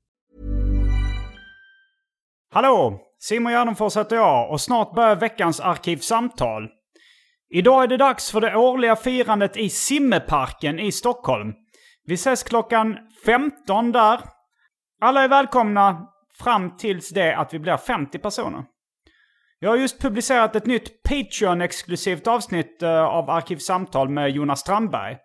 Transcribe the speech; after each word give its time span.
Hallå! 2.51 3.01
Simon 3.19 3.53
Gärdenfors 3.53 3.97
heter 3.97 4.17
jag 4.17 4.51
och 4.51 4.61
snart 4.61 4.95
börjar 4.95 5.17
veckans 5.17 5.61
Arkivsamtal. 5.61 6.69
Idag 7.51 7.83
är 7.83 7.87
det 7.87 7.97
dags 7.97 8.31
för 8.31 8.41
det 8.41 8.57
årliga 8.57 8.97
firandet 8.97 9.57
i 9.57 9.71
Simmeparken 9.71 10.79
i 10.79 10.93
Stockholm. 10.93 11.53
Vi 12.07 12.15
ses 12.15 12.43
klockan 12.43 12.97
15 13.25 13.93
där. 13.93 14.21
Alla 15.01 15.25
är 15.25 15.29
välkomna 15.29 16.09
fram 16.39 16.77
tills 16.77 17.11
det 17.11 17.37
att 17.37 17.55
vi 17.55 17.59
blir 17.59 17.77
50 17.77 18.19
personer. 18.19 18.65
Jag 19.59 19.71
har 19.71 19.77
just 19.77 20.01
publicerat 20.01 20.57
ett 20.57 20.67
nytt 20.67 21.03
Patreon-exklusivt 21.09 22.27
avsnitt 22.29 22.83
eh, 22.83 23.05
av 23.05 23.31
Arkivsamtal 23.31 24.09
med 24.09 24.31
Jonas 24.31 24.61
Strandberg. 24.61 25.17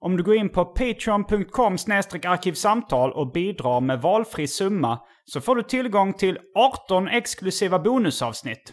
Om 0.00 0.16
du 0.16 0.22
går 0.22 0.34
in 0.34 0.48
på 0.48 0.64
patreon.com 0.64 1.76
arkivsamtal 2.24 3.12
och 3.12 3.32
bidrar 3.32 3.80
med 3.80 4.02
valfri 4.02 4.46
summa 4.46 5.00
så 5.24 5.40
får 5.40 5.56
du 5.56 5.62
tillgång 5.62 6.12
till 6.12 6.38
18 6.56 7.08
exklusiva 7.08 7.78
bonusavsnitt. 7.78 8.72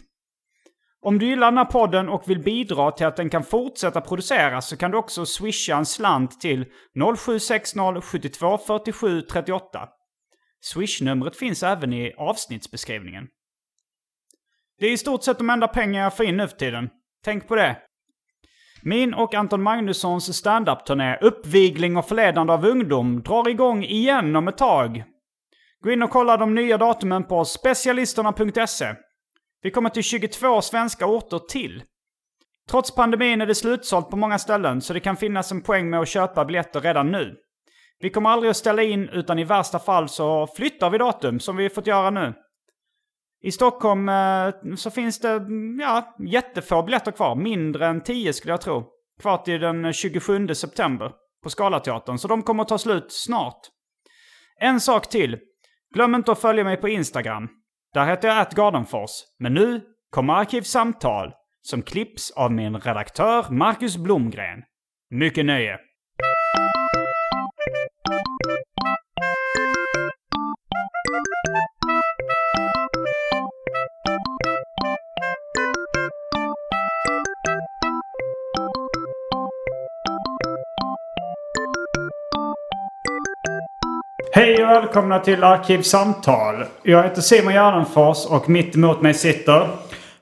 Om 1.02 1.18
du 1.18 1.26
gillar 1.26 1.46
den 1.46 1.58
här 1.58 1.64
podden 1.64 2.08
och 2.08 2.30
vill 2.30 2.42
bidra 2.42 2.90
till 2.90 3.06
att 3.06 3.16
den 3.16 3.30
kan 3.30 3.44
fortsätta 3.44 4.00
produceras 4.00 4.68
så 4.68 4.76
kan 4.76 4.90
du 4.90 4.96
också 4.96 5.26
swisha 5.26 5.76
en 5.76 5.86
slant 5.86 6.40
till 6.40 6.64
0760 7.16 8.00
72 8.00 8.58
47 8.58 9.22
38. 9.22 9.88
Swish-numret 10.64 11.36
finns 11.36 11.62
även 11.62 11.92
i 11.92 12.14
avsnittsbeskrivningen. 12.18 13.28
Det 14.78 14.86
är 14.86 14.92
i 14.92 14.98
stort 14.98 15.24
sett 15.24 15.38
de 15.38 15.50
enda 15.50 15.68
pengar 15.68 16.02
jag 16.02 16.16
får 16.16 16.26
in 16.26 16.36
nu 16.36 16.48
för 16.48 16.56
tiden. 16.56 16.90
Tänk 17.24 17.48
på 17.48 17.54
det. 17.54 17.76
Min 18.82 19.14
och 19.14 19.34
Anton 19.34 19.62
Magnussons 19.62 20.36
standup-turné 20.36 21.18
Uppvigling 21.20 21.96
och 21.96 22.08
förledande 22.08 22.52
av 22.52 22.66
ungdom 22.66 23.22
drar 23.22 23.48
igång 23.48 23.84
igen 23.84 24.36
om 24.36 24.48
ett 24.48 24.58
tag. 24.58 25.04
Gå 25.80 25.90
in 25.90 26.02
och 26.02 26.10
kolla 26.10 26.36
de 26.36 26.54
nya 26.54 26.78
datumen 26.78 27.24
på 27.24 27.44
specialisterna.se. 27.44 28.94
Vi 29.62 29.70
kommer 29.70 29.90
till 29.90 30.02
22 30.02 30.62
svenska 30.62 31.06
orter 31.06 31.38
till. 31.38 31.82
Trots 32.70 32.94
pandemin 32.94 33.40
är 33.40 33.46
det 33.46 33.54
slutsålt 33.54 34.10
på 34.10 34.16
många 34.16 34.38
ställen 34.38 34.80
så 34.80 34.92
det 34.92 35.00
kan 35.00 35.16
finnas 35.16 35.52
en 35.52 35.62
poäng 35.62 35.90
med 35.90 36.00
att 36.00 36.08
köpa 36.08 36.44
biljetter 36.44 36.80
redan 36.80 37.12
nu. 37.12 37.36
Vi 38.02 38.10
kommer 38.10 38.30
aldrig 38.30 38.50
att 38.50 38.56
ställa 38.56 38.82
in 38.82 39.08
utan 39.08 39.38
i 39.38 39.44
värsta 39.44 39.78
fall 39.78 40.08
så 40.08 40.46
flyttar 40.46 40.90
vi 40.90 40.98
datum 40.98 41.40
som 41.40 41.56
vi 41.56 41.70
fått 41.70 41.86
göra 41.86 42.10
nu. 42.10 42.34
I 43.42 43.52
Stockholm 43.52 44.08
eh, 44.08 44.74
så 44.76 44.90
finns 44.90 45.20
det 45.20 45.30
mm, 45.30 45.80
ja, 45.80 46.16
jättefå 46.32 46.82
biljetter 46.82 47.12
kvar. 47.12 47.34
Mindre 47.34 47.86
än 47.86 48.00
10 48.00 48.32
skulle 48.32 48.52
jag 48.52 48.60
tro. 48.60 48.88
Kvar 49.20 49.38
till 49.38 49.60
den 49.60 49.92
27 49.92 50.48
september 50.48 51.12
på 51.42 51.50
Scalateatern. 51.50 52.18
Så 52.18 52.28
de 52.28 52.42
kommer 52.42 52.62
att 52.62 52.68
ta 52.68 52.78
slut 52.78 53.06
snart. 53.08 53.60
En 54.60 54.80
sak 54.80 55.08
till. 55.08 55.38
Glöm 55.94 56.14
inte 56.14 56.32
att 56.32 56.40
följa 56.40 56.64
mig 56.64 56.76
på 56.76 56.88
Instagram. 56.88 57.48
Där 57.94 58.06
heter 58.06 58.28
jag 58.28 58.38
atgardenfors. 58.38 59.10
Men 59.38 59.54
nu 59.54 59.80
kommer 60.10 60.34
Arkivsamtal 60.34 61.32
som 61.62 61.82
klipps 61.82 62.30
av 62.30 62.52
min 62.52 62.76
redaktör 62.76 63.46
Marcus 63.50 63.96
Blomgren. 63.96 64.62
Mycket 65.10 65.44
nöje! 65.44 65.78
Hej 84.34 84.64
och 84.64 84.70
välkomna 84.70 85.18
till 85.18 85.44
Arkivsamtal. 85.44 86.64
Jag 86.82 87.02
heter 87.02 87.20
Simon 87.20 87.52
Gärdenfors 87.52 88.26
och 88.26 88.48
mitt 88.48 88.74
emot 88.74 89.02
mig 89.02 89.14
sitter... 89.14 89.68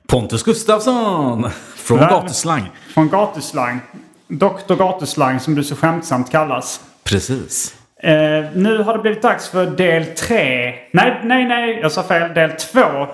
Pontus 0.07 0.43
Gustafsson! 0.43 1.49
Från? 1.75 1.97
Gatuslang. 1.97 2.71
Från 2.93 3.09
Gatuslang. 3.09 3.79
Doktor 4.27 4.75
Gatuslang 4.75 5.39
som 5.39 5.55
du 5.55 5.63
så 5.63 5.75
skämtsamt 5.75 6.31
kallas. 6.31 6.81
Precis. 7.03 7.75
Eh, 8.03 8.45
nu 8.55 8.77
har 8.83 8.93
det 8.93 8.99
blivit 8.99 9.21
dags 9.21 9.49
för 9.49 9.65
del 9.65 10.05
tre. 10.05 10.73
Nej, 10.91 11.19
nej, 11.23 11.45
nej. 11.45 11.79
Jag 11.81 11.91
sa 11.91 12.03
fel. 12.03 12.33
Del 12.33 12.51
två 12.51 13.07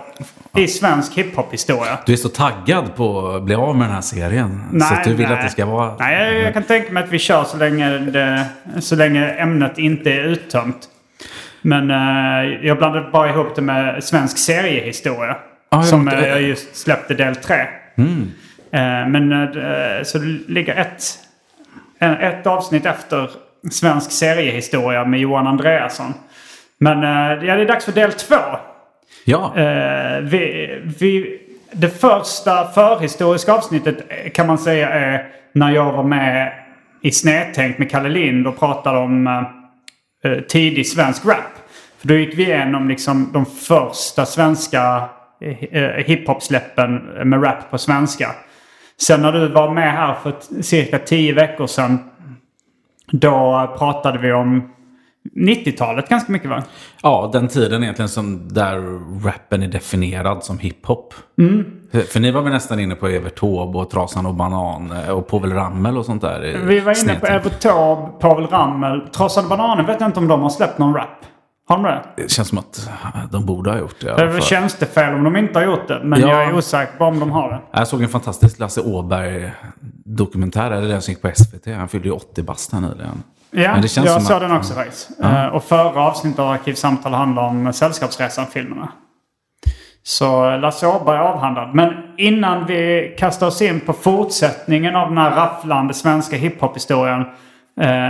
i 0.58 0.68
svensk 0.68 1.18
hiphop-historia. 1.18 1.98
Du 2.06 2.14
är 2.14 2.18
så 2.18 2.30
taggad 2.30 2.96
på 2.96 3.28
att 3.28 3.44
bli 3.44 3.56
av 3.56 3.76
med 3.76 3.88
den 3.88 3.94
här 3.96 4.02
serien. 4.02 4.64
så 4.82 4.94
att 4.94 5.04
du 5.04 5.14
vill 5.14 5.26
att 5.32 5.42
det 5.42 5.50
ska 5.50 5.66
vara... 5.66 5.96
Nej, 6.00 6.34
jag, 6.34 6.44
jag 6.44 6.54
kan 6.54 6.64
tänka 6.64 6.92
mig 6.92 7.04
att 7.04 7.10
vi 7.12 7.20
kör 7.20 7.44
så 7.44 7.58
länge, 7.58 7.98
det, 7.98 8.46
så 8.80 8.96
länge 8.96 9.30
ämnet 9.30 9.78
inte 9.78 10.12
är 10.12 10.24
uttömt. 10.24 10.78
Men 11.62 11.92
eh, 11.92 12.66
jag 12.68 12.78
blandade 12.78 13.10
bara 13.12 13.30
ihop 13.30 13.56
det 13.56 13.62
med 13.62 14.04
svensk 14.04 14.38
seriehistoria. 14.38 15.38
Ah, 15.70 15.82
som 15.84 16.06
men- 16.06 16.18
eh, 16.24 16.28
jag 16.28 16.42
just 16.42 16.76
släppte 16.76 17.14
del 17.14 17.36
tre. 17.36 17.68
Mm. 17.98 18.32
Eh, 18.72 19.08
men 19.10 19.50
så 20.06 20.18
det 20.18 20.26
ligger 20.48 20.76
ett, 20.76 21.04
ett 22.22 22.48
avsnitt 22.48 22.86
efter 22.86 23.30
svensk 23.72 24.12
seriehistoria 24.12 25.06
med 25.06 25.20
Johan 25.20 25.48
Andreasson. 25.48 26.14
Men 26.80 27.04
eh, 27.04 27.48
ja, 27.48 27.56
det 27.56 27.62
är 27.62 27.66
dags 27.66 27.86
för 27.86 27.92
del 27.92 28.12
två. 28.12 28.36
Ja, 29.26 29.58
Eh, 29.58 30.22
vi, 30.22 30.80
vi, 31.00 31.40
det 31.72 31.90
första 31.90 32.68
förhistoriska 32.68 33.54
avsnittet 33.54 33.98
eh, 34.10 34.32
kan 34.32 34.48
man 34.48 34.58
säga 34.58 34.90
är 34.90 35.28
när 35.54 35.72
jag 35.72 35.92
var 35.92 36.04
med 36.04 36.54
i 37.02 37.12
Snedtänk 37.12 37.78
med 37.78 37.92
Kalle 37.92 38.10
Lind 38.10 38.48
och 38.48 38.60
pratade 38.60 38.98
om 38.98 39.46
tidig 40.48 40.88
svensk 40.88 41.26
rap. 41.26 41.38
För 42.00 42.08
då 42.08 42.14
gick 42.14 42.38
vi 42.38 42.44
igenom 42.44 42.90
liksom 42.90 43.30
de 43.34 43.46
första 43.46 44.26
svenska 44.26 45.10
hiphop-släppen 46.06 46.96
med 47.24 47.44
rap 47.44 47.72
på 47.72 47.78
svenska. 47.78 48.32
Sen 49.02 49.22
när 49.22 49.32
du 49.32 49.48
var 49.48 49.74
med 49.74 49.92
här 49.92 50.16
för 50.24 50.62
cirka 50.62 51.00
tio 51.00 51.34
veckor 51.34 51.68
sedan. 51.68 52.00
Då 53.12 53.68
pratade 53.78 54.20
vi 54.20 54.34
om 54.34 54.70
90-talet 55.36 56.10
ganska 56.10 56.32
mycket 56.32 56.50
va? 56.50 56.64
ja, 57.04 57.30
den 57.34 57.48
tiden 57.48 57.84
egentligen 57.84 58.10
som 58.10 58.54
där 58.54 58.76
rappen 59.26 59.64
är 59.64 59.68
definierad 59.68 60.44
som 60.44 60.60
hiphop. 60.60 61.14
För, 61.92 62.00
för 62.02 62.20
ni 62.20 62.32
var 62.32 62.42
väl 62.42 62.54
nästan 62.54 62.80
inne 62.80 62.96
på 62.96 63.08
Evert 63.08 63.40
Taube 63.40 63.80
och 63.80 63.90
Trasan 63.90 64.26
och 64.26 64.34
Banan 64.34 64.92
eh, 64.92 65.10
och 65.10 65.28
Povel 65.28 65.54
Ramel 65.54 65.98
och 65.98 66.06
sånt 66.06 66.22
där. 66.22 66.60
Vi 66.66 66.80
var 66.80 67.04
inne 67.04 67.20
på. 67.20 67.28
Evert 67.28 67.60
Taube, 67.60 68.12
Povel 68.20 68.48
Ramel. 68.48 69.02
Trasade 69.02 69.48
Bananer 69.48 69.84
vet 69.84 70.00
jag 70.02 70.10
inte 70.10 70.20
om 70.20 70.28
de 70.28 70.42
har 70.42 70.50
släppt 70.50 70.78
någon 70.78 70.94
rap. 70.94 71.26
Har 71.68 71.76
de 71.78 71.84
det? 71.84 72.04
Det 72.16 72.32
känns 72.32 72.48
som 72.48 72.58
att 72.58 72.90
de 73.32 73.46
borde 73.46 73.72
ha 73.72 73.78
gjort 73.80 73.96
det. 74.02 74.16
Det 74.16 74.24
är 74.24 74.42
tjänstefel 74.42 75.14
om 75.14 75.24
de 75.24 75.36
inte 75.36 75.60
har 75.60 75.66
gjort 75.66 75.88
det. 75.88 76.02
Men 76.04 76.22
Ja. 76.22 76.28
jag 76.28 76.44
är 76.44 76.56
osäker 76.56 76.98
på 76.98 77.06
om 77.06 77.20
de 77.20 77.32
har 77.32 77.50
det. 77.50 77.60
Jag 77.72 77.88
såg 77.88 78.02
en 78.02 78.10
fantastisk 78.10 78.60
Lasse 78.60 78.82
Åberg-dokumentär, 78.82 80.72
eller 80.72 80.88
den 80.88 81.02
som 81.02 81.12
gick 81.12 81.22
på 81.22 81.28
SVT. 81.36 81.68
Han 81.76 81.88
fyllde 81.90 82.08
ju 82.08 82.14
80 82.14 82.44
bast 82.44 82.74
här 82.74 82.80
nyligen. 82.82 83.24
Ja, 83.52 83.78
jag 83.82 83.90
såg 83.90 84.08
att- 84.36 84.42
den 84.42 84.52
också 84.52 84.74
faktiskt. 84.74 85.10
Eh, 85.24 85.46
och 85.46 85.64
förra 85.64 86.02
avsnittet 86.02 86.40
av 86.40 86.50
Arkivsamtal 86.50 87.14
handlar 87.14 87.44
om 87.44 87.74
Sällskapsresan-filmerna. 87.74 88.88
Så 90.04 90.58
Lasse 90.58 90.88
Åberg 90.88 91.20
avhandlad. 91.20 91.76
Men 91.76 91.94
innan 92.18 92.66
vi 92.66 93.16
kastar 93.20 93.48
oss 93.48 93.62
in 93.62 93.80
på 93.80 93.94
fortsättningen 93.94 94.96
av 94.96 95.10
den 95.10 95.18
här 95.18 95.32
rafflande 95.36 95.94
svenska 95.94 96.36
hiphop-historien 96.36 97.26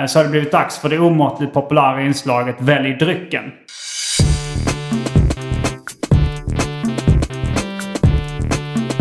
så 0.07 0.19
har 0.19 0.23
det 0.23 0.29
blivit 0.29 0.51
dags 0.51 0.79
för 0.79 0.89
det 0.89 0.99
omåttligt 0.99 1.53
populära 1.53 2.01
inslaget 2.01 2.55
Välj 2.59 2.93
drycken. 2.93 3.43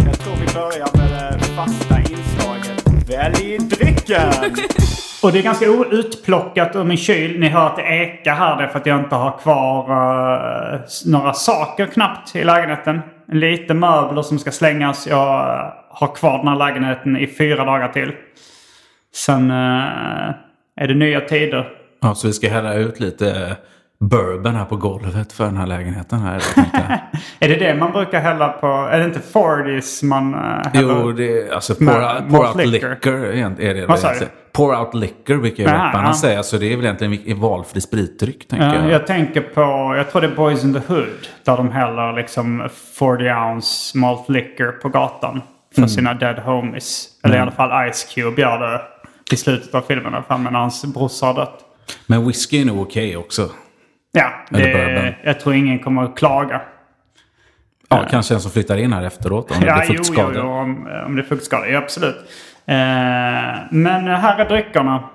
Jag 0.06 0.18
tror 0.18 0.34
vi 0.36 0.54
börjar 0.54 0.96
med 0.96 1.38
det 1.38 1.44
fasta 1.44 1.98
inslaget 1.98 3.10
Välj 3.10 3.58
drycken! 3.58 4.32
Och 5.22 5.32
det 5.32 5.38
är 5.38 5.42
ganska 5.42 5.66
utplockat 5.90 6.76
ur 6.76 6.84
min 6.84 6.96
kyl. 6.96 7.40
Ni 7.40 7.48
hör 7.48 7.66
att 7.66 7.76
det 7.76 7.82
ekar 7.82 8.34
här. 8.34 8.56
Det 8.56 8.64
är 8.64 8.69
för 8.69 8.78
att 8.78 8.86
jag 8.86 8.98
inte 8.98 9.14
har 9.14 9.38
kvar 9.38 9.90
uh, 9.90 10.80
några 11.06 11.32
saker 11.32 11.86
knappt 11.86 12.36
i 12.36 12.44
lägenheten. 12.44 13.00
Lite 13.28 13.74
möbler 13.74 14.22
som 14.22 14.38
ska 14.38 14.50
slängas. 14.50 15.06
Jag 15.06 15.72
har 15.90 16.14
kvar 16.14 16.38
den 16.38 16.48
här 16.48 16.56
lägenheten 16.56 17.16
i 17.16 17.26
fyra 17.26 17.64
dagar 17.64 17.88
till. 17.88 18.12
Sen 19.14 19.50
uh, 19.50 20.30
är 20.81 20.88
det 20.88 20.94
nya 20.94 21.20
tider. 21.20 21.69
Ja, 22.02 22.14
så 22.14 22.26
vi 22.26 22.32
ska 22.32 22.49
hälla 22.49 22.75
ut 22.75 23.00
lite 23.00 23.56
bourbon 24.00 24.55
här 24.55 24.64
på 24.64 24.76
golvet 24.76 25.32
för 25.32 25.44
den 25.44 25.56
här 25.56 25.67
lägenheten 25.67 26.19
här. 26.19 26.43
är 27.40 27.49
det 27.49 27.56
det 27.56 27.75
man 27.75 27.93
brukar 27.93 28.20
hälla 28.20 28.49
på? 28.49 28.67
Är 28.67 28.99
det 28.99 29.05
inte 29.05 29.20
40s 29.32 30.05
man 30.05 30.34
uh, 30.34 30.40
häller? 30.40 31.02
Jo, 31.02 31.12
det 31.12 31.43
är 31.43 31.55
alltså 31.55 31.75
pour, 31.75 31.88
out, 31.88 32.28
pour 32.28 32.46
out 32.46 32.56
liquor. 32.56 32.90
liquor. 32.90 33.61
är 33.61 33.75
det. 33.75 33.87
Vad 33.87 33.99
sa 33.99 34.12
du? 34.12 34.26
Pour 34.52 34.78
out 34.81 34.94
liquor 34.94 35.37
brukar 35.37 35.64
ju 35.64 35.70
rapparna 35.70 36.08
ja. 36.08 36.14
säga. 36.14 36.43
Så 36.43 36.56
det 36.56 36.73
är 36.73 36.76
väl 36.76 36.84
egentligen 36.84 37.19
en 37.26 37.40
valfri 37.40 37.81
spritdryck. 37.81 38.49
Tänker 38.49 38.67
ja, 38.67 38.75
jag. 38.75 38.90
jag 38.90 39.06
tänker 39.06 39.40
på, 39.40 39.94
jag 39.96 40.11
tror 40.11 40.20
det 40.20 40.26
är 40.26 40.34
Boys 40.34 40.64
in 40.64 40.75
the 40.75 40.94
Hood. 40.94 41.29
Där 41.44 41.56
de 41.56 41.70
häller 41.70 42.12
liksom 42.12 42.69
40 42.99 43.31
ounce 43.31 43.99
malt 43.99 44.29
liquor 44.29 44.72
på 44.72 44.88
gatan. 44.88 45.43
För 45.75 45.81
mm. 45.81 45.88
sina 45.88 46.14
dead 46.14 46.38
homies. 46.38 47.08
Eller 47.25 47.34
mm. 47.34 47.38
i 47.38 47.43
alla 47.43 47.70
fall 47.70 47.93
Ice 47.93 48.14
Cube 48.14 48.43
gör 48.43 48.58
det 48.58 48.81
i 49.32 49.37
slutet 49.37 49.75
av 49.75 49.82
filmen. 49.82 50.12
När 50.12 50.50
hans 50.50 50.84
brorsa 50.84 51.26
har 51.26 51.34
dött. 51.34 51.64
Men 52.06 52.26
whisky 52.26 52.61
är 52.61 52.64
nog 52.64 52.81
okej 52.81 53.06
okay 53.06 53.17
också. 53.17 53.50
Ja, 54.12 54.32
det, 54.50 55.14
jag 55.25 55.40
tror 55.40 55.55
ingen 55.55 55.78
kommer 55.78 56.02
att 56.05 56.17
klaga. 56.17 56.62
Ja, 57.88 57.96
uh, 57.96 58.08
kanske 58.11 58.34
en 58.34 58.40
som 58.40 58.50
flyttar 58.50 58.76
in 58.76 58.93
här 58.93 59.02
efteråt 59.02 59.50
om 59.50 59.61
det 59.61 59.67
ja, 59.67 59.76
blir 59.87 59.96
fuktskador. 59.96 60.34
Jo, 60.34 60.43
jo, 60.43 60.49
om, 60.49 60.88
om 61.06 61.17
det 61.17 61.23
är 61.23 61.26
fuktskador. 61.26 61.69
Ja, 61.69 61.78
absolut. 61.78 62.17
Uh, 62.17 62.25
men 63.70 64.06
här 64.06 64.38
är 64.38 64.49
dryckerna. 64.49 65.08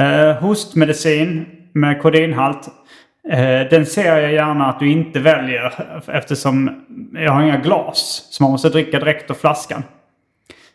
Uh, 0.00 0.32
hostmedicin 0.42 1.46
med 1.72 2.02
kodinhalt. 2.02 2.68
Den 3.70 3.86
ser 3.86 4.16
jag 4.16 4.32
gärna 4.32 4.66
att 4.66 4.80
du 4.80 4.90
inte 4.90 5.20
väljer 5.20 5.72
eftersom 6.08 6.84
jag 7.12 7.32
har 7.32 7.42
inga 7.42 7.56
glas. 7.56 8.28
Så 8.30 8.42
man 8.42 8.52
måste 8.52 8.68
dricka 8.68 8.98
direkt 8.98 9.30
ur 9.30 9.34
flaskan. 9.34 9.82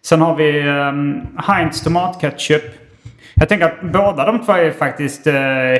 Sen 0.02 0.22
har 0.22 0.36
vi 0.36 0.70
um, 0.70 1.28
Heinz 1.48 1.82
tomatketchup. 1.82 2.64
Jag 3.36 3.50
tänker 3.50 3.66
att 3.66 3.82
båda 3.82 4.26
de 4.26 4.46
två 4.46 4.54
är 4.54 4.72
faktiskt 4.72 5.28
uh, 5.28 5.34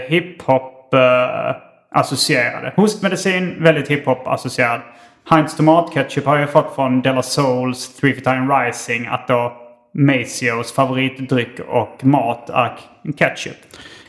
hiphop 0.08 0.80
hiphop-associerade. 0.90 2.74
Hostmedicin, 2.76 3.64
väldigt 3.64 3.88
hiphop-associerad. 3.88 4.82
Heinz 5.30 5.56
tomatketchup 5.56 6.26
har 6.26 6.38
jag 6.38 6.50
fått 6.50 6.76
från 6.76 7.02
Della 7.02 7.22
Souls 7.22 7.96
Three 7.96 8.14
for 8.14 8.22
Time 8.22 8.54
Rising. 8.54 9.08
Att 9.08 9.28
då 9.28 9.54
Macios 9.94 10.74
favoritdryck 10.74 11.60
och 11.68 12.06
mat 12.06 12.50
är 12.50 12.80
ketchup. 13.18 13.58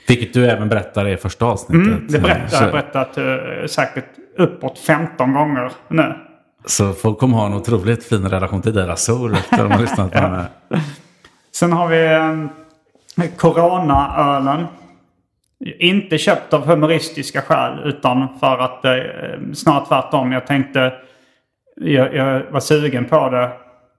Vilket 0.09 0.35
du 0.35 0.47
även 0.47 0.69
berättade 0.69 1.11
i 1.13 1.17
första 1.17 1.45
avsnittet. 1.45 1.87
Mm, 1.87 2.07
det 2.09 2.19
berättar, 2.19 2.63
jag 2.63 2.73
berättat 2.73 3.19
uh, 3.19 3.67
säkert 3.67 4.05
uppåt 4.39 4.79
15 4.79 5.35
15 5.35 5.71
nu. 5.89 6.15
Så 6.65 6.93
folk 6.93 7.19
kommer 7.19 7.37
ha 7.37 7.47
en 7.47 7.55
otroligt 7.55 8.05
fin 8.05 8.29
relation 8.29 8.63
till 8.63 8.75
Della 8.75 8.97
Soul 8.97 9.35
efter 9.35 9.57
de 9.57 9.73
har 9.73 9.81
lyssnat 9.81 10.13
på 10.13 10.19
den 10.21 10.35
här. 10.35 10.47
Sen 11.53 11.73
har 11.73 11.89
vi 11.89 12.15
um, 12.15 12.51
Corona-ölen. 13.37 14.67
Inte 15.79 16.19
köpt 16.19 16.53
av 16.53 16.67
humoristiska 16.67 17.43
skäl 17.43 17.79
utan 17.85 18.39
för 18.41 18.59
att 18.59 18.85
eh, 18.85 18.93
snarare 19.55 19.87
tvärtom. 19.87 20.33
Jag 20.33 20.47
tänkte, 20.47 20.93
jag, 21.77 22.15
jag, 22.15 22.43
var 22.51 22.61
sugen 22.61 23.05
på 23.05 23.31
det 23.31 23.51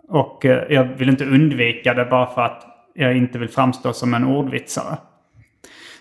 och 0.07 0.45
eh, 0.45 0.63
jag 0.69 0.83
vill 0.83 1.09
inte 1.09 1.25
undvika 1.25 1.93
det 1.93 2.05
bara 2.05 2.33
för 2.33 2.41
att 2.41 2.65
jag 2.93 3.17
inte 3.17 3.39
vill 3.39 3.49
framstå 3.49 3.93
som 3.93 4.13
en 4.13 4.23
ordvitsare. 4.23 4.97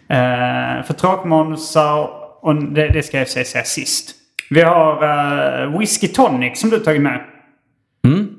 Eh, 0.08 0.82
för 0.84 0.92
tråkmånsar, 0.92 2.10
och 2.40 2.54
det, 2.54 2.88
det, 2.88 3.02
ska 3.02 3.18
jag 3.18 3.28
säga 3.28 3.64
sist. 3.64 4.16
Vi 4.50 4.62
har 4.62 5.02
eh, 5.02 5.79
whisky 5.79 6.08
tonic 6.08 6.61
som 6.61 6.70
du 6.70 6.79
tagit 6.79 7.02
med. 7.02 7.20
Mm. 8.05 8.38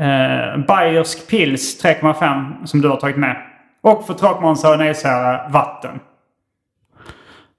Eh, 0.00 0.66
Bayersk 0.66 1.30
pils 1.30 1.84
3,5 1.84 2.66
som 2.66 2.80
du 2.80 2.88
har 2.88 2.96
tagit 2.96 3.16
med. 3.16 3.36
Och 3.80 4.06
för 4.06 4.14
tråkmånsar 4.14 4.72
och 4.72 4.78
nejsägare 4.78 5.50
vatten. 5.50 6.00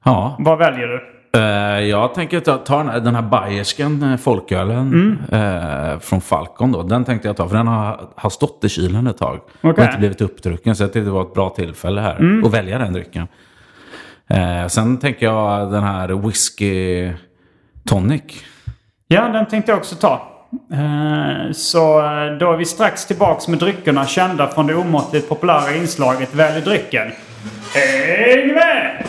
Ja. 0.06 0.36
Vad 0.40 0.58
väljer 0.58 0.88
du? 0.88 1.20
Uh, 1.38 1.88
jag 1.88 2.14
tänker 2.14 2.40
ta, 2.40 2.58
ta 2.58 2.84
den 2.84 3.16
här 3.16 3.22
bayersken 3.22 4.18
folkölen 4.18 5.18
mm. 5.32 5.42
uh, 5.42 6.00
från 6.00 6.22
Falcon. 6.22 6.72
Då. 6.72 6.84
Den 6.84 7.06
tänkte 7.06 7.28
jag 7.28 7.38
ta 7.38 7.48
för 7.48 7.58
den 7.58 7.68
har, 7.68 8.10
har 8.16 8.30
stått 8.30 8.64
i 8.64 8.70
kylen 8.70 9.08
ett 9.08 9.18
tag. 9.18 9.40
Okay. 9.62 9.72
Och 9.72 9.80
inte 9.80 9.98
blivit 9.98 10.22
uppdrucken. 10.22 10.76
Så 10.76 10.84
jag 10.84 10.94
tyckte 10.94 11.06
det 11.06 11.12
var 11.12 11.22
ett 11.22 11.34
bra 11.34 11.50
tillfälle 11.50 12.02
här 12.02 12.16
mm. 12.16 12.46
att 12.46 12.54
välja 12.54 12.78
den 12.78 12.94
drycken. 12.94 13.28
Uh, 14.34 14.68
sen 14.68 14.98
tänker 14.98 15.26
jag 15.26 15.72
den 15.72 15.84
här 15.84 16.08
whisky 16.08 17.12
tonic. 17.90 18.24
Ja, 19.08 19.22
den 19.22 19.46
tänkte 19.46 19.72
jag 19.72 19.80
också 19.80 19.96
ta. 19.96 20.28
Eh, 20.72 21.52
så 21.52 22.00
eh, 22.00 22.38
då 22.38 22.54
är 22.54 22.58
vi 22.58 22.66
strax 22.66 23.06
tillbaks 23.06 23.48
med 23.48 23.60
dryckerna 23.60 24.06
kända 24.06 24.48
från 24.48 24.68
det 24.68 24.76
omåttligt 24.76 25.30
populära 25.30 25.76
inslaget 25.76 26.34
Välj 26.34 26.62
drycken. 26.62 27.12
Häng 27.74 28.54
med! 28.54 29.06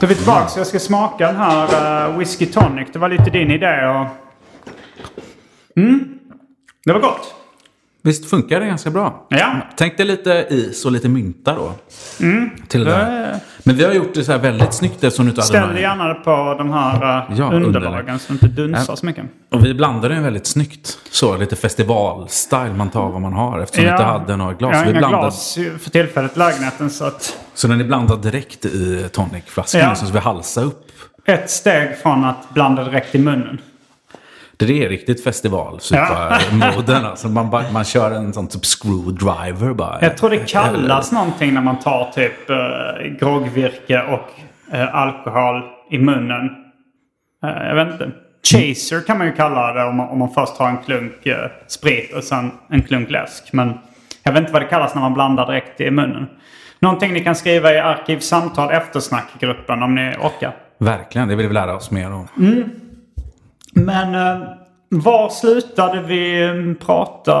Då 0.00 0.06
är 0.06 0.08
vi 0.08 0.14
tillbaka. 0.14 0.48
Så 0.48 0.60
jag 0.60 0.66
ska 0.66 0.78
smaka 0.78 1.26
den 1.26 1.36
här 1.36 2.08
uh, 2.08 2.18
Whisky 2.18 2.46
Tonic. 2.46 2.88
Det 2.92 2.98
var 2.98 3.08
lite 3.08 3.30
din 3.30 3.50
idé. 3.50 3.86
Och... 3.86 4.06
Mm. 5.76 6.18
Det 6.84 6.92
var 6.92 7.00
gott. 7.00 7.34
Visst 8.04 8.30
funkar 8.30 8.60
det 8.60 8.66
ganska 8.66 8.90
bra? 8.90 9.26
Ja. 9.28 9.56
Tänk 9.76 9.96
dig 9.96 10.06
lite 10.06 10.46
is 10.50 10.84
och 10.84 10.92
lite 10.92 11.08
mynta 11.08 11.54
då. 11.54 11.72
Mm. 12.20 12.50
Till 12.68 12.84
det 12.84 12.94
här. 12.94 13.40
Men 13.58 13.76
vi 13.76 13.84
har 13.84 13.92
gjort 13.92 14.14
det 14.14 14.24
så 14.24 14.32
här 14.32 14.38
väldigt 14.38 14.74
snyggt 14.74 15.04
eftersom 15.04 15.24
du 15.24 15.30
inte 15.30 15.42
Ställ 15.42 15.66
hade 15.66 15.80
gärna 15.80 16.14
på 16.14 16.54
de 16.58 16.72
här 16.72 17.28
uh, 17.30 17.38
ja, 17.38 17.52
underlagen 17.52 18.18
så 18.18 18.32
det 18.32 18.32
inte 18.32 18.46
dunsar 18.46 18.92
ja. 18.92 18.96
så 18.96 19.06
mycket. 19.06 19.24
Och 19.50 19.64
vi 19.64 19.74
blandade 19.74 20.14
den 20.14 20.22
väldigt 20.22 20.46
snyggt. 20.46 20.98
Så 21.10 21.36
lite 21.36 21.56
festivalstyle. 21.56 22.74
Man 22.76 22.90
tar 22.90 23.10
vad 23.10 23.20
man 23.20 23.32
har 23.32 23.60
eftersom 23.60 23.84
ja. 23.84 23.90
vi 23.90 23.94
inte 23.94 24.04
hade 24.04 24.36
några 24.36 24.54
glas. 24.54 24.72
Jag 24.72 24.78
har 24.78 24.84
vi 24.84 24.90
inga 24.90 24.98
blandade... 24.98 25.22
glas 25.22 25.58
för 25.78 25.90
tillfället 25.90 26.36
i 26.36 26.38
lägenheten 26.38 26.90
så 26.90 27.04
att... 27.04 27.38
Så 27.54 27.68
den 27.68 27.80
är 27.80 27.84
blandad 27.84 28.22
direkt 28.22 28.64
i 28.64 29.08
tonicflaskan. 29.12 29.80
Ja. 29.80 29.94
Så 29.94 30.12
vi 30.12 30.18
halsar 30.18 30.64
upp. 30.64 30.88
Ett 31.24 31.50
steg 31.50 31.98
från 32.02 32.24
att 32.24 32.54
blanda 32.54 32.84
direkt 32.84 33.14
i 33.14 33.18
munnen. 33.18 33.58
Det 34.66 34.84
är 34.84 34.88
riktigt 34.88 35.24
festival, 35.24 35.80
supermoden. 35.80 37.02
Ja. 37.02 37.08
alltså 37.08 37.28
man, 37.28 37.64
man 37.72 37.84
kör 37.84 38.10
en 38.10 38.32
sån 38.32 38.48
typ 38.48 38.64
screwdriver 38.64 39.74
bara. 39.74 39.98
Jag 40.00 40.16
tror 40.16 40.30
det 40.30 40.48
kallas 40.50 41.10
Eller... 41.12 41.20
någonting 41.20 41.54
när 41.54 41.60
man 41.60 41.78
tar 41.78 42.10
typ 42.14 42.50
uh, 42.50 43.16
groggvirke 43.18 44.02
och 44.02 44.28
uh, 44.74 44.94
alkohol 44.94 45.62
i 45.90 45.98
munnen. 45.98 46.50
Uh, 47.44 47.66
jag 47.68 47.74
vet 47.74 47.92
inte. 47.92 48.10
Chaser 48.44 49.06
kan 49.06 49.18
man 49.18 49.26
ju 49.26 49.32
kalla 49.32 49.72
det 49.72 49.84
om 49.84 49.96
man, 49.96 50.08
om 50.08 50.18
man 50.18 50.30
först 50.30 50.56
har 50.56 50.68
en 50.68 50.78
klunk 50.78 51.26
uh, 51.26 51.34
sprit 51.66 52.12
och 52.14 52.24
sen 52.24 52.50
en 52.68 52.82
klunk 52.82 53.10
läsk. 53.10 53.52
Men 53.52 53.78
jag 54.22 54.32
vet 54.32 54.40
inte 54.40 54.52
vad 54.52 54.62
det 54.62 54.68
kallas 54.68 54.94
när 54.94 55.02
man 55.02 55.14
blandar 55.14 55.46
direkt 55.46 55.80
i 55.80 55.90
munnen. 55.90 56.26
Någonting 56.78 57.12
ni 57.12 57.24
kan 57.24 57.34
skriva 57.34 57.74
i 57.74 57.78
Arkivsamtal 57.78 58.70
eftersnackgruppen 58.70 59.82
om 59.82 59.94
ni 59.94 60.14
orkar. 60.20 60.56
Verkligen, 60.78 61.28
det 61.28 61.36
vill 61.36 61.48
vi 61.48 61.54
lära 61.54 61.76
oss 61.76 61.90
mer 61.90 62.12
om. 62.12 62.28
Mm. 62.38 62.70
Men 63.74 64.14
eh, 64.14 64.48
var 64.88 65.28
slutade 65.28 66.02
vi 66.02 66.42
mm, 66.42 66.74
prata 66.74 67.32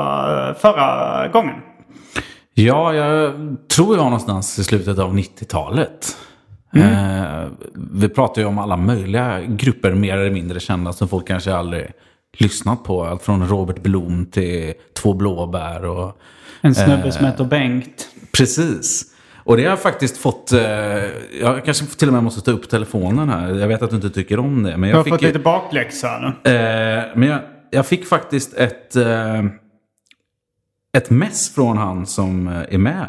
eh, 0.48 0.54
förra 0.54 1.28
gången? 1.28 1.54
Ja, 2.54 2.94
jag 2.94 3.32
tror 3.76 3.96
jag 3.96 4.04
någonstans 4.04 4.58
i 4.58 4.64
slutet 4.64 4.98
av 4.98 5.16
90-talet. 5.16 6.16
Mm. 6.74 6.88
Eh, 6.88 7.48
vi 7.74 8.08
pratar 8.08 8.42
ju 8.42 8.48
om 8.48 8.58
alla 8.58 8.76
möjliga 8.76 9.40
grupper, 9.40 9.94
mer 9.94 10.18
eller 10.18 10.30
mindre 10.30 10.60
kända, 10.60 10.92
som 10.92 11.08
folk 11.08 11.28
kanske 11.28 11.54
aldrig 11.54 11.92
lyssnat 12.38 12.84
på. 12.84 13.04
Allt 13.04 13.22
från 13.22 13.48
Robert 13.48 13.82
Blom 13.82 14.26
till 14.26 14.74
Två 15.02 15.14
blåbär 15.14 15.84
och... 15.84 16.18
En 16.60 16.74
snubbe 16.74 17.04
eh, 17.04 17.10
som 17.10 17.26
heter 17.26 17.44
Bengt. 17.44 18.08
Precis. 18.36 19.11
Och 19.44 19.56
det 19.56 19.62
har 19.62 19.70
jag 19.70 19.80
faktiskt 19.80 20.16
fått... 20.16 20.52
Eh, 20.52 20.60
jag 21.40 21.64
kanske 21.64 21.86
till 21.86 22.08
och 22.08 22.14
med 22.14 22.22
måste 22.22 22.40
ta 22.40 22.50
upp 22.50 22.68
telefonen 22.68 23.28
här. 23.28 23.54
Jag 23.54 23.68
vet 23.68 23.82
att 23.82 23.90
du 23.90 23.96
inte 23.96 24.10
tycker 24.10 24.38
om 24.38 24.62
det. 24.62 24.76
Men 24.76 24.90
jag 24.90 24.96
har 24.96 25.04
fick 25.04 25.12
fått 25.12 25.22
lite 25.22 25.38
bakläxa 25.38 26.18
nu. 26.18 26.50
Eh, 26.50 27.04
men 27.14 27.28
jag, 27.28 27.40
jag, 27.70 27.86
fick 27.86 28.06
faktiskt 28.06 28.54
ett... 28.54 28.96
Eh, 28.96 29.42
ett 30.96 31.10
mess 31.10 31.54
från 31.54 31.78
han 31.78 32.06
som 32.06 32.48
eh, 32.48 32.74
är 32.74 32.78
med. 32.78 33.06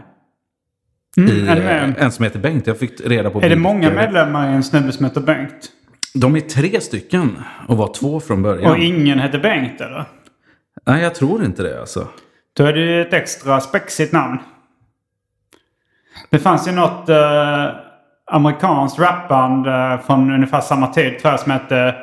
Mm, 1.17 1.31
I, 1.31 1.47
är 1.47 1.55
med? 1.55 1.89
eh, 1.97 2.03
en 2.03 2.11
som 2.11 2.23
heter 2.23 2.39
Bengt. 2.39 2.67
Jag 2.67 2.79
fick 2.79 3.01
reda 3.01 3.29
på 3.29 3.41
Är 3.41 3.49
det 3.49 3.55
många 3.55 3.89
medlemmar 3.89 4.51
i 4.51 4.53
en 4.53 4.63
snubbe 4.63 4.91
som 4.91 5.05
heter 5.05 5.21
Bengt? 5.21 5.71
De 6.13 6.35
är 6.35 6.39
tre 6.39 6.81
stycken 6.81 7.37
och 7.67 7.77
var 7.77 7.93
två 7.93 8.19
från 8.19 8.41
början. 8.41 8.71
Och 8.71 8.77
ingen 8.77 9.19
heter 9.19 9.39
Bengt 9.39 9.81
eller? 9.81 10.05
Nej, 10.85 11.03
jag 11.03 11.15
tror 11.15 11.45
inte 11.45 11.63
det 11.63 11.79
alltså. 11.79 12.07
Då 12.53 12.65
är 12.65 12.73
det 12.73 12.79
ju 12.79 13.01
ett 13.01 13.13
extra 13.13 13.61
spexigt 13.61 14.13
namn. 14.13 14.39
Det 16.29 16.39
fanns 16.39 16.67
ju 16.67 16.71
något 16.71 17.09
eh, 17.09 17.67
amerikanskt 18.31 18.99
rapband 18.99 19.67
eh, 19.67 19.99
från 19.99 20.31
ungefär 20.31 20.61
samma 20.61 20.87
tid 20.87 21.19
tror 21.19 21.31
jag 21.31 21.39
som 21.39 21.51
hette 21.51 21.95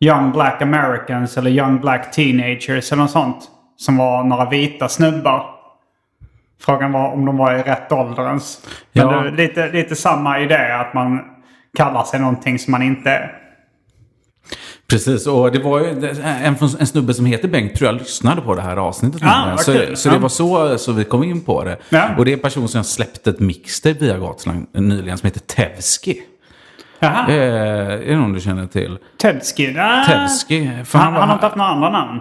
Young 0.00 0.32
Black 0.32 0.62
Americans 0.62 1.36
eller 1.36 1.50
Young 1.50 1.80
Black 1.80 2.10
Teenagers 2.12 2.92
eller 2.92 3.02
något 3.02 3.10
sånt. 3.10 3.50
Som 3.76 3.96
var 3.96 4.24
några 4.24 4.48
vita 4.48 4.88
snubbar. 4.88 5.46
Frågan 6.60 6.92
var 6.92 7.12
om 7.12 7.24
de 7.24 7.36
var 7.36 7.52
i 7.54 7.62
rätt 7.62 7.92
ålder 7.92 8.26
ens. 8.26 8.66
Men 8.92 9.08
Ja. 9.08 9.20
det 9.20 9.30
lite, 9.30 9.68
lite 9.68 9.96
samma 9.96 10.40
idé 10.40 10.72
att 10.72 10.94
man 10.94 11.20
kallar 11.76 12.02
sig 12.02 12.20
någonting 12.20 12.58
som 12.58 12.70
man 12.70 12.82
inte 12.82 13.10
är. 13.10 13.32
Precis, 14.88 15.26
och 15.26 15.52
det 15.52 15.58
var 15.58 15.80
ju 15.80 15.88
en, 15.90 16.56
en 16.78 16.86
snubbe 16.86 17.14
som 17.14 17.26
heter 17.26 17.48
Bengt 17.48 17.74
tror 17.76 17.86
jag 17.90 17.96
lyssnade 17.98 18.40
på 18.40 18.54
det 18.54 18.62
här 18.62 18.76
avsnittet. 18.76 19.20
Ah, 19.24 19.56
så, 19.56 19.72
kul. 19.72 19.96
så 19.96 20.08
det 20.10 20.18
var 20.18 20.28
så, 20.28 20.78
så 20.78 20.92
vi 20.92 21.04
kom 21.04 21.24
in 21.24 21.40
på 21.44 21.64
det. 21.64 21.76
Ja. 21.88 22.08
Och 22.18 22.24
det 22.24 22.30
är 22.30 22.32
en 22.32 22.38
person 22.38 22.68
som 22.68 22.78
har 22.78 22.84
släppt 22.84 23.26
ett 23.26 23.40
mixtape 23.40 23.98
via 23.98 24.18
Gotland 24.18 24.66
nyligen 24.72 25.18
som 25.18 25.26
heter 25.26 25.40
Tevski. 25.40 26.18
Jaha. 26.98 27.28
Eh, 27.28 27.34
är 27.92 28.06
det 28.06 28.16
någon 28.16 28.32
du 28.32 28.40
känner 28.40 28.66
till? 28.66 28.98
Tedski? 29.22 29.76
Ah. 29.78 30.04
Tevski. 30.06 30.64
Han, 30.92 31.12
var- 31.12 31.20
han 31.20 31.28
har 31.28 31.34
inte 31.36 31.46
haft 31.46 31.56
några 31.56 31.70
andra 31.70 31.90
namn. 31.90 32.20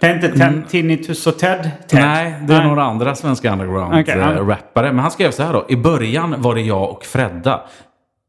Det 0.00 0.06
är 0.06 0.14
inte 0.14 0.28
Ted, 0.38 0.62
Tinnitus 0.68 1.26
och 1.26 1.38
Ted? 1.38 1.70
Ted. 1.88 1.98
Mm. 2.00 2.10
Nej, 2.12 2.34
det 2.48 2.54
är 2.54 2.64
några 2.64 2.82
andra 2.84 3.14
svenska 3.14 3.52
underground-rappare. 3.52 4.02
Okej, 4.42 4.56
ja. 4.74 4.82
Men 4.92 4.98
han 4.98 5.10
skrev 5.10 5.30
så 5.30 5.42
här 5.42 5.52
då. 5.52 5.66
I 5.68 5.76
början 5.76 6.34
var 6.38 6.54
det 6.54 6.60
jag 6.60 6.90
och 6.90 7.04
Fredda. 7.04 7.60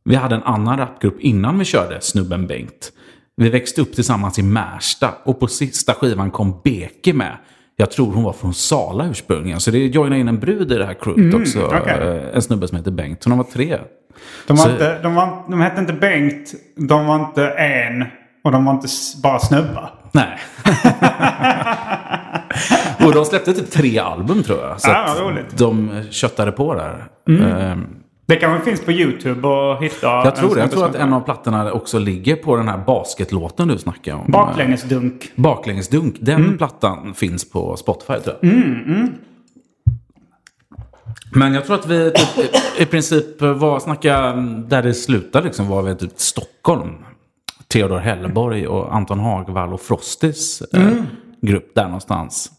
Vi 0.05 0.15
hade 0.15 0.35
en 0.35 0.43
annan 0.43 0.77
rapgrupp 0.77 1.19
innan 1.19 1.59
vi 1.59 1.65
körde 1.65 2.01
Snubben 2.01 2.47
Bengt. 2.47 2.91
Vi 3.37 3.49
växte 3.49 3.81
upp 3.81 3.93
tillsammans 3.95 4.39
i 4.39 4.43
Märsta 4.43 5.13
och 5.23 5.39
på 5.39 5.47
sista 5.47 5.93
skivan 5.93 6.31
kom 6.31 6.61
Beke 6.63 7.13
med. 7.13 7.37
Jag 7.75 7.91
tror 7.91 8.13
hon 8.13 8.23
var 8.23 8.33
från 8.33 8.53
Sala 8.53 9.05
ursprungligen. 9.07 9.59
Så 9.59 9.71
det 9.71 9.77
joinade 9.77 10.21
in 10.21 10.27
en 10.27 10.39
brud 10.39 10.71
i 10.71 10.75
det 10.75 10.85
här 10.85 10.93
crewet 10.93 11.33
också. 11.35 11.59
Mm, 11.59 11.81
okej. 11.81 11.93
Eh, 12.17 12.35
En 12.35 12.41
snubbe 12.41 12.67
som 12.67 12.77
heter 12.77 12.91
Bengt. 12.91 13.23
Så 13.23 13.29
de 13.29 13.37
var 13.37 13.45
tre. 13.45 13.77
De, 14.47 14.57
var 14.57 14.63
Så- 14.65 14.71
inte, 14.71 14.99
de, 15.01 15.15
var, 15.15 15.43
de 15.49 15.61
hette 15.61 15.81
inte 15.81 15.93
Bengt, 15.93 16.53
de 16.75 17.05
var 17.05 17.15
inte 17.15 17.47
en 17.47 18.05
och 18.43 18.51
de 18.51 18.65
var 18.65 18.73
inte 18.73 18.87
bara 19.23 19.39
snubbar. 19.39 19.93
Nej. 20.11 20.37
och 23.05 23.13
de 23.13 23.25
släppte 23.25 23.53
typ 23.53 23.71
tre 23.71 23.99
album 23.99 24.43
tror 24.43 24.59
jag. 24.59 24.81
Så 24.81 24.89
Ja, 24.89 25.05
vad 25.17 25.27
roligt. 25.27 25.57
de 25.57 26.01
köttade 26.11 26.51
på 26.51 26.73
där. 26.73 27.05
Eh, 27.29 27.77
Det 28.27 28.35
kanske 28.35 28.65
finns 28.69 28.81
på 28.85 28.91
YouTube 28.91 29.47
och 29.47 29.83
hitta. 29.83 30.07
Jag 30.07 30.35
tror 30.35 30.55
det. 30.55 30.61
Jag 30.61 30.71
tror 30.71 30.85
att 30.85 30.95
en 30.95 31.13
av 31.13 31.21
plattorna 31.21 31.71
också 31.71 31.99
ligger 31.99 32.35
på 32.35 32.55
den 32.55 32.67
här 32.67 32.77
basketlåten 32.77 33.67
du 33.67 33.77
snackade 33.77 34.17
om. 34.17 34.31
Baklängesdunk. 34.31 35.31
Baklängesdunk. 35.35 36.15
Den 36.19 36.35
Mm. 36.43 36.57
plattan 36.57 37.13
finns 37.13 37.49
på 37.51 37.77
Spotify 37.77 38.13
tror 38.19 38.35
jag. 38.41 38.51
Men 41.35 41.53
jag 41.53 41.65
tror 41.65 41.75
att 41.75 41.87
vi 41.87 42.11
typ, 42.11 42.55
i- 42.79 42.85
princip 42.85 43.41
var 43.41 43.79
snacka 43.79 44.31
där 44.67 44.83
det 44.83 44.93
slutar 44.93 45.41
liksom 45.41 45.67
var 45.67 45.81
vi 45.81 45.95
typ 45.95 46.11
Stockholm. 46.15 46.91
Theodor 47.67 47.97
Hellborg 47.97 48.67
och 48.67 48.95
Anton 48.95 49.19
Hagvall 49.19 49.73
och 49.73 49.81
Frostis 49.81 50.61
eh, 50.61 50.91
grupp 51.41 51.75
där 51.75 51.83
någonstans. 51.85 52.51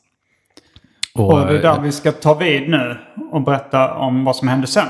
Mm. 1.18 1.28
Och 1.28 1.40
det 1.46 1.58
är 1.58 1.62
där 1.62 1.80
vi 1.80 1.92
ska 1.92 2.12
ta 2.12 2.34
vid 2.34 2.68
nu 2.70 2.96
och 3.32 3.40
berätta 3.42 3.94
om 3.94 4.24
vad 4.24 4.36
som 4.36 4.48
hände 4.48 4.66
sen. 4.66 4.86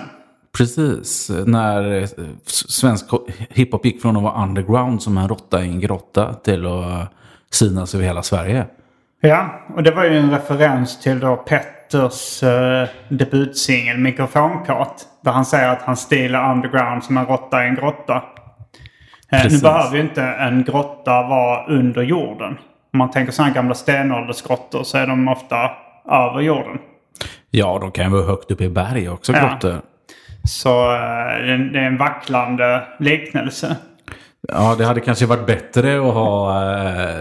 Precis, 0.57 1.31
när 1.47 2.03
eh, 2.03 2.09
svensk 2.47 3.07
hiphop 3.51 3.85
gick 3.85 4.03
från 4.03 4.17
att 4.17 4.23
vara 4.23 4.43
underground 4.43 5.03
som 5.03 5.19
en 5.19 5.29
råtta 5.29 5.65
i 5.65 5.69
en 5.69 5.81
grotta 5.81 6.35
till 6.35 6.67
att 6.67 7.13
synas 7.51 7.95
över 7.95 8.05
hela 8.05 8.23
Sverige. 8.23 8.67
Ja, 9.21 9.61
och 9.75 9.83
det 9.83 9.91
var 9.91 10.05
ju 10.05 10.19
en 10.19 10.31
referens 10.31 11.01
till 11.01 11.21
då 11.21 11.37
Petters 11.37 12.43
eh, 12.43 12.89
debutsingel 13.09 13.99
Mikrofonkat. 13.99 15.07
Där 15.25 15.33
han 15.33 15.45
säger 15.45 15.69
att 15.69 15.83
hans 15.83 16.01
stil 16.01 16.35
är 16.35 16.53
underground 16.53 17.05
som 17.05 17.17
en 17.17 17.27
råtta 17.27 17.65
i 17.65 17.69
en 17.69 17.75
grotta. 17.75 18.25
Eh, 19.33 19.43
nu 19.51 19.59
behöver 19.59 19.97
ju 19.97 20.03
inte 20.03 20.23
en 20.23 20.65
grotta 20.65 21.23
vara 21.23 21.67
under 21.67 22.03
jorden. 22.03 22.59
Om 22.93 22.99
man 22.99 23.11
tänker 23.11 23.33
sådana 23.33 23.55
gamla 23.55 23.75
stenåldersgrottor 23.75 24.83
så 24.83 24.99
är 24.99 25.07
de 25.07 25.29
ofta 25.29 25.71
över 26.11 26.41
jorden. 26.41 26.79
Ja, 27.51 27.79
de 27.79 27.91
kan 27.91 28.05
ju 28.05 28.11
vara 28.11 28.27
högt 28.27 28.51
uppe 28.51 28.65
i 28.65 28.69
berg 28.69 29.09
också, 29.09 29.33
Ja. 29.33 29.81
Så 30.49 30.93
eh, 30.95 30.99
det 30.99 31.79
är 31.79 31.85
en- 31.87 31.97
vacklande 31.97 32.83
liknelse. 32.99 33.77
Ja, 34.49 34.75
det 34.79 34.85
hade 34.85 35.01
kanske 35.01 35.27
varit 35.27 35.47
bättre 35.47 35.97
att 36.09 36.15
ha 36.15 36.63
eh, 36.63 37.19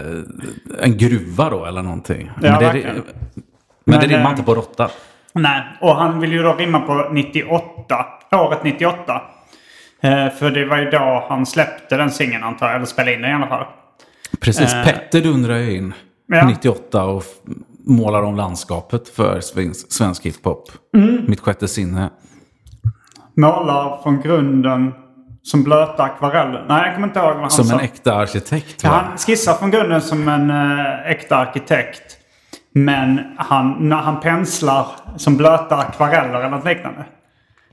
en 0.80 0.96
gruva 0.98 1.50
då 1.50 1.64
eller 1.64 1.82
någonting. 1.82 2.30
Ja, 2.34 2.50
men 2.50 2.58
det, 2.58 2.64
verkligen. 2.66 2.94
men, 2.96 3.04
Men, 3.84 4.00
det 4.00 4.06
rimmar 4.06 4.24
eh, 4.24 4.30
inte 4.30 4.42
på 4.42 4.54
råtta. 4.54 4.90
Nej, 5.32 5.62
och 5.80 5.96
han 5.96 6.20
vill 6.20 6.32
ju 6.32 6.42
då 6.42 6.54
rimma 6.54 6.80
på 6.80 7.08
98. 7.12 8.06
Året 8.32 8.64
98. 8.64 9.22
Eh, 10.00 10.28
för 10.30 10.50
det 10.50 10.64
var 10.64 10.76
ju 10.78 10.90
då 10.90 11.26
han 11.28 11.46
släppte 11.46 11.96
den 11.96 12.10
singeln 12.10 12.44
antar 12.44 12.66
jag. 12.66 12.76
Eller 12.76 12.86
spelade 12.86 13.14
in 13.14 13.22
den 13.22 13.30
i 13.30 13.34
alla 13.34 13.46
fall. 13.46 13.66
Precis, 14.40 14.72
Petter 14.84 15.20
dundrar 15.20 15.56
ju 15.56 15.76
in 15.76 15.94
Ja. 16.28 16.46
98 16.46 17.04
och 17.04 17.24
målar 17.86 18.22
om 18.22 18.36
landskapet 18.36 19.08
för 19.08 19.40
svensk, 19.40 19.92
svensk 19.92 20.26
hiphop. 20.26 20.70
Mm. 20.96 21.24
Mitt 21.28 21.40
sjätte 21.40 21.68
sinne. 21.68 22.10
Målar 23.36 24.02
från 24.02 24.20
grunden 24.20 24.94
som 25.42 25.64
blöta 25.64 26.02
akvareller. 26.02 26.64
Nej, 26.68 26.82
jag 26.86 26.94
kommer 26.94 27.06
inte 27.06 27.18
ihåg 27.18 27.28
vad 27.32 27.40
han 27.40 27.50
Som 27.50 27.64
sa. 27.64 27.74
en 27.74 27.80
äkta 27.80 28.14
arkitekt. 28.14 28.84
Ja, 28.84 28.90
Va? 28.90 28.96
han 28.96 29.18
skissar 29.18 29.54
från 29.54 29.70
grunden 29.70 30.00
som 30.00 30.28
en 30.28 30.50
äh, 30.50 31.10
äkta 31.10 31.36
arkitekt. 31.36 32.16
Men 32.74 33.20
han, 33.36 33.76
när 33.88 33.96
han 33.96 34.20
penslar 34.20 34.86
som 35.16 35.36
blöta 35.36 35.76
akvareller 35.76 36.34
eller 36.38 36.50
något 36.50 36.64
liknande. 36.64 37.04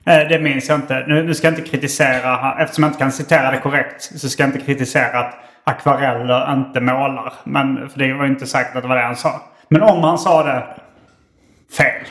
Eh, 0.05 0.27
det 0.29 0.39
minns 0.39 0.69
jag 0.69 0.77
inte. 0.77 1.03
Nu, 1.07 1.33
ska 1.33 1.47
jag 1.47 1.57
inte 1.59 1.69
kritisera, 1.69 2.55
eftersom 2.59 2.83
jag 2.83 2.89
inte 2.89 2.99
kan 2.99 3.11
citera 3.11 3.51
det 3.51 3.57
korrekt, 3.59 4.19
så 4.19 4.29
ska 4.29 4.43
jag 4.43 4.47
inte 4.47 4.65
kritisera 4.65 5.19
att 5.19 5.33
akvareller 5.63 6.53
inte 6.53 6.81
målar. 6.81 7.33
Men, 7.43 7.89
för 7.89 7.99
det 7.99 8.13
var 8.13 8.25
ju 8.25 8.31
inte 8.31 8.47
säkert 8.47 8.75
att 8.75 8.81
det 8.81 8.87
var 8.87 8.95
det 8.95 9.03
han 9.03 9.15
sa. 9.15 9.41
Men 9.69 9.81
om 9.81 10.03
han 10.03 10.17
sa 10.17 10.43
det, 10.43 10.63
fel. 11.77 12.05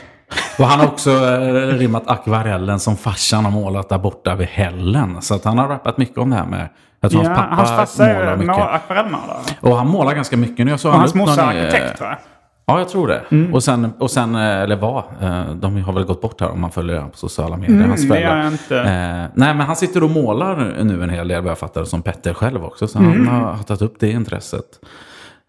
Och 0.59 0.65
han 0.65 0.79
har 0.79 0.87
också 0.87 1.09
eh, 1.11 1.77
rimmat 1.77 2.03
akvarellen 2.07 2.79
som 2.79 2.97
farsan 2.97 3.45
har 3.45 3.51
målat 3.51 3.89
där 3.89 3.97
borta 3.97 4.35
vid 4.35 4.47
hällen. 4.47 5.21
Så 5.21 5.35
att 5.35 5.43
han 5.45 5.57
har 5.57 5.67
rappat 5.67 5.97
mycket 5.97 6.17
om 6.17 6.29
det 6.29 6.35
här 6.35 6.45
med... 6.45 6.69
Jag 6.99 7.11
tror 7.11 7.23
Ja, 7.23 7.29
hans 7.29 7.39
pappa 7.49 7.55
hans 7.55 7.69
farsa 7.97 8.13
målar 8.13 8.37
mycket. 8.37 8.55
må- 8.57 8.63
akvarellmålare. 8.63 9.37
Och 9.61 9.77
han 9.77 9.87
målar 9.87 10.13
ganska 10.15 10.37
mycket. 10.37 10.65
Nu 10.65 10.71
jag 10.71 10.79
såg 10.79 10.89
Och 10.89 10.93
han 10.93 10.99
hans 10.99 11.13
morsa 11.13 11.41
är 11.41 11.47
arkitekt 11.61 11.97
tror 11.97 12.09
jag. 12.09 12.17
Ja, 12.65 12.79
jag 12.79 12.89
tror 12.89 13.07
det. 13.07 13.51
Och 13.53 13.63
sen, 13.63 13.93
och 13.99 14.11
sen, 14.11 14.35
eh, 14.35 14.41
eller 14.61 14.75
var, 14.75 15.03
eh, 15.21 15.45
de 15.55 15.81
har 15.83 15.93
väl 15.93 16.03
gått 16.03 16.21
bort 16.21 16.41
här 16.41 16.49
om 16.51 16.61
man 16.61 16.71
följer 16.71 16.95
dem 16.95 17.09
på 17.09 17.17
sociala 17.17 17.57
medier. 17.57 17.87
hans 17.87 18.03
Mm, 18.03 18.09
föräldrar. 18.15 18.37
gör 18.37 18.43
jag 18.43 18.51
inte. 18.51 18.79
Eh, 18.79 18.85
nej, 19.33 19.53
men 19.55 19.59
han 19.59 19.75
sitter 19.75 20.03
och 20.03 20.09
målar 20.09 20.55
nu 20.83 21.03
en 21.03 21.09
hel 21.09 21.27
del 21.27 21.41
vad 21.41 21.51
jag 21.51 21.57
fattar 21.57 21.83
som 21.83 22.01
Petter 22.01 22.33
själv 22.33 22.65
också. 22.65 22.87
Så 22.87 22.99
Mm. 22.99 23.27
han 23.27 23.41
har, 23.41 23.51
har 23.51 23.63
tagit 23.63 23.81
upp 23.81 23.95
det 23.99 24.11
intresset. 24.11 24.65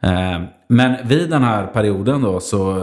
Eh, 0.02 0.40
men 0.68 0.96
vid 1.04 1.30
den 1.30 1.42
här 1.42 1.66
perioden 1.66 2.22
då 2.22 2.40
så 2.40 2.76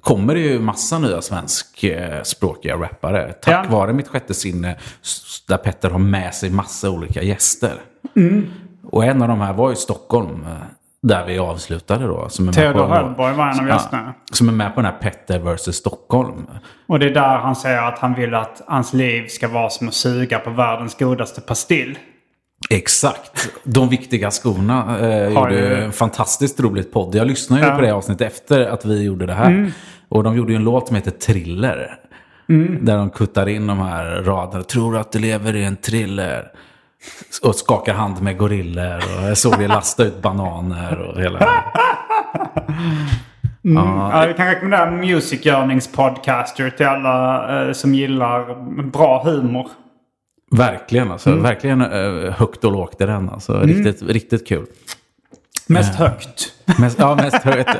kommer 0.00 0.34
det 0.34 0.40
ju 0.40 0.58
massa 0.60 0.98
nya 0.98 1.22
svenskspråkiga 1.22 2.76
rappare. 2.76 3.32
Tack 3.32 3.66
Ja. 3.66 3.70
vare 3.76 3.92
mitt 3.92 4.08
sjätte 4.08 4.34
sinne 4.34 4.76
där 5.48 5.56
Petter 5.56 5.90
har 5.90 5.98
med 5.98 6.34
sig 6.34 6.50
massa 6.50 6.90
olika 6.90 7.22
gäster. 7.22 7.74
Mm. 8.16 8.46
Och 8.90 9.04
en 9.04 9.22
av 9.22 9.28
de 9.28 9.40
här 9.40 9.52
var 9.52 9.72
i 9.72 9.76
Stockholm. 9.76 10.42
eh, 10.46 10.52
Där 11.02 11.26
vi 11.26 11.38
avslutade 11.38 12.06
då. 12.06 12.28
Som 12.28 12.44
är 12.44 12.46
med 12.46 12.54
Theodor 12.54 12.88
Hellborg 12.94 13.34
var 13.34 13.48
en 13.50 13.60
av 13.60 13.66
gästerna. 13.68 14.14
som 14.32 14.48
är 14.48 14.52
med 14.52 14.74
på 14.74 14.80
den 14.82 14.90
här 14.92 14.98
Petter 15.00 15.38
vs 15.38 15.76
Stockholm. 15.76 16.46
Och 16.86 16.98
det 16.98 17.06
är 17.06 17.14
där 17.14 17.38
han 17.38 17.56
säger 17.56 17.82
att 17.82 17.98
han 17.98 18.14
vill 18.14 18.34
att 18.34 18.62
hans 18.66 18.92
liv 18.92 19.26
ska 19.28 19.48
vara 19.48 19.70
som 19.70 19.88
att 19.88 19.94
suga 19.94 20.38
på 20.38 20.50
världens 20.50 20.94
godaste 20.98 21.40
pastill. 21.40 21.98
Exakt. 22.70 23.50
De 23.64 23.88
viktiga 23.88 24.30
skorna 24.30 24.98
eh, 25.00 25.28
gjorde 25.34 25.76
en 25.84 25.92
fantastiskt 25.92 26.60
roligt 26.60 26.92
podd. 26.92 27.14
Jag 27.14 27.26
lyssnade 27.26 27.62
ju 27.62 27.66
Ja. 27.66 27.72
Mm. 27.72 27.80
på 27.80 27.86
det 27.86 27.92
avsnittet 27.94 28.32
efter 28.32 28.66
att 28.66 28.84
vi 28.84 29.02
gjorde 29.02 29.26
det 29.26 29.34
här. 29.34 29.72
Och 30.08 30.22
de 30.24 30.36
gjorde 30.36 30.52
ju 30.52 30.56
en 30.56 30.64
låt 30.64 30.86
som 30.86 30.96
heter 30.96 31.10
Thriller. 31.10 31.96
Där 32.80 32.96
de 32.96 33.10
kuttar 33.10 33.48
in 33.48 33.66
de 33.66 33.78
här 33.78 34.04
raderna. 34.22 34.64
Tror 34.64 34.96
att 34.98 35.12
du 35.12 35.18
lever 35.18 35.56
i 35.56 35.64
en 35.64 35.76
thriller. 35.76 36.44
Och 37.42 37.54
skakar 37.54 37.94
hand 37.94 38.22
med 38.22 38.38
gorillor. 38.38 38.96
Och 38.96 39.28
jag 39.28 39.38
såg 39.38 39.58
det 39.58 39.68
lasta 39.68 40.04
ut 40.04 40.22
bananer 40.22 40.98
och 40.98 41.20
hela... 41.20 41.48
Ja, 43.62 44.24
vi 44.28 44.34
kan 44.34 44.46
rekommendera 44.46 44.90
Music 44.90 45.46
Yearnings 45.46 45.92
podcaster 45.92 46.70
till 46.70 46.86
alla 46.86 47.66
eh, 47.66 47.72
som 47.72 47.94
gillar 47.94 48.54
bra 48.90 49.22
humor. 49.24 49.68
Verkligen 50.56 51.10
alltså. 51.10 51.30
Mm. 51.30 51.42
Verkligen 51.42 51.80
eh, 51.80 52.32
högt 52.32 52.64
och 52.64 52.72
lågt 52.72 53.00
i 53.00 53.06
den. 53.06 53.30
Alltså. 53.30 53.60
Riktigt, 53.60 54.02
riktigt 54.02 54.48
kul. 54.48 54.66
Mest 55.66 55.94
högt. 55.94 56.52
Mest, 56.80 56.98
ja, 56.98 57.14
mest 57.14 57.44
högt. 57.44 57.68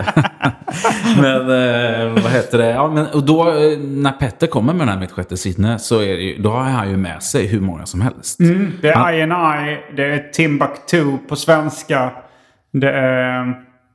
men 1.20 1.40
eh, 1.40 2.22
vad 2.22 2.32
heter 2.32 2.58
det? 2.58 2.70
Ja, 2.70 2.88
men, 2.90 3.06
och 3.06 3.22
då 3.22 3.48
eh, 3.48 3.78
när 3.78 4.12
Petter 4.12 4.46
kommer 4.46 4.72
med 4.72 4.86
den 4.86 4.92
här 4.94 5.00
Mitt 5.00 5.12
sjätte 5.12 5.36
sinne 5.36 5.78
så 5.78 6.00
är 6.00 6.04
ju, 6.04 6.42
då 6.42 6.50
har 6.50 6.62
han 6.62 6.90
ju 6.90 6.96
med 6.96 7.22
sig 7.22 7.46
hur 7.46 7.60
många 7.60 7.86
som 7.86 8.00
helst. 8.00 8.40
Mm, 8.40 8.72
det 8.82 8.88
är 8.88 9.12
INI, 9.12 9.78
det 9.96 10.04
är 10.04 10.30
Timbuktu 10.32 11.18
på 11.28 11.36
svenska. 11.36 12.10
Det 12.72 12.90
är... 12.90 13.54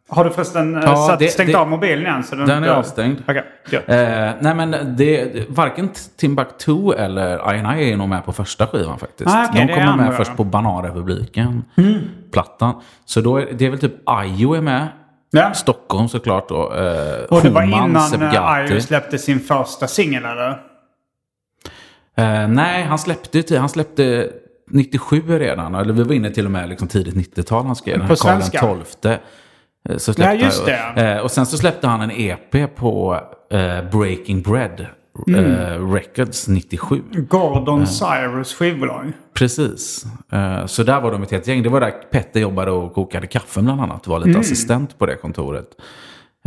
Har 0.10 0.24
du 0.24 0.30
förresten 0.30 0.76
eh, 0.76 0.82
Ja, 0.86 0.96
satt, 0.96 1.20
det- 1.20 1.28
stängt 1.28 1.52
det- 1.52 1.58
av 1.60 1.70
mobilen 1.70 2.06
igen? 2.06 2.24
Så 2.24 2.36
Den 2.36 2.64
är 2.64 2.70
avstängd. 2.70 3.18
Okej, 3.28 3.44
gött. 3.70 3.90
Eh, 3.90 3.96
nej 4.40 4.56
men 4.56 4.96
det, 4.98 5.46
varken 5.50 5.90
Timbuktu 6.18 6.92
eller 6.94 7.56
INI 7.56 7.92
är 7.92 7.98
nog 7.98 8.10
med 8.10 8.26
på 8.26 8.34
första 8.34 8.68
skivan 8.68 9.00
faktiskt. 9.00 9.30
Ah, 9.36 9.46
okej, 9.50 9.66
De 9.68 9.74
kommer 9.74 9.96
med 9.98 10.16
först 10.18 10.36
på 10.38 10.44
Bananrepubliken-plattan. 10.44 12.82
Så 13.06 13.22
då 13.22 13.38
är, 13.38 13.48
det 13.58 13.66
är 13.66 13.70
väl 13.70 13.80
typ 13.80 13.94
Ayo 14.06 14.54
är 14.54 14.62
med. 14.62 14.88
Ja. 15.32 15.54
Stockholm 15.54 16.08
såklart 16.08 16.50
då. 16.50 16.74
Eh, 16.74 17.24
Och 17.30 17.42
det 17.42 17.50
var 17.50 17.64
innan 17.64 17.94
Gatti. 18.34 18.74
Io 18.74 18.82
släppte 18.82 19.18
sin 19.18 19.40
första 19.40 19.88
singel 19.88 20.26
eller? 20.26 20.50
Eh, 22.18 22.48
nej, 22.48 22.84
han 22.84 23.00
släppte 23.00 23.58
han 23.60 23.70
släppte 23.70 24.30
97 24.72 25.22
redan. 25.40 25.76
Eller 25.76 25.94
vi 25.94 26.04
var 26.04 26.14
inne 26.14 26.30
till 26.32 26.46
och 26.46 26.52
med 26.52 26.70
liksom 26.70 26.88
tidigt 26.88 27.16
90-tal 27.16 27.66
han 27.66 27.76
skrev. 27.76 27.98
den 27.98 28.08
här 28.08 28.16
Karl 28.16 28.28
den 28.32 28.42
svenska? 28.42 28.60
12. 28.60 28.84
Eh, 29.06 29.12
Så 29.98 30.14
släppte 30.14 30.24
Ja, 30.36 30.46
just 30.46 30.66
det. 30.66 31.14
Eh, 31.16 31.18
och 31.24 31.32
sen 31.32 31.46
så 31.46 31.58
släppte 31.58 31.88
han 31.88 32.02
en 32.02 32.12
EP 32.12 32.76
på 32.76 33.20
eh, 33.52 33.90
Breaking 33.92 34.42
Bread 34.42 34.86
Mm. 35.28 35.46
eh, 35.46 35.92
Records 35.94 36.48
97. 36.48 37.02
Gordon 37.12 37.88
Cyrus 37.88 38.54
skivbolag. 38.56 39.12
Precis. 39.34 40.06
Eh, 40.32 40.66
Så 40.66 40.84
där 40.84 41.02
var 41.02 41.12
de 41.12 41.24
ett 41.24 41.32
helt 41.32 41.48
gäng. 41.48 41.64
Det 41.64 41.70
var 41.70 41.80
där 41.82 41.92
Petter 42.12 42.40
jobbade 42.40 42.72
och 42.72 42.94
kokade 42.94 43.28
kaffe 43.28 43.62
bland 43.62 43.82
annat. 43.82 44.08
Var 44.08 44.18
Mm. 44.18 44.28
lite 44.28 44.40
assistent 44.40 44.98
på 45.00 45.06
det 45.06 45.16
kontoret. 45.16 45.66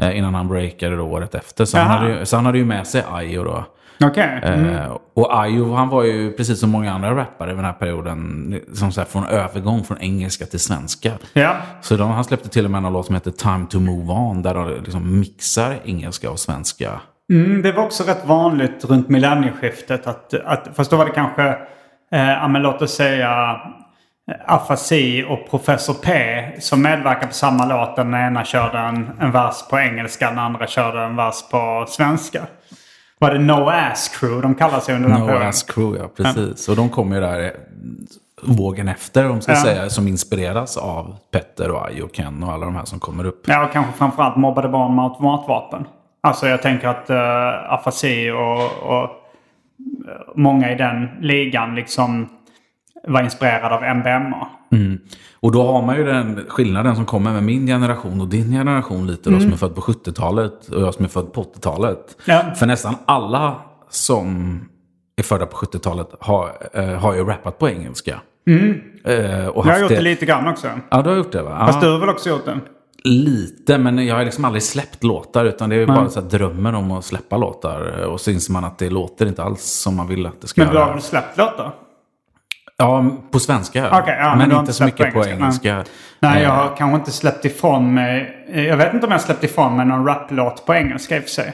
Eh, 0.02 0.18
Innan 0.18 0.34
han 0.34 0.48
breakade 0.48 0.96
då 0.96 1.02
året 1.04 1.34
efter. 1.34 1.64
Så 1.64 1.78
han, 1.78 1.86
hade 1.98 2.18
ju, 2.18 2.26
så 2.26 2.36
han 2.36 2.46
hade 2.46 2.58
ju 2.58 2.64
med 2.64 2.86
sig 2.86 3.02
Ayo 3.12 3.44
då. 3.44 3.64
Mm. 4.02 4.68
Eh, 4.68 4.98
och 5.14 5.38
Ayo 5.42 5.74
han 5.74 5.88
var 5.88 6.02
ju 6.02 6.32
precis 6.32 6.60
som 6.60 6.70
många 6.70 6.92
andra 6.92 7.16
rappare 7.16 7.52
i 7.52 7.54
den 7.54 7.64
här 7.64 7.72
perioden. 7.72 8.60
Som 8.74 8.92
så 8.92 9.00
här, 9.00 9.08
från 9.08 9.26
övergång 9.26 9.84
från 9.84 9.98
engelska 9.98 10.46
till 10.46 10.60
svenska. 10.60 11.12
Ja. 11.32 11.56
Så 11.80 11.96
de, 11.96 12.10
han 12.10 12.24
släppte 12.24 12.48
till 12.48 12.64
och 12.64 12.70
med 12.70 12.84
en 12.84 12.92
låt 12.92 13.06
som 13.06 13.14
heter 13.14 13.30
Time 13.30 13.66
to 13.70 13.80
Move 13.80 14.12
On. 14.12 14.42
Där 14.42 14.54
de 14.54 14.82
liksom 14.84 15.20
mixar 15.20 15.76
engelska 15.84 16.30
och 16.30 16.38
svenska. 16.38 17.00
Mm, 17.32 17.62
det 17.62 17.72
var 17.72 17.84
också 17.84 18.04
rätt 18.04 18.26
vanligt 18.26 18.84
runt 18.84 19.08
millennieskiftet. 19.08 20.06
Att, 20.06 20.34
att, 20.34 20.68
fast 20.74 20.90
då 20.90 20.96
var 20.96 21.04
det 21.04 21.10
kanske, 21.10 21.48
eh, 22.12 22.48
men 22.48 22.62
låt 22.62 22.82
oss 22.82 22.94
säga 22.94 23.60
eh, 24.30 24.54
Afasi 24.54 25.24
och 25.28 25.50
Professor 25.50 25.94
P 25.94 26.12
som 26.60 26.82
medverkade 26.82 27.26
på 27.26 27.32
samma 27.32 27.66
låt. 27.66 27.96
Den 27.96 28.14
ena 28.14 28.44
körde 28.44 28.78
en, 28.78 29.10
en 29.20 29.30
vers 29.30 29.54
på 29.70 29.78
engelska, 29.78 30.28
den 30.28 30.38
andra 30.38 30.66
körde 30.66 31.00
en 31.00 31.16
vers 31.16 31.34
på 31.50 31.84
svenska. 31.88 32.40
Var 33.22 33.30
det 33.30 33.38
No 33.38 33.68
Ass 33.70 34.08
Crew 34.08 34.42
de 34.42 34.54
kallar 34.54 34.80
sig 34.80 34.94
under 34.94 35.08
den 35.08 35.20
No 35.20 35.26
perioden? 35.26 35.48
Ass 35.48 35.62
Crew, 35.62 35.98
ja 36.02 36.08
precis. 36.16 36.68
Och 36.68 36.76
de 36.76 36.88
kom 36.88 37.12
ju 37.12 37.20
där 37.20 37.44
eh, 37.44 37.50
vågen 38.42 38.88
efter, 38.88 39.30
om 39.30 39.40
ska 39.40 39.52
Ja. 39.52 39.62
säga, 39.62 39.90
som 39.90 40.08
inspireras 40.08 40.76
av 40.76 41.16
Petter 41.30 41.70
och 41.70 41.86
Ayo 41.86 42.02
och 42.04 42.14
Ken 42.14 42.42
och 42.42 42.52
alla 42.52 42.66
de 42.66 42.76
här 42.76 42.84
som 42.84 43.00
kommer 43.00 43.26
upp. 43.26 43.42
Ja, 43.48 43.64
och 43.66 43.72
kanske 43.72 43.92
framförallt 43.92 44.36
mobbade 44.36 44.68
barn 44.68 44.94
med 44.94 45.04
automatvapen. 45.04 45.84
Alltså 46.20 46.48
jag 46.48 46.62
tänker 46.62 46.88
att 46.88 47.10
uh, 47.10 47.72
afasi 47.72 48.30
och, 48.30 48.92
och 48.92 49.02
eh, 49.02 49.08
många 50.34 50.72
i 50.72 50.74
den 50.74 51.08
ligan 51.20 51.74
liksom 51.74 52.28
var 53.08 53.22
inspirerade 53.22 53.74
av 53.74 53.96
MBMA. 53.96 54.48
Och 55.40 55.52
då 55.52 55.62
har 55.72 55.82
man 55.82 55.96
ju 55.96 56.04
den 56.04 56.44
skillnaden 56.48 56.96
som 56.96 57.06
kommer 57.06 57.32
med 57.32 57.42
min 57.42 57.66
generation 57.66 58.20
och 58.20 58.28
din 58.28 58.50
generation 58.50 59.06
lite 59.06 59.30
då, 59.30 59.40
som 59.40 59.52
är 59.52 59.56
född 59.56 59.74
på 59.74 59.80
70-talet 59.80 60.68
och 60.68 60.80
jag 60.82 60.94
som 60.94 61.04
är 61.04 61.08
född 61.08 61.32
på 61.32 61.42
80-talet. 61.42 62.16
Ja. 62.24 62.44
För 62.56 62.66
nästan 62.66 62.94
alla 63.04 63.54
som 63.90 64.60
är 65.16 65.22
födda 65.22 65.46
på 65.46 65.56
70-talet 65.56 66.08
har, 66.20 66.50
eh, 66.72 66.84
har 66.84 67.14
ju 67.14 67.24
rappat 67.24 67.58
på 67.58 67.68
engelska. 67.68 68.20
Eh, 69.04 69.46
och 69.46 69.66
Jag 69.66 69.72
har 69.72 69.78
gjort 69.80 69.88
det 69.88 70.00
lite 70.00 70.26
grann 70.26 70.48
också. 70.48 70.68
Ja, 70.90 71.02
du 71.02 71.10
har 71.10 71.16
gjort 71.16 71.32
det 71.32 71.42
va? 71.42 71.66
Fast 71.66 71.80
du 71.80 71.90
har 71.90 71.98
väl 71.98 72.08
också 72.08 72.28
gjort 72.28 72.44
det? 72.44 72.60
Lite, 73.04 73.78
men 73.78 74.06
jag 74.06 74.14
har 74.16 74.24
liksom 74.24 74.44
aldrig 74.44 74.62
släppt 74.62 75.04
låtar. 75.04 75.44
Utan 75.44 75.70
det 75.70 75.76
är 75.76 75.86
bara 75.86 76.08
så 76.08 76.20
drömmen 76.20 76.74
om 76.74 76.90
att 76.90 77.04
släppa 77.04 77.36
låtar. 77.36 78.04
Och 78.06 78.20
så 78.20 78.30
inser 78.30 78.52
man 78.52 78.64
att 78.64 78.78
det 78.78 78.90
låter 78.90 79.26
inte 79.26 79.42
alls 79.42 79.62
som 79.62 79.96
man 79.96 80.08
vill 80.08 80.26
att 80.26 80.40
det 80.40 80.46
ska 80.46 80.60
Men 80.60 80.68
du 80.70 80.74
göra. 80.74 80.84
har 80.86 80.92
väl 80.92 81.02
släppt 81.02 81.38
låtar? 81.38 81.72
Ja, 82.76 83.04
på 83.30 83.38
svenska. 83.40 83.98
Okej, 83.98 84.16
ja, 84.20 84.34
men 84.36 84.48
men 84.48 84.58
inte 84.58 84.72
så 84.72 84.84
mycket 84.84 85.14
på 85.14 85.20
på 85.22 85.26
engelska. 85.28 85.68
engelska. 85.70 85.92
Nej, 86.20 86.42
jag 86.42 86.50
Eh, 86.52 86.56
har 86.58 86.76
kanske 86.76 86.96
inte 86.96 87.10
släppt 87.12 87.44
ifrån 87.44 87.94
mig... 87.94 88.46
Jag 88.68 88.76
vet 88.76 88.94
inte 88.94 89.06
om 89.06 89.12
jag 89.12 89.20
släppt 89.20 89.44
ifrån 89.44 89.76
mig 89.76 89.86
någon 89.86 90.06
raplåt 90.06 90.66
på 90.66 90.74
engelska 90.74 91.16
i 91.16 91.18
och 91.18 91.22
för 91.22 91.30
sig. 91.30 91.52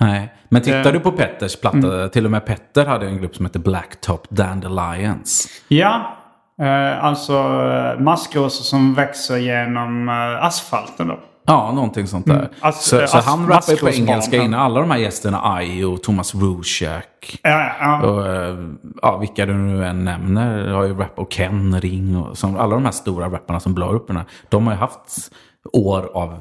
Nej, 0.00 0.32
men 0.48 0.62
tittar 0.62 0.76
Det- 0.78 0.80
Mm. 0.88 0.92
du 0.92 1.00
på 1.00 1.12
Petters 1.12 1.60
platta, 1.60 2.08
till 2.08 2.24
och 2.24 2.30
med 2.30 2.46
Petter 2.46 2.86
hade 2.86 3.06
en 3.06 3.18
grupp 3.18 3.36
som 3.36 3.46
heter 3.46 3.58
Blacktop 3.58 4.26
Dandelions. 4.30 5.48
Ja, 5.68 6.16
eh, 6.62 7.04
alltså 7.04 7.32
eh, 7.34 8.00
maskrosor 8.00 8.64
som 8.64 8.94
växer 8.94 9.36
genom 9.36 10.08
eh, 10.08 10.44
asfalten 10.44 11.08
då. 11.08 11.18
Ja, 11.44 11.72
någonting 11.72 12.06
sånt 12.06 12.26
där. 12.26 12.48
As- 12.60 12.72
så, 12.72 13.06
så 13.06 13.16
as- 13.18 13.24
han 13.24 13.46
rappar 13.46 13.76
på 13.80 13.88
engelska 13.90 14.36
innan. 14.36 14.60
Alla 14.60 14.80
de 14.80 14.90
här 14.90 14.98
gästerna, 14.98 15.40
Ayo, 15.42 15.96
Thomas 15.96 16.34
Rusiak 16.34 17.38
Ja, 17.42 17.72
ja. 17.80 18.02
och 18.02 18.26
eh, 18.34 18.58
ja, 19.02 19.16
vilka 19.18 19.46
du 19.46 19.52
nu 19.54 19.86
än 19.86 20.04
nämner. 20.04 20.68
har 20.68 20.84
ju 20.84 20.94
rap 20.94 21.18
och 21.18 21.30
Ken 21.32 21.80
Ring 21.80 22.16
och 22.16 22.38
som, 22.38 22.56
alla 22.56 22.74
de 22.74 22.84
här 22.84 22.92
stora 22.92 23.30
rapparna 23.30 23.60
som 23.60 23.74
blåar 23.74 23.94
upp 23.94 24.06
den 24.06 24.16
här. 24.16 24.26
De 24.48 24.66
har 24.66 24.72
ju 24.74 24.78
haft 24.78 25.30
år 25.72 26.10
av 26.14 26.38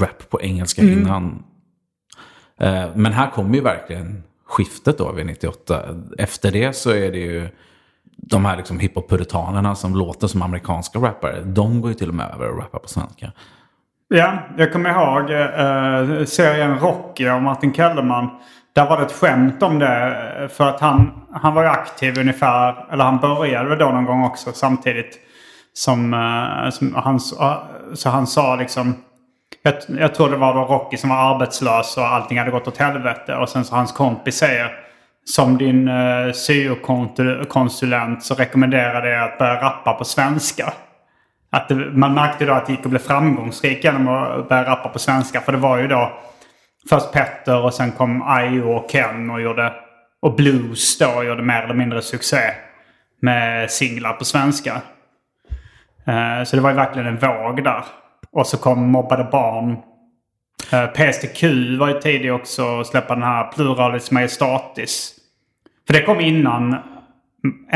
rap 0.00 0.30
på 0.30 0.40
engelska 0.42 0.82
Mm. 0.82 0.98
innan. 0.98 1.42
Eh, 2.60 2.84
men 2.94 3.12
här 3.12 3.30
kommer 3.30 3.54
ju 3.54 3.60
verkligen 3.60 4.22
skiftet 4.48 4.98
då 4.98 5.12
vid 5.12 5.26
98. 5.26 5.82
Efter 6.18 6.50
det 6.52 6.76
så 6.76 6.90
är 6.90 7.12
det 7.12 7.18
ju 7.18 7.48
de 8.16 8.44
här 8.44 8.56
liksom 8.56 8.80
hiphop-puritanerna 8.80 9.74
som 9.74 9.96
låter 9.96 10.26
som 10.26 10.42
amerikanska 10.42 10.98
rappare. 10.98 11.40
De 11.44 11.80
går 11.80 11.90
ju 11.90 11.94
till 11.94 12.08
och 12.08 12.14
med 12.14 12.30
över 12.34 12.48
och 12.50 12.58
rappar 12.58 12.78
på 12.78 12.88
svenska. 12.88 13.32
Ja, 14.14 14.38
jag 14.56 14.72
kommer 14.72 14.90
ihåg 14.90 15.30
eh, 15.30 16.24
serien 16.24 16.78
Rocky 16.78 17.28
av 17.28 17.42
Martin 17.42 17.74
Kellerman. 17.74 18.30
Där 18.72 18.86
var 18.88 18.96
det 18.96 19.02
ett 19.02 19.12
skämt 19.12 19.62
om 19.62 19.78
det. 19.78 20.48
För 20.52 20.68
att 20.68 20.80
han, 20.80 21.10
han 21.32 21.54
var 21.54 21.62
ju 21.62 21.68
aktiv 21.68 22.18
ungefär, 22.18 22.92
eller 22.92 23.04
han 23.04 23.20
började 23.20 23.68
väl 23.68 23.78
då 23.78 23.90
någon 23.90 24.04
gång 24.04 24.24
också 24.24 24.52
samtidigt. 24.52 25.18
Som, 25.72 26.14
eh, 26.14 26.70
som 26.70 26.94
han, 26.94 27.20
så 27.94 28.08
han 28.08 28.26
sa 28.26 28.56
liksom, 28.56 28.94
jag, 29.62 29.74
jag 29.88 30.14
tror 30.14 30.30
det 30.30 30.36
var 30.36 30.54
då 30.54 30.60
Rocky 30.60 30.96
som 30.96 31.10
var 31.10 31.34
arbetslös 31.34 31.96
och 31.96 32.06
allting 32.06 32.38
hade 32.38 32.50
gått 32.50 32.68
åt 32.68 32.78
helvete. 32.78 33.36
Och 33.36 33.48
sen 33.48 33.64
så 33.64 33.74
hans 33.74 33.92
kompis 33.92 34.36
säger, 34.36 34.70
som 35.24 35.58
din 35.58 35.88
eh, 35.88 36.32
syokonsulent 36.32 38.24
så 38.24 38.34
rekommenderar 38.34 39.06
jag 39.06 39.24
att 39.24 39.38
börja 39.38 39.62
rappa 39.62 39.92
på 39.92 40.04
svenska. 40.04 40.72
Att 41.52 41.68
det, 41.68 41.74
man 41.74 42.14
märkte 42.14 42.44
då 42.44 42.52
att 42.52 42.66
det 42.66 42.72
gick 42.72 42.84
att 42.84 42.90
bli 42.90 42.98
framgångsrik 42.98 43.84
genom 43.84 44.08
att 44.08 44.48
börja 44.48 44.64
rappa 44.64 44.88
på 44.88 44.98
svenska. 44.98 45.40
För 45.40 45.52
det 45.52 45.58
var 45.58 45.78
ju 45.78 45.88
då 45.88 46.12
först 46.88 47.12
Petter 47.12 47.64
och 47.64 47.74
sen 47.74 47.92
kom 47.92 48.22
Ayo 48.22 48.62
och 48.62 48.90
Ken 48.90 49.30
och 49.30 49.40
gjorde... 49.40 49.72
Och 50.20 50.34
Blues 50.34 50.98
då 50.98 51.08
och 51.08 51.24
gjorde 51.24 51.42
mer 51.42 51.62
eller 51.62 51.74
mindre 51.74 52.02
succé 52.02 52.38
med 53.20 53.70
singlar 53.70 54.12
på 54.12 54.24
svenska. 54.24 54.82
Eh, 56.06 56.44
så 56.44 56.56
det 56.56 56.62
var 56.62 56.70
ju 56.70 56.76
verkligen 56.76 57.08
en 57.08 57.16
våg 57.16 57.64
där. 57.64 57.84
Och 58.32 58.46
så 58.46 58.56
kom 58.58 58.90
Mobbade 58.90 59.24
Barn. 59.24 59.76
Eh, 60.72 60.82
uh, 60.82 60.86
PSTQ 60.90 61.42
var 61.78 61.88
ju 61.88 62.00
tidig 62.00 62.34
också 62.34 62.80
att 62.80 62.86
släppa 62.86 63.14
den 63.14 63.22
här 63.22 63.52
Pluralis 63.52 64.10
Majestatis. 64.10 65.14
För 65.86 65.94
det 65.94 66.02
kom 66.02 66.20
innan 66.20 66.76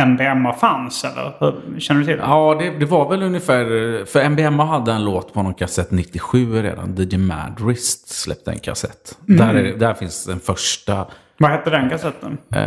MBMA 0.06 0.52
fanns 0.52 1.04
eller? 1.04 1.54
Känner 1.78 2.00
du 2.00 2.06
till 2.06 2.16
det? 2.16 2.22
Ja, 2.22 2.56
det, 2.60 2.70
det 2.70 2.86
var 2.86 3.08
väl 3.10 3.22
ungefär... 3.22 3.64
För 4.04 4.28
MBMA 4.28 4.64
hade 4.64 4.92
en 4.92 5.04
låt 5.04 5.32
på 5.32 5.42
någon 5.42 5.54
kassett 5.54 5.90
97 5.90 6.62
redan. 6.62 6.94
DJ 6.96 7.16
Madrist 7.16 8.08
släppte 8.08 8.50
en 8.50 8.58
kassett. 8.58 9.18
Där, 9.20 9.54
är, 9.54 9.76
där 9.76 9.94
finns 9.94 10.26
den 10.26 10.40
första... 10.40 11.06
Vad 11.38 11.50
hette 11.50 11.70
den 11.70 11.90
kassetten? 11.90 12.38
Eh, 12.52 12.60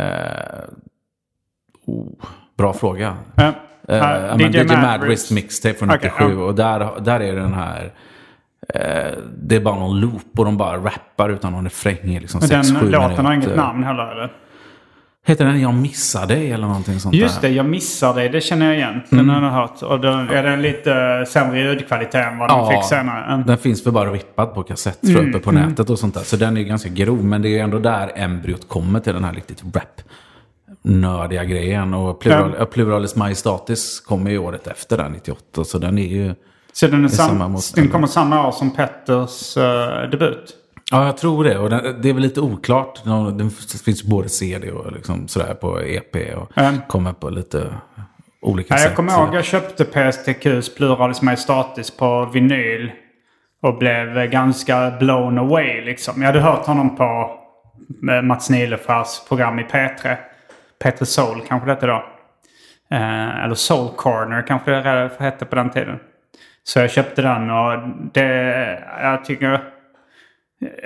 oh, 1.86 2.06
bra 2.56 2.72
fråga. 2.72 3.16
Ja. 3.34 3.52
Eh, 3.88 4.36
men 4.36 4.52
DJ 4.52 4.58
DJ 4.58 4.76
Madrist. 4.76 5.30
Mixtape 5.30 5.74
från 5.74 5.90
Okej, 5.90 6.12
97. 6.18 6.32
ja. 6.38 6.44
Och 6.44 6.54
där, 6.54 7.00
där 7.00 7.20
är 7.20 7.36
den 7.36 7.54
här... 7.54 7.92
Eh, 8.74 9.18
det 9.42 9.56
är 9.56 9.60
bara 9.60 9.78
någon 9.78 10.00
loop 10.00 10.38
och 10.38 10.44
de 10.44 10.56
bara 10.56 10.76
rappar 10.76 11.30
utan 11.30 11.52
någon 11.52 11.64
refräng 11.64 12.18
liksom 12.20 12.40
Den 12.40 12.62
6-7 12.62 12.90
låten 12.90 13.26
har 13.26 13.34
inget 13.34 13.56
namn 13.56 13.84
heller 13.84 14.12
eller? 14.12 14.32
Heter 15.26 15.44
den 15.44 15.60
Jag 15.60 15.74
missar 15.74 16.26
dig 16.26 16.52
eller 16.52 16.66
någonting 16.66 17.00
sånt 17.00 17.14
Just 17.14 17.40
där? 17.40 17.48
det, 17.48 17.54
jag 17.54 17.66
missar 17.66 18.14
dig. 18.14 18.28
Det 18.28 18.40
känner 18.40 18.66
jag 18.66 18.74
igen. 18.76 19.00
Den 19.10 19.28
har 19.28 19.42
jag 19.42 19.50
hört. 19.50 19.82
Och 19.82 20.00
då 20.00 20.08
är 20.08 20.42
den 20.42 20.62
lite 20.62 21.24
sämre 21.28 21.60
ljudkvalitet 21.60 22.14
än 22.14 22.38
vad 22.38 22.50
Ja, 22.50 22.70
fick 22.70 22.84
senare. 22.84 23.34
Mm. 23.34 23.46
Den 23.46 23.58
finns 23.58 23.86
väl 23.86 23.92
bara 23.92 24.12
rippad 24.12 24.54
på 24.54 24.62
kassett 24.62 25.00
tror 25.00 25.16
jag, 25.22 25.28
uppe 25.28 25.38
på 25.38 25.52
nätet 25.52 25.90
och 25.90 25.98
sånt 25.98 26.14
där. 26.14 26.20
Så 26.22 26.36
den 26.36 26.56
är 26.56 26.62
ganska 26.62 26.88
grov. 26.88 27.24
Men 27.24 27.42
det 27.42 27.48
är 27.48 27.50
ju 27.50 27.58
ändå 27.58 27.78
där 27.78 28.12
embryot 28.14 28.68
kommer 28.68 29.00
till 29.00 29.12
den 29.14 29.24
här 29.24 29.32
riktigt 29.32 29.62
rap 29.74 30.00
nördiga 30.82 31.44
grejen. 31.44 31.94
Och 31.94 32.20
plural, 32.20 32.54
Ja. 32.58 32.64
Pluralis 32.64 33.16
Majestatis 33.16 34.00
kommer 34.00 34.30
ju 34.30 34.38
året 34.38 34.66
efter 34.66 34.96
där, 34.96 35.08
98. 35.08 35.64
Så 35.64 35.78
den 35.78 35.98
är 35.98 36.06
ju 36.06 36.34
Så 36.72 36.86
den, 36.86 37.04
är 37.04 37.08
I 37.08 37.10
samma 37.10 37.38
sam, 37.38 37.52
mått, 37.52 37.72
den 37.74 37.88
kommer 37.88 38.06
samma 38.06 38.46
år 38.48 38.52
som 38.52 38.70
Petters 38.70 39.56
eh, 39.56 40.10
debut? 40.10 40.56
Ja, 40.90 41.06
jag 41.06 41.16
tror 41.16 41.44
det. 41.44 41.58
Och 41.58 41.70
det, 41.70 42.08
är 42.08 42.12
väl 42.12 42.22
lite 42.22 42.40
oklart. 42.40 43.02
Det 43.38 43.50
finns 43.84 44.02
både 44.04 44.28
CD 44.28 44.70
och 44.70 44.92
liksom 44.92 45.28
sådär 45.28 45.54
på 45.54 45.80
EP. 45.82 46.16
Och 46.36 46.58
Mm. 46.58 46.80
kommer 46.88 47.12
på 47.12 47.30
lite 47.30 47.66
olika 48.42 48.74
Ja, 48.74 48.78
sätt. 48.78 48.86
jag 48.88 48.96
kommer 48.96 49.12
ihåg 49.12 49.34
jag 49.34 49.44
köpte 49.44 49.84
PSTQs 49.84 50.74
Pluralis 50.74 51.22
Majestatis 51.22 51.90
på 51.96 52.24
vinyl. 52.32 52.92
Och 53.62 53.78
blev 53.78 54.30
ganska 54.30 54.90
blown 55.00 55.38
away 55.38 55.80
liksom. 55.84 56.22
Jag 56.22 56.26
hade 56.26 56.40
hört 56.40 56.66
honom 56.66 56.96
på 56.96 57.30
eh, 58.12 58.22
Mats 58.22 58.50
Nilefors 58.50 59.20
program 59.28 59.58
i 59.58 59.62
P3. 59.62 60.16
P3 60.84 61.04
Soul 61.04 61.40
kanske 61.48 61.66
det 61.68 61.72
hette 61.74 61.86
då. 61.86 62.04
Eh, 62.90 63.44
eller 63.44 63.54
Soul 63.54 63.88
Corner 63.96 64.46
kanske 64.46 64.70
det 64.70 65.10
hette 65.18 65.44
på 65.44 65.56
den 65.56 65.70
tiden. 65.70 65.98
Så 66.62 66.78
jag 66.78 66.90
köpte 66.90 67.22
den 67.22 67.50
och 67.50 67.88
det... 68.12 68.82
Jag 69.02 69.24
tycker... 69.24 69.60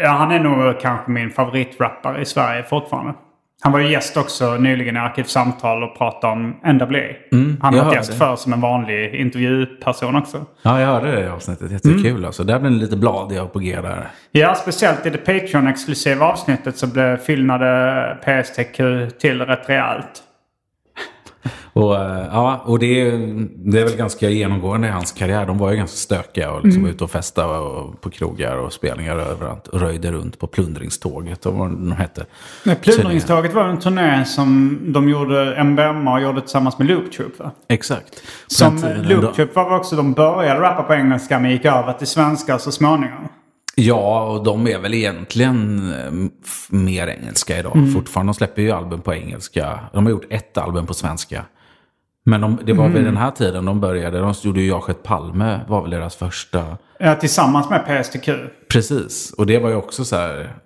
Ja, 0.03 0.09
han 0.11 0.31
är 0.33 0.39
nog 0.41 0.81
kanske 0.81 1.11
min 1.11 1.31
favoritrappare 1.31 2.21
i 2.21 2.25
Sverige 2.25 2.63
fortfarande. 2.63 3.15
Han 3.63 3.73
var 3.73 3.81
ju 3.81 3.91
gäst 3.91 4.17
också 4.17 4.57
nyligen 4.57 4.97
i 4.97 4.99
Arkivsamtal 4.99 5.83
och 5.83 5.99
pratade 5.99 6.33
om 6.33 6.57
NWA. 6.65 6.99
han 7.31 7.57
har 7.61 7.77
jag 7.77 7.85
varit 7.85 7.95
gäst 7.95 8.19
för 8.19 8.37
som 8.37 8.53
en 8.53 8.61
vanlig 8.61 9.15
intervjuperson 9.15 10.17
också. 10.17 10.47
Ja, 10.63 10.81
jag 10.81 10.87
hörde 10.87 11.13
det 11.13 11.21
i 11.25 11.29
avsnittet. 11.29 11.71
Jättekul 11.73 12.11
Mm. 12.11 12.25
alltså. 12.25 12.45
Där 12.45 12.59
blev 12.59 12.73
det 12.73 12.79
lite 12.79 12.97
bladiga 12.97 13.47
på 13.47 13.59
G 13.59 13.79
där. 13.83 14.09
Ja, 14.33 14.55
speciellt 14.55 15.07
i 15.07 15.11
det 15.11 15.19
Patreon-exklusiva 15.27 16.25
avsnittet 16.25 16.77
så 16.77 16.87
blev 16.87 17.17
fyllnade 17.17 18.17
PSTQ 18.25 18.77
till 19.21 19.43
rätt 19.43 19.69
rejält. 19.69 20.23
Och, 21.73 21.97
eh, 21.97 22.27
ja, 22.33 22.63
och 22.65 22.79
det, 22.79 23.01
är, 23.01 23.13
det 23.57 23.81
är 23.81 23.85
väl 23.85 23.97
ganska 23.97 24.31
genomgående 24.31 24.89
i 24.89 24.91
hans 24.91 25.13
karriär. 25.13 25.47
De 25.47 25.59
var 25.59 25.71
ju 25.71 25.77
ganska 25.77 25.97
stökiga 25.97 26.51
och 26.53 26.65
liksom 26.65 26.83
Mm. 26.83 26.95
ute 26.95 27.05
och 27.05 27.11
festade 27.11 27.59
och 27.59 28.01
på 28.01 28.11
krogar 28.11 28.57
och 28.57 28.73
spelningar 28.73 29.17
överallt. 29.17 29.69
Och 29.69 29.81
röjde 29.81 30.13
runt 30.13 30.39
på 30.39 30.47
plundringståget 30.47 31.47
och 31.47 31.55
vad 31.55 31.71
de 31.71 31.93
hette. 31.93 32.27
Men 32.65 32.77
Plundringståget 32.77 33.55
var 33.55 33.65
en 33.65 33.79
turné 33.79 34.25
som 34.25 34.79
de 34.93 35.09
gjorde, 35.09 35.65
MBMA 35.65 36.21
gjorde 36.21 36.41
tillsammans 36.41 36.79
med 36.79 36.87
Loop 36.89 37.13
Troop 37.13 37.39
va? 37.39 37.51
Exakt. 37.69 38.23
Som 38.47 38.83
Loop 39.03 39.35
Troop 39.35 39.55
var 39.55 39.77
också, 39.77 39.97
de 39.97 40.13
började 40.13 40.61
rappa 40.61 40.83
på 40.83 40.95
engelska 40.95 41.39
men 41.39 41.51
gick 41.51 41.65
över 41.65 41.93
till 41.93 42.07
svenska 42.07 42.59
så 42.59 42.73
småningom. 42.73 43.29
Ja, 43.77 44.25
och 44.25 44.45
de 44.45 44.67
är 44.67 44.79
väl 44.79 44.95
egentligen 44.95 45.79
eh, 45.93 46.31
mer 46.71 47.07
engelska 47.07 47.59
idag. 47.59 47.77
Mm. 47.77 47.93
Fortfarande. 47.93 48.31
De 48.31 48.35
släpper 48.35 48.63
ju 48.63 48.71
album 48.71 49.01
på 49.01 49.15
engelska. 49.15 49.79
De 49.93 50.05
har 50.07 50.11
gjort 50.11 50.27
ett 50.31 50.59
album 50.59 50.87
på 50.87 50.95
svenska. 50.95 51.45
Men 52.27 52.41
de, 52.41 52.59
det 52.65 52.73
var 52.73 52.85
Mm. 52.85 52.95
väl 52.95 53.05
den 53.05 53.17
här 53.17 53.31
tiden 53.31 53.65
de 53.65 53.81
började. 53.81 54.19
De 54.21 54.35
gjorde 54.43 54.61
ju 54.61 54.69
Jag 54.69 54.83
sköt 54.83 55.03
Palme 55.03 55.61
var 55.69 55.83
väl 55.83 55.91
deras 55.91 56.17
första. 56.17 56.77
Ja, 56.99 57.15
tillsammans 57.15 57.71
med 57.71 57.87
PSTQ. 57.87 58.29
Precis. 58.73 59.33
Och 59.39 59.47
det 59.47 59.59
var 59.59 59.69
ju 59.69 59.75
också 59.77 60.05
så 60.05 60.17
här. 60.17 60.57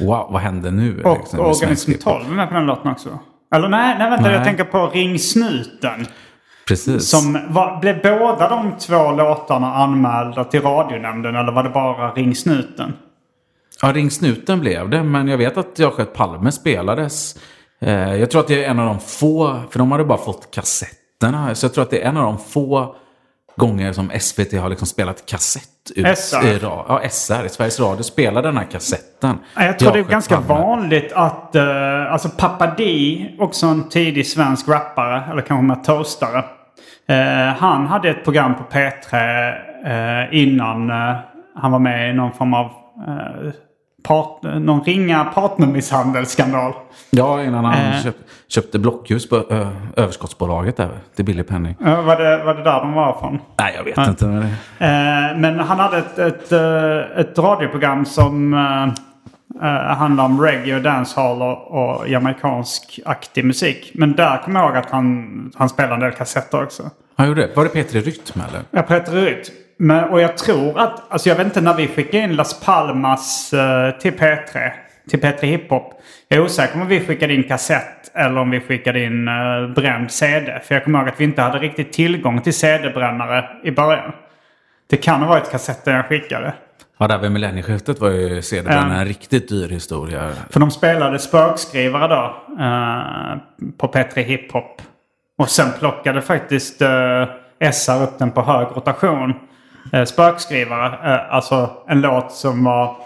Wow, 0.00 0.28
vad 0.30 0.40
hände 0.42 0.70
nu? 0.70 1.02
Och 1.02 1.18
liksom, 1.18 1.40
Organism 1.40 1.64
svensk 1.66 1.88
hiphop? 1.88 2.02
12 2.02 2.26
är 2.32 2.36
med 2.36 2.48
på 2.48 2.54
den 2.54 2.66
låten 2.66 2.90
också. 2.90 3.18
Eller 3.54 3.68
nej, 3.68 3.96
nej 3.98 4.10
vänta 4.10 4.24
Nej. 4.24 4.34
jag 4.34 4.44
tänker 4.44 4.64
på 4.64 4.86
Ring 4.86 5.18
Snuten. 5.18 6.06
Precis. 6.68 7.08
Som 7.10 7.38
var, 7.48 7.80
blev 7.80 8.02
båda 8.02 8.48
de 8.48 8.72
två 8.78 9.12
låtarna 9.12 9.74
anmälda 9.74 10.44
till 10.44 10.62
radionämnden 10.62 11.36
eller 11.36 11.52
var 11.52 11.62
det 11.62 11.70
bara 11.70 12.12
Ring 12.12 12.34
Snuten? 12.34 12.92
Ja, 13.82 13.92
Ring 13.92 14.10
Snuten 14.10 14.60
blev 14.60 14.90
det. 14.90 15.02
Men 15.02 15.28
jag 15.28 15.38
vet 15.38 15.56
att 15.56 15.78
Jag 15.78 15.92
sköt 15.92 16.14
Palme 16.14 16.52
spelades. 16.52 17.36
Eh, 17.80 18.14
jag 18.14 18.30
tror 18.30 18.40
att 18.40 18.48
det 18.48 18.64
är 18.64 18.70
en 18.70 18.78
av 18.78 18.86
de 18.86 19.00
få, 19.00 19.60
för 19.70 19.78
de 19.78 19.92
hade 19.92 20.04
bara 20.04 20.18
fått 20.18 20.50
kassetterna. 20.50 21.54
Så 21.54 21.64
jag 21.64 21.74
tror 21.74 21.84
att 21.84 21.90
det 21.90 22.02
är 22.02 22.08
en 22.08 22.16
av 22.16 22.22
de 22.22 22.38
få 22.38 22.96
gånger 23.56 23.92
som 23.92 24.10
SVT 24.20 24.52
har 24.60 24.68
liksom 24.68 24.86
spelat 24.86 25.26
kassett 25.26 25.62
ut. 25.94 26.18
SR. 26.18 26.44
I 26.46 26.58
ja, 26.62 27.00
SR. 27.10 27.48
Sveriges 27.48 27.80
Radio 27.80 28.02
spelade 28.02 28.48
den 28.48 28.56
här 28.56 28.64
kassetten. 28.70 29.38
Ja, 29.54 29.64
Jag 29.64 29.78
tror 29.78 29.92
det 29.92 29.98
är 29.98 30.02
ganska 30.04 30.40
Palme. 30.40 30.48
vanligt 30.48 31.12
att 31.12 31.50
uh, 31.54 32.12
alltså 32.12 32.28
Pappa 32.28 32.66
D, 32.66 33.36
också 33.38 33.66
en 33.66 33.88
tidig 33.88 34.26
svensk 34.26 34.68
rappare, 34.68 35.24
eller 35.30 35.42
kanske 35.42 35.64
med 35.64 35.84
toastare. 35.84 36.44
Eh, 37.08 37.54
han 37.58 37.86
hade 37.86 38.08
ett 38.10 38.24
program 38.24 38.54
på 38.54 38.62
P3 38.76 40.24
eh, 40.24 40.42
innan 40.42 40.90
eh, 40.90 41.16
han 41.54 41.72
var 41.72 41.78
med 41.78 42.10
i 42.10 42.12
någon 42.12 42.32
form 42.32 42.54
av 42.54 42.70
part, 44.04 44.42
någon 44.42 44.80
ringa 44.84 45.24
partnermisshandelsskandal. 45.24 46.72
Ja, 47.10 47.42
innan 47.42 47.64
han 47.64 47.74
Eh. 47.74 48.02
köp, 48.02 48.16
köpte 48.48 48.78
blockljus 48.78 49.28
på 49.28 49.36
ö, 49.36 49.66
överskottsbolaget 49.96 50.76
där. 50.76 50.90
Till 51.16 51.24
billig 51.24 51.48
penning. 51.48 51.76
Uh, 51.86 52.02
var, 52.02 52.16
det, 52.16 52.44
var 52.44 52.54
det 52.54 52.62
där 52.62 52.80
de 52.80 52.92
var 52.92 53.12
från? 53.20 53.38
Nej, 53.58 53.74
jag 53.76 53.84
vet 53.84 54.08
inte. 54.08 54.26
Men. 54.26 54.42
Eh, 54.42 55.36
men 55.38 55.58
han 55.58 55.78
hade 55.78 55.98
ett, 55.98 56.18
ett, 56.18 56.52
eh, 56.52 57.20
ett 57.20 57.38
radioprogram 57.38 58.04
som 58.04 58.54
uh, 59.62 59.68
handlar 59.96 60.24
om 60.24 60.42
reggae 60.42 60.76
och 60.76 60.82
dancehall 60.82 61.42
och, 61.42 61.70
och 61.70 62.08
jamaicansk-aktig 62.08 63.44
musik. 63.44 63.90
Men 63.94 64.12
där 64.12 64.42
kommer 64.42 64.60
jag 64.60 64.68
ihåg 64.68 64.76
att 64.76 64.90
han, 64.90 65.52
han 65.54 65.68
spelade 65.68 65.94
en 65.94 66.00
del 66.00 66.12
kassetter 66.12 66.62
också. 66.62 66.90
Han 67.16 67.28
gjorde 67.28 67.46
det. 67.46 67.56
Var 67.56 67.64
det 67.64 67.70
Petri 67.70 68.00
Rytm 68.00 68.40
eller? 68.48 68.62
Jag 68.70 68.88
Peter 68.88 69.12
Rytt. 69.12 69.52
Men, 69.78 70.04
och 70.04 70.20
jag 70.20 70.38
tror 70.38 70.78
att, 70.78 71.12
alltså 71.12 71.28
jag 71.28 71.36
vet 71.36 71.46
inte 71.46 71.60
när 71.60 71.74
vi 71.74 71.88
skickade 71.88 72.22
in 72.22 72.36
Las 72.36 72.60
Palmas 72.60 73.52
eh, 73.52 73.90
till 73.90 74.12
P3, 74.12 74.70
till 75.10 75.20
P3 75.20 75.44
Hiphop. 75.44 76.00
Jag 76.28 76.38
är 76.38 76.44
osäker 76.44 76.80
om 76.80 76.86
vi 76.86 77.00
skickade 77.00 77.34
in 77.34 77.42
kassett 77.42 78.10
eller 78.14 78.40
om 78.40 78.50
vi 78.50 78.60
skickade 78.60 79.04
in 79.04 79.28
uh, 79.28 79.74
bränd 79.74 80.10
CD. 80.10 80.60
För 80.64 80.74
jag 80.74 80.84
kommer 80.84 80.98
ihåg 80.98 81.08
att 81.08 81.20
vi 81.20 81.24
inte 81.24 81.42
hade 81.42 81.58
riktigt 81.58 81.92
tillgång 81.92 82.40
till 82.40 82.54
CD-brännare 82.54 83.48
i 83.64 83.70
början. 83.70 84.12
Det 84.90 84.96
kan 84.96 85.20
ha 85.20 85.28
varit 85.28 85.50
kassetten 85.50 85.94
jag 85.94 86.06
skickade. 86.06 86.52
Ja, 86.98 87.06
där 87.06 87.18
vid 87.18 87.30
millennieskiftet 87.32 88.00
var 88.00 88.10
ju 88.10 88.42
CD-brännaren 88.42 88.92
Ja. 88.92 88.98
en 89.00 89.04
riktigt 89.06 89.48
dyr 89.48 89.68
historia. 89.68 90.30
För 90.50 90.60
de 90.60 90.70
spelade 90.70 91.18
spökskrivare 91.18 92.08
då 92.08 92.24
eh, 92.64 93.36
på 93.78 93.86
P3 93.86 94.20
Hiphop. 94.22 94.82
Och 95.38 95.48
sen 95.48 95.68
plockade 95.78 96.22
faktiskt 96.22 96.82
uh, 96.82 97.24
SR 97.72 98.02
upp 98.02 98.18
den 98.18 98.30
på 98.30 98.42
hög 98.42 98.66
rotation. 98.74 99.34
Uh, 99.94 100.04
spökskrivare, 100.04 101.14
eh, 101.14 101.34
alltså 101.34 101.70
en 101.88 102.00
låt 102.00 102.32
som 102.32 102.64
var 102.64 102.96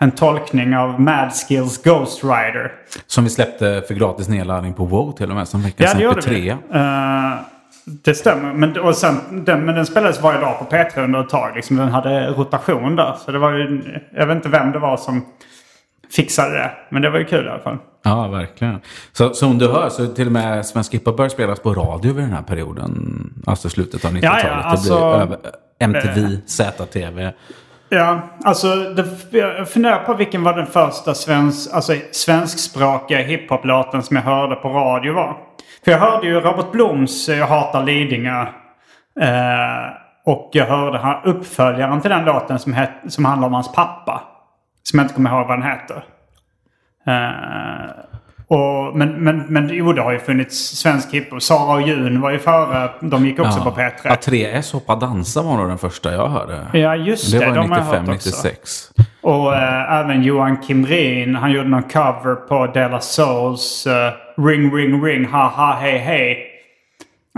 en 0.00 0.10
tolkning 0.10 0.76
av 0.76 1.00
Mad 1.00 1.32
Skills 1.32 1.82
Ghost 1.82 2.24
Rider. 2.24 2.72
Som 3.06 3.24
vi 3.24 3.30
släppte 3.30 3.82
för 3.88 3.94
gratis 3.94 4.28
nedladdning 4.28 4.74
på 4.74 4.84
WoW 4.84 5.12
till 5.12 5.30
och 5.30 5.36
med. 5.36 5.48
Som 5.48 5.62
veckans 5.62 5.90
Ja, 5.92 5.98
det 5.98 6.04
gjorde 6.04 6.30
vi. 6.30 6.54
MP3. 7.86 7.86
Eh, 7.86 8.02
det 8.04 8.14
stämmer. 8.14 8.52
Men, 8.52 8.78
och 8.78 8.96
sen, 8.96 9.16
den, 9.44 9.64
men 9.64 9.74
den 9.74 9.86
spelades 9.86 10.20
varje 10.22 10.40
dag 10.40 10.58
på 10.58 10.64
P3 10.64 11.04
under 11.04 11.20
ett 11.20 11.28
tag. 11.28 11.52
Liksom, 11.54 11.76
den 11.76 11.88
hade 11.88 12.26
rotation 12.26 12.96
där. 12.96 13.14
Så 13.24 13.32
det 13.32 13.38
var 13.38 13.52
ju, 13.52 13.82
jag 14.16 14.26
vet 14.26 14.36
inte 14.36 14.48
vem 14.48 14.72
det 14.72 14.78
var 14.78 14.96
som 14.96 15.24
fixade 16.16 16.54
det. 16.54 16.70
Men 16.88 17.02
det 17.02 17.10
var 17.10 17.18
ju 17.18 17.24
kul 17.24 17.46
i 17.46 17.48
alla 17.48 17.58
fall. 17.62 17.78
Ja, 18.02 18.28
verkligen. 18.28 18.80
Så 19.12 19.34
som 19.34 19.58
du 19.58 19.68
hör 19.68 19.88
så 19.88 20.06
till 20.06 20.26
och 20.26 20.32
med 20.32 20.66
Svensk 20.66 20.94
hiphop 20.94 21.16
började 21.16 21.34
spelas 21.34 21.60
på 21.60 21.74
radio 21.74 22.12
vid 22.12 22.24
den 22.24 22.32
här 22.32 22.42
perioden. 22.42 23.32
Alltså 23.46 23.68
slutet 23.68 24.04
av 24.04 24.10
90-talet. 24.10 24.44
Ja, 24.44 24.48
ja, 24.50 24.62
alltså- 24.62 25.18
det 25.18 25.26
blir 25.26 25.38
MTV, 25.78 26.38
ZTV. 26.46 27.32
Ja, 27.88 28.20
alltså 28.44 28.74
det, 28.76 29.04
jag 29.38 29.68
funderar 29.68 30.04
på 30.04 30.14
vilken 30.14 30.42
var 30.42 30.56
den 30.56 30.66
första 30.66 31.14
svensk, 31.14 31.72
alltså, 31.74 31.94
svenskspråkiga 32.12 33.18
hiphop-låten 33.18 34.02
som 34.02 34.16
jag 34.16 34.22
hörde 34.22 34.54
på 34.54 34.68
radio 34.68 35.12
var. 35.14 35.36
För 35.84 35.90
jag 35.90 35.98
hörde 35.98 36.26
ju 36.26 36.40
Robert 36.40 36.72
Bloms 36.72 37.28
eh, 37.28 37.38
Jag 37.38 37.46
hatar 37.46 37.84
Lidingö. 37.84 38.46
Eh, 39.20 39.88
och 40.24 40.50
jag 40.52 40.66
hörde 40.66 40.98
han, 40.98 41.24
uppföljaren 41.24 42.00
till 42.00 42.10
den 42.10 42.24
låten 42.24 42.58
som, 42.58 42.72
het, 42.72 42.90
som 43.08 43.24
handlar 43.24 43.48
om 43.48 43.54
hans 43.54 43.72
pappa. 43.72 44.22
Som 44.82 44.98
jag 44.98 45.04
inte 45.04 45.14
kommer 45.14 45.30
ihåg 45.30 45.48
vad 45.48 45.58
den 45.58 45.70
heter. 45.70 46.04
Eh, 47.06 48.13
och, 48.48 48.96
men, 48.96 49.24
men, 49.24 49.44
men 49.48 49.68
jo, 49.72 49.92
det 49.92 50.02
har 50.02 50.12
ju 50.12 50.18
funnits 50.18 50.76
svensk 50.76 51.14
hiphop. 51.14 51.42
Sara 51.42 51.74
och 51.74 51.82
Jun 51.82 52.20
var 52.20 52.30
ju 52.30 52.38
före. 52.38 52.90
De 53.00 53.26
gick 53.26 53.40
också 53.40 53.60
på 53.60 53.70
P3. 53.70 53.90
Ja, 54.04 54.14
3S 54.14 54.72
Hoppa 54.72 54.96
Dansa 54.96 55.42
var 55.42 55.56
nog 55.56 55.68
den 55.68 55.78
första 55.78 56.12
jag 56.12 56.28
hörde. 56.28 56.78
Ja, 56.78 56.96
just 56.96 57.32
det. 57.32 57.38
det 57.38 57.46
var 57.46 57.54
de 57.54 57.70
har 57.70 57.78
jag 57.78 57.84
hört 57.84 58.00
95, 58.00 58.14
också. 58.14 58.30
96. 58.30 58.90
Och 59.20 59.54
eh, 59.54 60.00
även 60.00 60.22
Johan 60.22 60.62
Kimrin, 60.62 61.34
han 61.34 61.52
gjorde 61.52 61.68
någon 61.68 61.82
cover 61.82 62.34
på 62.34 62.66
Della 62.66 63.00
Souls 63.00 63.86
eh, 63.86 64.12
Ring 64.36 64.76
Ring 64.76 65.04
Ring 65.04 65.26
Ha 65.26 65.48
Ha 65.48 65.78
Hej 65.80 65.98
Hej. 65.98 66.50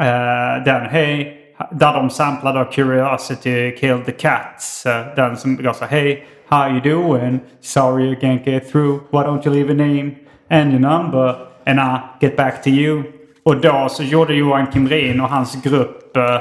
Eh, 0.01 0.65
den 0.65 0.87
Hej, 0.87 1.39
där 1.71 1.93
de 1.93 2.11
samplade 2.11 2.65
Curiosity 2.65 3.77
Killed 3.77 4.07
the 4.07 4.13
Cats. 4.13 4.87
Eh, 4.87 5.07
den 5.17 5.37
som 5.37 5.57
går 5.57 5.73
så 5.73 5.85
Hej, 5.85 6.27
how 6.49 6.69
you 6.69 6.81
doing? 6.81 7.41
Sorry 7.61 8.05
you 8.05 8.15
can't 8.15 8.45
get 8.45 8.73
through. 8.73 9.01
Why 9.11 9.19
don't 9.19 9.47
you 9.47 9.55
leave 9.55 9.71
a 9.71 9.75
name 9.75 10.11
and 10.51 10.71
your 10.73 10.81
number 10.81 11.37
and 11.67 11.81
I 11.81 11.99
get 12.21 12.37
back 12.37 12.63
to 12.63 12.69
you. 12.69 13.03
Och 13.45 13.61
då 13.61 13.89
så 13.91 14.03
gjorde 14.03 14.35
Johan 14.35 14.73
Kimrin 14.73 15.21
och 15.21 15.29
hans 15.29 15.63
grupp 15.63 16.17
eh, 16.17 16.41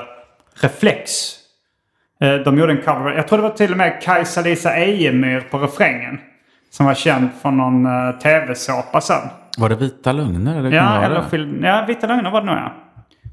Reflex 0.62 1.36
Eh, 2.22 2.36
De 2.36 2.58
gjorde 2.58 2.72
en 2.72 2.82
cover. 2.82 3.12
Jag 3.12 3.28
tror 3.28 3.38
det 3.38 3.44
var 3.44 3.50
till 3.50 3.72
och 3.72 3.78
med 3.78 4.02
Kajsa-Lisa 4.02 4.76
Ejemyr 4.76 5.40
på 5.40 5.58
refrängen. 5.58 6.20
Som 6.72 6.86
var 6.86 6.94
känd 6.94 7.30
från 7.42 7.58
någon 7.58 7.86
uh, 7.86 8.20
tv-såpa 8.20 9.02
sen. 9.02 9.30
Var 9.58 9.70
det 9.70 9.76
Vita 9.76 10.12
Lögner? 10.12 10.60
Eller 10.60 10.72
Ja, 10.72 11.02
eller 11.02 11.22
film. 11.22 11.64
Ja, 11.64 11.86
Vita 11.88 12.08
Lögner 12.08 12.32
var 12.32 12.42
det 12.42 12.48
nog 12.48 12.56
ja. 12.56 12.74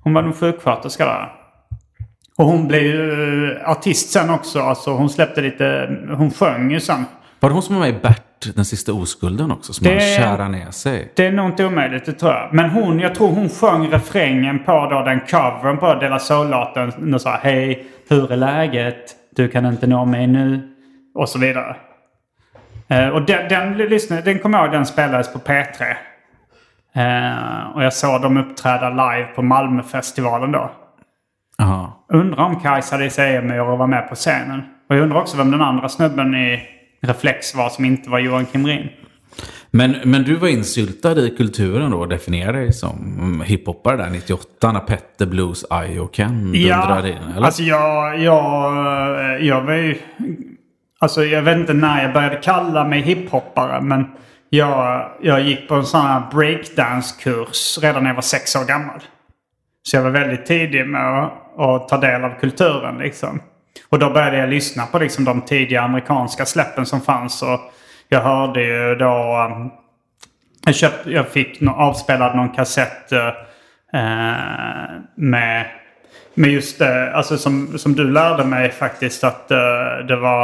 Hon 0.03 0.15
var 0.15 0.23
nog 0.23 0.37
sjuksköterska 0.37 1.05
där. 1.05 1.33
Och 2.39 2.45
hon 2.45 2.69
blev 2.69 2.83
ju 2.83 3.59
artist 3.65 4.11
sen 4.11 4.31
också. 4.31 4.61
Alltså 4.61 4.91
hon 4.91 5.11
släppte 5.11 5.41
lite, 5.41 5.91
hon 6.17 6.31
sjöng 6.31 6.71
ju 6.71 6.81
sen. 6.81 7.05
Var 7.41 7.49
det 7.49 7.53
hon 7.55 7.63
som 7.63 7.75
var 7.75 7.81
med 7.81 7.91
i 7.91 7.99
Bert, 8.03 8.23
den 8.55 8.65
sista 8.65 8.93
oskulden 8.93 9.51
också? 9.51 9.73
Som 9.73 9.85
Det- 9.85 9.95
det... 9.95 10.01
kära 10.01 10.49
ner 10.49 10.71
sig. 10.71 11.13
Det 11.17 11.27
är 11.27 11.33
nog 11.33 11.47
inte 11.47 11.65
omöjligt, 11.67 12.05
det 12.07 12.13
tror 12.13 12.33
jag. 12.33 12.49
Men 12.53 12.71
hon, 12.71 13.01
jag 13.01 13.15
tror 13.15 13.29
hon 13.29 13.49
sjöng 13.49 13.89
refrängen 13.89 14.59
på 14.65 14.73
då 14.91 15.03
den 15.03 15.21
covern 15.21 15.79
på 15.79 15.95
De 15.95 16.09
La 16.09 16.19
Soul-låten. 16.19 17.15
Och 17.15 17.21
sa 17.21 17.39
hej, 17.43 17.87
hur 18.09 18.33
är 18.33 18.37
läget? 18.37 18.97
Du 19.37 19.49
kan 19.49 19.67
inte 19.67 19.87
nå 19.87 20.05
mig 20.05 20.27
nu. 20.27 20.69
Och 21.15 21.29
så 21.29 21.39
vidare. 21.39 21.77
Eh, 22.89 23.09
och 23.09 23.23
den, 23.23 23.49
den, 23.49 23.77
lyssnade, 23.79 24.23
den 24.23 24.39
jag 24.53 24.65
ihåg, 24.65 24.73
den 24.73 24.87
spelades 24.87 25.33
på 25.33 25.39
P3. 25.39 25.83
Eh, 26.95 27.67
och 27.75 27.85
jag 27.85 27.93
såg 27.93 28.23
dem 28.23 28.37
uppträda 28.37 28.89
live 28.91 29.25
på 29.35 29.43
Malmöfestivalen 29.43 30.53
då. 30.53 30.71
Jaha. 31.59 31.93
Undrar 32.09 32.45
om 32.45 32.61
Kajsa 32.61 32.97
Disémyr 32.97 33.59
var 33.59 33.87
med 33.87 34.09
på 34.09 34.15
scenen. 34.15 34.63
Och 34.89 34.97
jag 34.97 35.03
undrar 35.03 35.21
också 35.21 35.37
vem 35.37 35.51
den 35.51 35.61
andra 35.63 35.89
snubben 35.89 36.35
i 36.35 36.63
Reflex 37.07 37.55
var 37.55 37.69
som 37.69 37.85
inte 37.85 38.11
var 38.11 38.19
Johan 38.19 38.47
Kimrin. 38.53 38.89
Men, 39.71 39.97
men 40.05 40.23
du 40.23 40.35
var 40.35 40.49
insyltad 40.49 41.21
i 41.21 41.31
kulturen 41.31 41.91
då 41.91 41.99
och 41.99 42.09
definierade 42.09 42.59
dig 42.59 42.73
som 42.73 43.43
hiphoppare 43.47 43.97
där 43.97 44.11
98 44.11 44.73
när 44.73 44.81
Petter, 44.81 45.27
Blues, 45.27 45.65
I 45.89 45.99
och 45.99 46.15
Ken 46.15 46.53
dundrade 46.53 47.09
in? 47.09 47.17
Eller? 47.37 47.47
alltså 47.47 47.63
jag, 47.63 48.19
jag, 48.19 49.43
jag 49.43 49.63
var 49.63 49.75
ju... 49.75 49.99
Alltså 50.99 51.25
jag 51.25 51.43
vet 51.43 51.57
inte 51.57 51.75
när 51.75 52.03
jag 52.03 52.13
började 52.13 52.37
kalla 52.37 52.85
mig 52.85 53.01
hiphoppare 53.01 53.81
men 53.81 54.07
jag, 54.51 55.09
jag 55.23 55.41
gick 55.43 55.69
på 55.69 55.75
en 55.75 55.87
sån 55.87 56.01
här 56.01 56.23
breakdance-kurs 56.31 57.79
redan 57.83 58.03
när 58.03 58.11
jag 58.11 58.15
var 58.15 58.23
sex 58.23 58.57
år 58.57 58.65
gammal. 58.65 59.01
Så 59.83 59.97
jag 59.97 60.03
var 60.03 60.11
väldigt 60.11 60.47
tidig 60.47 60.89
med 60.89 61.23
att, 61.23 61.59
att 61.59 61.89
ta 61.89 61.97
del 61.97 62.25
av 62.25 62.41
kulturen 62.41 62.99
liksom. 62.99 63.41
Och 63.89 63.99
då 63.99 64.11
började 64.11 64.37
jag 64.37 64.49
lyssna 64.49 64.87
på 64.87 64.99
liksom 64.99 65.25
de 65.25 65.41
tidiga 65.41 65.83
amerikanska 65.83 66.47
släppen 66.47 66.87
som 66.87 67.01
fanns. 67.01 67.43
Och 67.43 67.61
jag 68.09 68.21
hörde 68.21 68.63
ju 68.63 68.95
då... 68.95 69.47
Eh, 69.51 69.67
jag, 70.65 70.75
köpt, 70.75 71.07
jag 71.07 71.29
fick 71.29 71.61
no, 71.61 71.71
avspelad 71.71 72.37
någon 72.37 72.49
kassett 72.49 73.13
eh, 73.13 73.27
eh 73.93 74.35
med, 75.15 75.67
med 76.35 76.51
just 76.51 76.79
det, 76.79 77.13
alltså 77.15 77.39
som, 77.39 77.79
som 77.79 77.93
du 77.95 78.11
lärde 78.11 78.45
mig 78.45 78.71
faktiskt 78.71 79.25
att 79.25 79.51
eh, 79.51 80.07
det 80.09 80.17
var 80.17 80.43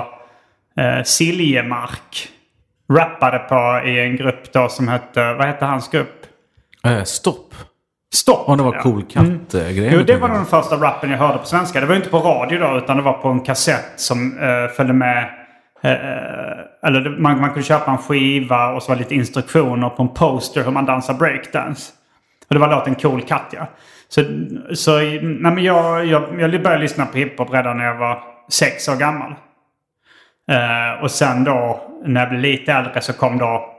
eh, 0.77 1.03
Siljemark. 1.05 2.29
Rappade 2.93 3.39
på 3.39 3.89
i 3.89 4.01
en 4.01 4.17
grupp 4.17 4.53
då 4.53 4.69
som 4.69 4.89
hette, 4.89 5.33
vad 5.33 5.47
hette 5.47 5.65
hans 5.65 5.91
grupp? 5.91 6.27
Stopp. 7.05 7.55
Stopp! 8.15 8.49
Och 8.49 8.57
det 8.57 8.63
var 8.63 8.75
ja. 8.75 8.83
cool 8.83 9.03
katt-grejer. 9.03 9.93
Jo, 9.93 10.03
det 10.03 10.17
var 10.17 10.29
den 10.29 10.45
första 10.45 10.77
rappen 10.77 11.11
jag 11.11 11.19
hörde 11.19 11.39
på 11.39 11.47
svenska. 11.47 11.81
Det 11.81 11.87
var 11.87 11.95
inte 11.95 12.09
på 12.09 12.19
radio 12.19 12.59
då, 12.59 12.79
utan 12.79 12.97
det 12.97 13.03
var 13.03 13.13
på 13.13 13.29
en 13.29 13.41
kassett 13.41 13.93
som 13.97 14.39
uh, 14.39 14.69
följde 14.69 14.93
med. 14.93 15.25
eh, 15.83 16.87
eller 16.89 17.19
man, 17.19 17.41
man 17.41 17.51
kunde 17.51 17.63
köpa 17.63 17.91
en 17.91 17.99
skiva 17.99 18.73
och 18.73 18.83
så 18.83 18.89
var 18.89 18.97
det 18.97 19.03
lite 19.03 19.15
instruktioner 19.15 19.89
på 19.89 20.03
en 20.03 20.09
poster 20.09 20.65
hur 20.65 20.71
man 20.71 20.87
dansar 20.87 21.15
breakdance. 21.15 21.93
Och 22.49 22.55
det 22.55 22.61
var 22.61 22.69
låten 22.69 22.95
Cool 22.95 23.23
Katt, 23.23 23.47
ja. 23.51 23.67
Så, 24.09 24.25
så 24.75 24.99
nej, 24.99 25.23
men 25.23 25.65
jag, 25.65 26.07
jag, 26.07 26.41
jag 26.41 26.63
började 26.63 26.79
lyssna 26.79 27.07
på 27.07 27.19
hiphop 27.19 27.55
redan 27.55 27.79
när 27.79 27.85
jag 27.85 27.95
var 27.95 28.23
sex 28.51 28.89
år 28.89 28.97
gammal. 28.97 29.35
Eh, 30.51 31.03
och 31.03 31.11
sen 31.11 31.45
då, 31.45 31.81
när 32.05 32.21
jag 32.21 32.31
blev 32.31 32.43
lite 32.43 32.73
äldre 32.73 33.01
så 33.01 33.13
kom 33.13 33.39
då 33.39 33.75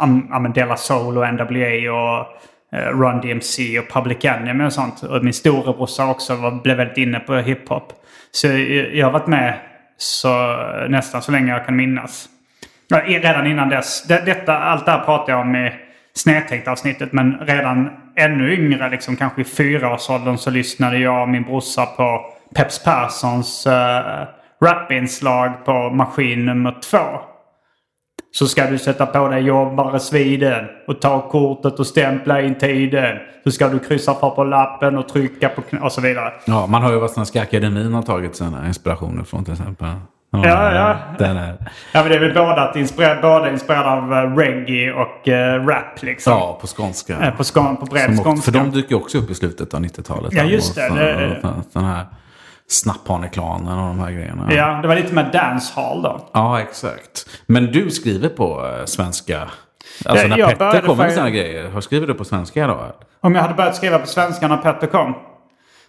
um, 0.00 0.32
um, 0.34 0.52
Della 0.52 0.76
Soul 0.76 1.18
och 1.18 1.34
NWA 1.34 1.92
och 1.92 2.26
Eh, 2.72 2.78
Run 2.78 3.20
DMC 3.20 3.78
och 3.78 3.88
Public 3.92 4.24
Enemy 4.24 4.64
och 4.64 4.72
sånt. 4.72 5.02
Och 5.02 5.24
min 5.24 5.32
storebrorsa 5.32 6.10
också 6.10 6.34
var, 6.34 6.50
blev 6.50 6.76
väldigt 6.76 6.98
inne 6.98 7.20
på 7.20 7.34
hiphop. 7.34 7.92
Så 8.30 8.46
jag, 8.46 8.94
jag 8.94 9.06
har 9.06 9.12
varit 9.12 9.26
med 9.26 9.58
så, 9.96 10.56
nästan 10.88 11.22
så 11.22 11.32
länge 11.32 11.52
jag 11.52 11.66
kan 11.66 11.76
minnas. 11.76 12.28
Redan 13.04 13.46
innan 13.46 13.68
dess. 13.68 14.02
Det, 14.02 14.22
detta, 14.26 14.58
allt 14.58 14.86
det 14.86 14.92
här 14.92 15.04
pratar 15.04 15.32
jag 15.32 15.40
om 15.40 15.56
i 15.56 15.72
snedtänkt 16.14 16.68
avsnittet. 16.68 17.12
Men 17.12 17.38
redan 17.40 17.90
ännu 18.16 18.54
yngre, 18.54 18.90
liksom 18.90 19.16
kanske 19.16 19.40
i 19.40 19.44
fyraårsåldern, 19.44 20.38
så 20.38 20.50
lyssnade 20.50 20.98
jag 20.98 21.22
och 21.22 21.28
min 21.28 21.42
brorsa 21.42 21.86
på 21.86 22.26
Peps 22.54 22.84
Perssons 22.84 23.66
uh, 23.66 23.72
rapinslag 24.64 25.64
på 25.64 25.90
maskin 25.90 26.46
nummer 26.46 26.80
två. 26.90 27.20
Så 28.32 28.46
ska 28.46 28.66
du 28.66 28.78
sätta 28.78 29.06
på 29.06 29.28
dig 29.28 29.42
jobbaresviden 29.42 30.64
och 30.86 31.00
ta 31.00 31.28
kortet 31.30 31.78
och 31.78 31.86
stämpla 31.86 32.40
in 32.42 32.54
tiden. 32.58 33.16
Så 33.44 33.50
ska 33.50 33.68
du 33.68 33.78
kryssa 33.78 34.14
för 34.14 34.30
på 34.30 34.44
lappen 34.44 34.98
och 34.98 35.08
trycka 35.08 35.48
på 35.48 35.62
och 35.82 35.92
så 35.92 36.00
vidare. 36.00 36.32
Ja, 36.44 36.66
man 36.66 36.82
har 36.82 36.92
ju 36.92 36.98
vad 36.98 37.10
Svenska 37.10 37.42
Akademin 37.42 37.94
har 37.94 38.02
tagit 38.02 38.36
sina 38.36 38.66
inspirationer 38.66 39.24
från 39.24 39.44
till 39.44 39.52
exempel. 39.52 39.88
Ja, 40.30 40.40
ja. 40.74 40.96
Den 41.18 41.36
är, 41.36 41.54
Ja 41.92 42.00
men 42.02 42.08
det 42.08 42.14
är 42.16 42.20
väl 42.20 42.34
båda, 42.34 42.68
att 42.68 42.76
inspirera, 42.76 43.20
båda 43.22 43.50
inspirerade 43.50 43.90
av 43.90 44.12
eh, 44.12 44.36
reggae 44.36 44.92
och 44.92 45.28
eh, 45.28 45.66
rap 45.66 46.02
liksom. 46.02 46.32
ja, 46.32 46.58
på 46.60 46.66
skånska. 46.66 47.16
Eh, 47.20 47.34
På, 47.34 47.44
skån, 47.44 47.76
på 47.76 47.86
bred 47.86 48.04
Som 48.16 48.24
skånska. 48.24 48.52
för 48.52 48.58
de 48.58 48.70
dyker 48.70 48.96
också 48.96 49.18
upp 49.18 49.30
i 49.30 49.34
slutet 49.34 49.74
av 49.74 49.80
90-talet. 49.80 50.32
Ja, 50.32 50.42
just 50.42 50.74
det. 50.74 50.88
Och 50.90 50.96
Det- 50.96 51.40
och 51.42 51.50
Den 51.72 51.84
här 51.84 52.04
Snapphaneklanen 52.68 53.78
och 53.78 53.88
de 53.88 53.98
här 53.98 54.10
grejerna. 54.10 54.48
Ja, 54.54 54.78
det 54.82 54.88
var 54.88 54.94
lite 54.96 55.14
mer 55.14 55.30
dancehall 55.32 56.02
då. 56.02 56.28
Ja, 56.32 56.60
exakt. 56.60 57.26
Men 57.46 57.66
du 57.66 57.90
skriver 57.90 58.28
på 58.28 58.66
eh, 58.78 58.84
svenska. 58.84 59.48
Alltså 60.06 60.26
när 60.28 60.38
jag 60.38 60.58
Petter 60.58 60.80
kommer 60.80 61.04
med 61.04 61.12
sina 61.12 61.30
grejer. 61.30 61.70
Har 61.70 61.80
skriver 61.80 62.06
du 62.06 62.14
på 62.14 62.24
svenska 62.24 62.66
då? 62.66 62.80
Om 63.20 63.34
jag 63.34 63.42
hade 63.42 63.54
börjat 63.54 63.76
skriva 63.76 63.98
på 63.98 64.06
svenska 64.06 64.48
när 64.48 64.56
Petter 64.56 64.86
kom. 64.86 65.14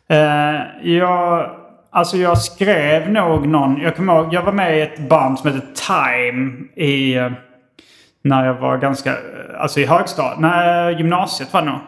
Eh, 0.09 0.89
jag, 0.93 1.49
alltså 1.91 2.17
jag 2.17 2.37
skrev 2.37 3.09
nog 3.11 3.47
någon... 3.47 3.77
Jag 3.81 3.95
kommer 3.95 4.15
ihåg, 4.15 4.33
jag 4.33 4.41
var 4.43 4.51
med 4.51 4.77
i 4.77 4.81
ett 4.81 5.09
band 5.09 5.39
som 5.39 5.49
heter 5.53 5.67
Time 5.87 6.51
i... 6.75 7.15
eh, 7.17 7.31
När 8.23 8.45
jag 8.45 8.53
var 8.53 8.77
ganska... 8.77 9.09
eh, 9.09 9.15
Alltså 9.59 9.79
i 9.79 9.85
högstadiet. 9.85 10.39
Nej, 10.39 10.95
gymnasiet 10.95 11.53
var 11.53 11.61
det 11.61 11.67
nog. 11.67 11.79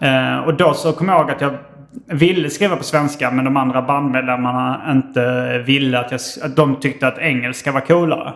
Eh, 0.00 0.38
och 0.38 0.54
då 0.54 0.74
så 0.74 0.92
kommer 0.92 1.12
jag 1.12 1.20
ihåg 1.20 1.30
att 1.30 1.40
jag 1.40 1.54
ville 2.06 2.50
skriva 2.50 2.76
på 2.76 2.84
svenska 2.84 3.30
men 3.30 3.44
de 3.44 3.56
andra 3.56 3.82
bandmedlemmarna 3.82 4.82
inte 4.90 5.58
ville 5.58 5.98
att 5.98 6.10
jag... 6.10 6.20
Att 6.42 6.56
de 6.56 6.76
tyckte 6.76 7.08
att 7.08 7.18
engelska 7.18 7.72
var 7.72 7.80
coolare. 7.80 8.32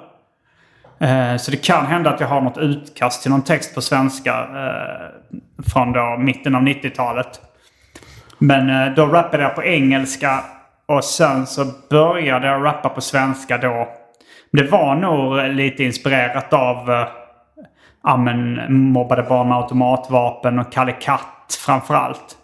Eh, 1.01 1.37
Så 1.37 1.51
det 1.51 1.57
kan 1.57 1.87
hända 1.87 2.11
att 2.11 2.21
jag 2.21 2.29
har 2.29 2.41
något 2.41 2.59
utkast 2.59 3.23
till 3.23 3.31
någon 3.31 3.45
text 3.45 3.75
på 3.75 3.81
svenska 3.81 4.39
eh, 4.41 5.33
från 5.73 5.93
då 5.93 6.17
mitten 6.19 6.55
av 6.55 6.63
90-talet. 6.63 7.41
Men 8.39 8.71
eh, 8.71 8.95
då 8.95 9.07
rappade 9.07 9.43
jag 9.43 9.55
på 9.55 9.65
engelska 9.65 10.41
och 10.87 11.05
sen 11.05 11.47
så 11.47 11.65
började 11.91 12.47
jag 12.47 12.65
rappa 12.65 12.89
på 12.89 13.01
svenska 13.01 13.59
då. 13.59 13.89
Det 14.53 14.71
var 14.71 14.95
nog 14.95 15.55
lite 15.57 15.85
inspirerat 15.85 16.53
av 16.53 16.91
eh, 16.91 17.07
ja, 18.05 18.17
men, 18.17 18.73
mobbade 18.75 19.23
barn 19.23 19.49
med 19.49 19.57
automatvapen 19.57 20.59
och 20.59 20.73
Kalle 20.73 20.93
Katt 20.93 21.59
framförallt. 21.67 22.37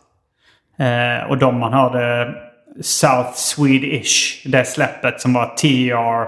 Eh, 0.80 1.30
och 1.30 1.38
de 1.38 1.58
man 1.58 1.72
hörde 1.72 2.34
South 2.80 3.32
Swedish, 3.32 4.42
det 4.46 4.64
släppet 4.64 5.20
som 5.20 5.32
var 5.32 5.46
TR, 5.46 6.22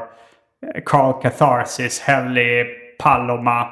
eh, 0.74 0.82
Carl 0.86 1.22
Catharsis, 1.22 2.00
Helly, 2.00 2.64
Paloma 2.98 3.68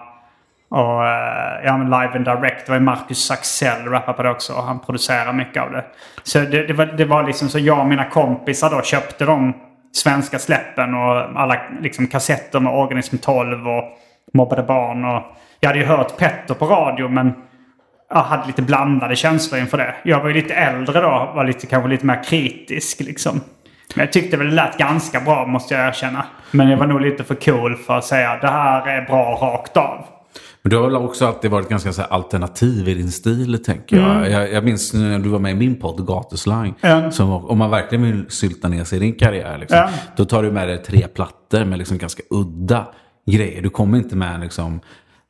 och 0.71 1.07
eh, 1.07 1.65
ja, 1.65 1.77
men 1.77 1.91
Live 1.91 2.13
and 2.15 2.25
Direct. 2.25 2.67
Det 2.67 2.73
var 2.73 2.79
ju 2.79 2.85
Marcus 2.85 3.27
Saxell 3.27 3.89
rappade 3.89 4.17
på 4.17 4.23
det 4.23 4.31
också 4.31 4.53
och 4.53 4.63
han 4.63 4.81
producerar 4.81 5.33
mycket 5.33 5.63
av 5.63 5.73
det. 5.73 5.85
Så 6.23 6.39
det, 6.39 6.67
det, 6.67 6.73
var, 6.73 6.87
det 6.87 7.05
var 7.05 7.23
liksom 7.23 7.49
så 7.49 7.59
jag 7.59 7.79
och 7.79 7.87
mina 7.87 8.05
kompisar 8.05 8.71
då 8.71 8.83
köpte 8.83 9.25
de 9.25 9.53
svenska 9.93 10.39
släppen 10.39 10.95
och 10.95 11.41
alla 11.41 11.57
liksom 11.81 12.07
kassetter 12.07 12.61
med 12.61 12.73
Organism 12.73 13.17
12 13.17 13.69
och 13.69 13.85
Mobbade 14.33 14.63
barn. 14.63 15.05
Och 15.05 15.23
jag 15.61 15.69
hade 15.69 15.81
ju 15.81 15.87
hört 15.87 16.17
Petter 16.17 16.55
på 16.55 16.67
radio 16.67 17.09
men 17.09 17.33
jag 18.11 18.23
hade 18.23 18.47
lite 18.47 18.63
blandade 18.63 19.17
känslor 19.17 19.61
inför 19.61 19.79
det. 19.79 19.95
Jag 20.05 20.21
var 20.21 20.29
ju 20.29 20.35
lite 20.35 20.55
äldre 20.55 21.01
då, 21.01 21.33
var 21.35 21.45
lite, 21.45 21.67
kanske 21.67 21.89
lite 21.91 22.07
mer 22.07 22.23
kritisk 22.25 23.01
liksom. 23.01 23.41
Men 23.95 24.05
jag 24.05 24.13
tyckte 24.13 24.37
väl 24.37 24.47
det 24.47 24.55
lät 24.55 24.79
ganska 24.79 25.21
bra 25.21 25.47
måste 25.47 25.75
jag 25.75 25.89
erkänna. 25.89 26.25
Men 26.51 26.69
jag 26.69 26.77
var 26.79 26.87
nog 26.87 27.01
lite 27.01 27.25
för 27.25 27.35
cool 27.35 27.77
för 27.77 27.99
att 27.99 28.05
säga 28.05 28.37
det 28.41 28.49
här 28.49 28.87
är 28.89 29.07
bra 29.07 29.39
rakt 29.43 29.77
av. 29.77 30.05
Men 30.63 30.71
du 30.71 30.77
har 30.77 30.85
väl 30.85 30.97
också 30.97 31.27
alltid 31.27 31.51
varit 31.51 31.69
ganska 31.69 31.93
så 31.93 32.03
alternativ 32.03 32.89
i 32.89 32.95
din 32.95 33.11
stil, 33.13 33.65
tänker 33.65 33.97
jag. 33.97 34.31
jag. 34.31 34.53
Jag 34.53 34.65
minns 34.65 34.95
när 34.95 35.19
du 35.19 35.29
var 35.29 35.39
med 35.39 35.53
i 35.53 35.55
min 35.55 35.81
podd, 35.81 36.07
Gatuslang. 36.07 36.75
Ja. 36.81 37.11
Som, 37.11 37.31
om 37.31 37.59
man 37.59 37.71
verkligen 37.71 38.05
vill 38.05 38.25
sylta 38.29 38.69
ner 38.69 38.85
sig 38.85 38.97
i 38.97 39.01
din 39.01 39.15
karriär, 39.15 39.59
liksom, 39.59 39.79
Ja. 39.79 39.89
då 40.17 40.25
tar 40.25 40.43
du 40.43 40.51
med 40.51 40.69
dig 40.69 40.83
tre 40.83 41.07
plattor 41.15 41.65
med 41.65 41.79
liksom 41.79 41.99
ganska 41.99 42.23
udda 42.31 42.87
grejer. 43.31 43.63
Du 43.63 43.71
kommer 43.71 43.99
inte 43.99 44.17
med 44.17 44.41
liksom, 44.41 44.81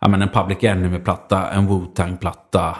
ja, 0.00 0.08
men 0.08 0.22
en 0.22 0.28
Public 0.28 0.58
Enemy-platta, 0.64 1.50
en 1.50 1.66
Wu-Tang-platta 1.66 2.76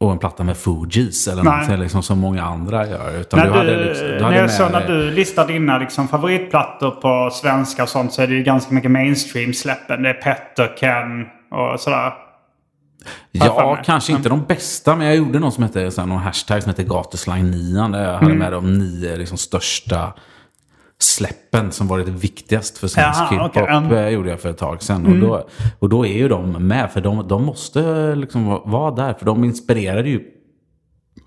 och 0.00 0.12
en 0.12 0.18
platta 0.18 0.44
med 0.44 0.56
Fugees. 0.56 1.28
Eller 1.28 1.42
Nej. 1.42 1.68
något, 1.68 1.78
liksom, 1.78 2.02
som 2.02 2.18
många 2.18 2.42
andra 2.44 2.86
gör. 2.86 3.20
Utan 3.20 3.38
När, 3.40 3.46
du 3.46 3.52
hade 3.52 3.84
liksom, 3.84 4.06
du 4.06 4.12
hade 4.14 4.28
när 4.34 4.40
jag 4.42 4.50
såg 4.50 4.72
när 4.72 4.86
du 4.88 5.10
listar 5.10 5.46
dina 5.46 5.78
liksom, 5.78 6.08
favoritplattor 6.08 6.90
på 6.90 7.30
svenska 7.32 7.82
och 7.82 7.88
sånt 7.88 8.12
så 8.12 8.22
är 8.22 8.26
det 8.26 8.34
ju 8.34 8.42
ganska 8.42 8.74
mycket 8.74 8.90
mainstream-släppen. 8.90 10.02
Det 10.02 10.08
är 10.08 10.14
Petter, 10.14 10.76
Ken 10.80 11.26
och 11.58 11.80
sådär. 11.80 12.12
Ja, 13.32 13.78
kanske 13.84 14.12
inte 14.12 14.28
de 14.28 14.44
bästa, 14.44 14.96
men 14.96 15.06
jag 15.06 15.16
gjorde 15.16 15.38
någon 15.38 15.52
som 15.52 15.62
hette, 15.64 16.06
någon 16.06 16.18
hashtag 16.18 16.62
som 16.62 16.70
hette 16.70 16.84
Gatuslang 16.84 17.50
9. 17.50 17.88
Där 17.88 18.04
jag 18.04 18.12
hade 18.12 18.26
Mm. 18.26 18.38
med 18.38 18.52
de 18.52 18.78
nio 18.78 19.16
liksom, 19.16 19.38
största 19.38 20.12
släppen 20.98 21.72
som 21.72 21.88
varit 21.88 22.08
viktigast 22.08 22.78
för 22.78 22.88
svensk 22.88 23.20
Jaha, 23.20 23.30
hiphop. 23.30 23.46
okej, 23.50 23.66
mm. 23.76 23.92
eh, 23.92 24.08
gjorde 24.08 24.30
jag 24.30 24.40
för 24.40 24.50
ett 24.50 24.58
tag 24.58 24.82
sedan. 24.82 25.06
Och, 25.06 25.16
då, 25.28 25.48
och 25.78 25.88
då 25.88 26.06
är 26.06 26.12
ju 26.16 26.28
de 26.28 26.52
med, 26.68 26.90
för 26.92 27.00
de, 27.00 27.28
de 27.28 27.44
måste 27.44 28.14
liksom 28.14 28.46
va- 28.46 28.62
vara 28.64 28.90
där. 28.90 29.14
För 29.14 29.26
de 29.26 29.44
inspirerade 29.44 30.08
ju 30.08 30.24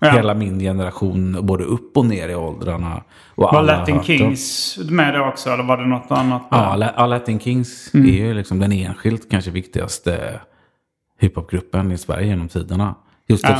Ja. 0.00 0.10
hela 0.10 0.34
min 0.34 0.58
generation 0.58 1.46
både 1.46 1.64
upp 1.64 1.96
och 1.96 2.06
ner 2.06 2.28
i 2.28 2.34
åldrarna. 2.34 3.02
Var 3.34 3.62
Latin 3.62 3.94
hört 3.96 4.06
dem. 4.06 4.16
Kings 4.18 4.78
med 4.90 5.14
det 5.14 5.20
också? 5.20 5.50
Eller 5.50 5.64
var 5.64 5.76
det 5.76 5.86
något 5.86 6.10
annat? 6.10 6.42
La- 6.50 6.92
ja, 6.96 7.06
Latin 7.06 7.40
Kings 7.40 7.90
Mm. 7.94 8.06
är 8.08 8.12
ju 8.12 8.34
liksom 8.34 8.58
den 8.58 8.72
enskilt 8.72 9.30
kanske 9.30 9.50
viktigaste 9.50 10.40
hiphopgruppen 11.20 11.92
i 11.92 11.98
Sverige 11.98 12.26
genom 12.26 12.48
tiderna. 12.48 12.94
Just 13.30 13.44
Ja. 13.44 13.50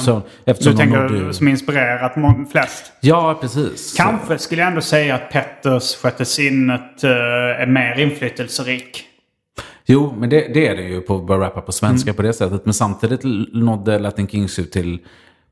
eftersom, 0.44 0.72
du 0.72 0.78
tänker 0.78 0.96
nådde 0.98 1.34
som 1.34 1.48
inspirerat 1.48 2.12
flest? 2.52 2.92
Ja, 3.00 3.38
precis. 3.40 3.94
Kanske 3.96 4.38
skulle 4.38 4.62
jag 4.62 4.68
ändå 4.68 4.80
säga 4.80 5.14
att 5.14 5.30
Petters 5.32 5.96
Sjätte 5.96 6.24
Sinnet 6.24 7.04
eh, 7.04 7.10
är 7.10 7.66
mer 7.66 7.98
inflytelserik. 8.00 9.04
Jo, 9.86 10.14
men 10.18 10.30
det, 10.30 10.54
det 10.54 10.68
är 10.68 10.76
det 10.76 10.82
ju 10.82 11.00
på 11.00 11.16
att 11.16 11.26
börja 11.26 11.40
rappa 11.40 11.60
på 11.60 11.72
svenska 11.72 12.10
Mm. 12.10 12.16
på 12.16 12.22
det 12.22 12.32
sättet. 12.32 12.64
Men 12.64 12.74
samtidigt 12.74 13.20
nådde 13.52 13.98
Latin 13.98 14.28
Kings 14.28 14.58
ut 14.58 14.72
till 14.72 14.98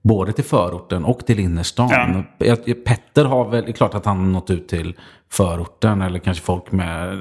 både 0.03 0.33
till 0.33 0.45
förorten 0.45 1.05
och 1.05 1.27
till 1.27 1.39
innerstan. 1.41 2.25
Jag- 2.39 2.85
Petter 2.85 3.25
har 3.25 3.49
väl, 3.51 3.65
det 3.65 3.71
är 3.71 3.73
klart 3.73 3.95
att 3.95 4.05
han 4.07 4.33
nått 4.33 4.51
ut 4.51 4.69
till 4.69 4.95
förorten 5.33 6.03
eller 6.03 6.19
kanske 6.19 6.45
folk 6.45 6.73
med 6.73 7.19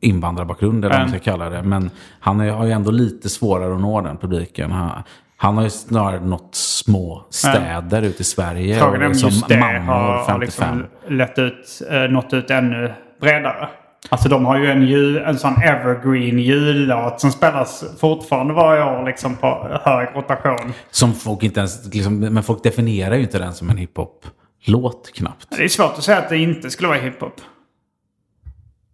invandrarbakgrund 0.00 0.84
eller 0.84 0.94
vad 0.94 1.00
man 1.02 1.10
ska 1.10 1.18
kalla 1.18 1.50
det. 1.50 1.62
Men 1.62 1.90
han 2.20 2.40
är, 2.40 2.50
har 2.50 2.64
ju 2.66 2.72
ändå 2.72 2.90
lite 2.90 3.28
svårare 3.28 3.74
att 3.74 3.80
nå 3.80 4.00
den 4.00 4.16
publiken. 4.16 4.70
Han, 4.70 5.02
han 5.42 5.56
har 5.56 5.64
ju 5.64 5.70
snarare 5.70 6.20
nått 6.20 6.54
små 6.54 7.24
städer 7.30 8.02
ute 8.02 8.20
i 8.20 8.24
Sverige. 8.24 8.78
Frågan 8.78 9.02
är 9.02 9.06
om 9.06 9.12
just 9.12 9.48
det 9.48 9.56
har, 9.56 9.78
har 9.78 10.24
55. 10.26 10.40
liksom 10.40 10.86
lett 11.16 11.38
ut, 11.38 11.82
eh, 11.90 12.00
nått 12.00 12.32
ut 12.32 12.50
ännu 12.50 12.94
bredare. 13.20 13.68
Alltså 14.08 14.28
de 14.28 14.46
har 14.46 14.58
ju 14.58 14.70
en, 14.70 14.86
jul, 14.86 15.16
en 15.16 15.38
sån 15.38 15.62
evergreen 15.62 16.38
jullåt 16.38 17.20
som 17.20 17.32
spelas 17.32 17.84
fortfarande 18.00 18.54
varje 18.54 18.84
år 18.84 19.06
liksom 19.06 19.36
på 19.36 19.80
hög 19.84 20.08
rotation. 20.14 20.72
Som 20.90 21.14
folk 21.14 21.42
inte 21.42 21.60
ens, 21.60 21.94
liksom, 21.94 22.18
men 22.18 22.42
folk 22.42 22.62
definierar 22.62 23.14
ju 23.14 23.22
inte 23.22 23.38
den 23.38 23.54
som 23.54 23.70
en 23.70 23.76
hiphop-låt 23.76 25.12
knappt. 25.14 25.46
Det 25.56 25.64
är 25.64 25.68
svårt 25.68 25.92
att 25.98 26.04
säga 26.04 26.18
att 26.18 26.28
det 26.28 26.38
inte 26.38 26.70
skulle 26.70 26.88
vara 26.88 26.98
hiphop. 26.98 27.40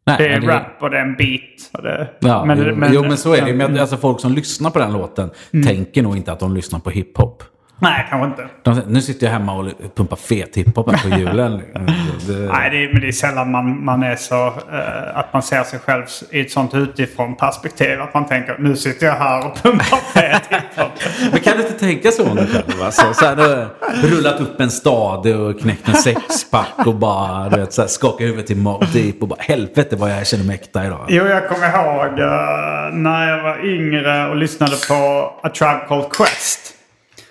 Nej, 0.07 0.17
Det 0.19 0.29
är 0.29 0.41
det- 0.41 0.47
rap 0.47 0.63
och 0.83 0.91
det 0.91 0.99
är 0.99 1.03
en 1.03 1.15
beat. 1.17 1.83
Det, 1.83 2.09
Ja, 2.19 2.45
men, 2.45 2.59
jo, 2.59 2.75
men, 2.77 2.93
jo, 2.95 3.03
men 3.03 3.17
så 3.17 3.35
är 3.35 3.45
det. 3.47 3.55
Men 3.55 3.79
alltså, 3.79 3.97
folk 3.97 4.21
som 4.21 4.33
lyssnar 4.33 4.71
på 4.71 4.79
den 4.79 4.93
låten 4.93 5.31
tänker 5.65 6.03
nog 6.03 6.17
inte 6.17 6.33
att 6.33 6.41
de 6.41 6.55
lyssnar 6.55 6.79
på 6.81 6.91
hiphop. 6.91 7.43
Nej, 7.79 8.07
kanske 8.11 8.27
inte. 8.27 8.49
De 8.63 8.83
nu 8.87 9.01
sitter 9.01 9.27
jag 9.27 9.33
hemma 9.33 9.53
och 9.53 9.67
pumpar 9.97 10.17
fet 10.17 10.57
hiphop 10.57 10.87
på 11.03 11.09
julen. 11.09 11.53
det, 12.27 12.33
Nej, 12.33 12.71
det 12.71 12.85
är, 12.85 12.93
men 12.93 13.01
det 13.01 13.09
är 13.09 13.13
sällan 13.13 13.51
man, 13.51 13.85
man 13.85 14.03
är 14.03 14.17
så... 14.17 14.47
eh, 14.47 15.17
att 15.19 15.33
man 15.33 15.43
ser 15.43 15.63
sig 15.65 15.79
själv 15.79 16.05
i 16.31 16.41
ett 16.41 16.51
sånt 16.51 16.75
utifrån 16.75 17.37
perspektiv. 17.37 18.01
Att 18.01 18.15
man 18.15 18.27
tänker 18.27 18.57
nu 18.59 18.77
sitter 18.77 19.07
jag 19.07 19.15
här 19.15 19.47
och 19.47 19.57
pumpar 19.63 19.85
fet 20.15 20.43
hiphop. 20.51 20.93
men 21.33 21.41
kan 21.41 21.57
du 21.57 21.63
inte 21.63 21.79
tänka 21.79 22.11
så 22.11 22.35
dig 22.35 22.47
själv? 22.47 22.83
Alltså, 22.83 23.15
så 23.15 23.25
här, 23.27 23.37
du 24.03 24.09
rullat 24.17 24.41
upp 24.41 24.61
en 24.61 24.71
stad 24.71 25.27
och 25.27 25.61
knäckt 25.61 25.89
en 25.89 25.95
sexpack 25.95 26.87
och 26.87 26.95
bara 26.95 27.49
du 27.49 27.57
vet, 27.61 27.73
så 27.73 27.83
här, 27.83 27.89
skaka 27.89 28.25
huvudet 28.25 28.47
till 28.47 28.57
Mobb 28.57 28.85
Deep 28.93 29.23
och 29.23 29.29
bara 29.29 29.41
helvete 29.43 29.97
vad 29.97 30.11
jag 30.11 30.27
känner 30.27 30.45
mig 30.45 30.55
äkta 30.55 30.87
idag. 30.87 31.07
Jo, 31.09 31.25
jag 31.27 31.49
kommer 31.49 31.69
ihåg 31.69 32.19
eh, 32.19 32.95
när 32.95 33.29
jag 33.29 33.43
var 33.43 33.65
yngre 33.67 34.29
och 34.29 34.37
lyssnade 34.37 34.77
på 34.89 34.95
A 35.43 35.49
Tribe 35.49 35.81
Called 35.89 36.11
Quest. 36.13 36.73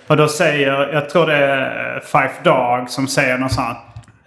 Och 0.07 0.17
då 0.17 0.27
säger, 0.27 0.93
jag 0.93 1.09
tror 1.09 1.25
det 1.27 1.35
är 1.35 1.99
Five 1.99 2.31
Dog 2.43 2.89
som 2.89 3.07
säger 3.07 3.37
något 3.37 3.51
sånt. 3.51 3.77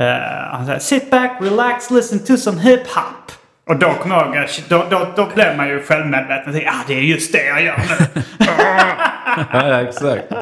Uh, 0.01 0.07
han 0.53 0.67
säger 0.67 0.79
Sit 0.79 1.11
back, 1.11 1.33
relax, 1.41 1.91
listen 1.91 2.19
to 2.25 2.37
some 2.37 2.61
hip-hop. 2.61 3.33
Och 3.69 3.77
då 3.77 3.93
kommer 3.93 4.17
jag 4.37 4.49
då, 4.69 4.85
då, 4.91 5.07
då 5.17 5.29
blev 5.35 5.57
man 5.57 5.69
ju 5.69 5.83
självmedveten. 5.83 6.53
tänkte, 6.53 6.71
Ah, 6.71 6.85
det 6.87 6.95
är 6.95 7.01
just 7.01 7.33
det 7.33 7.47
jag 7.47 7.63
gör 7.63 7.77
nu. 7.77 8.23
Ja, 9.53 9.81
exakt. 9.81 10.33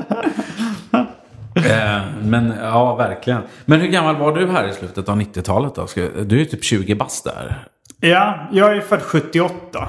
Eh, 1.71 2.01
Men 2.23 2.55
ja, 2.63 2.95
verkligen. 2.95 3.43
Men 3.65 3.81
hur 3.81 3.89
gammal 3.89 4.17
var 4.17 4.33
du 4.33 4.51
här 4.51 4.69
i 4.69 4.73
slutet 4.73 5.09
av 5.09 5.21
90-talet 5.21 5.75
då? 5.75 5.87
Du 6.25 6.35
är 6.37 6.39
ju 6.41 6.45
typ 6.45 6.65
20 6.65 6.95
bast 6.95 7.25
där. 7.25 7.59
ja, 8.01 8.49
jag 8.53 8.77
är 8.77 8.81
född 8.81 9.03
78. 9.03 9.89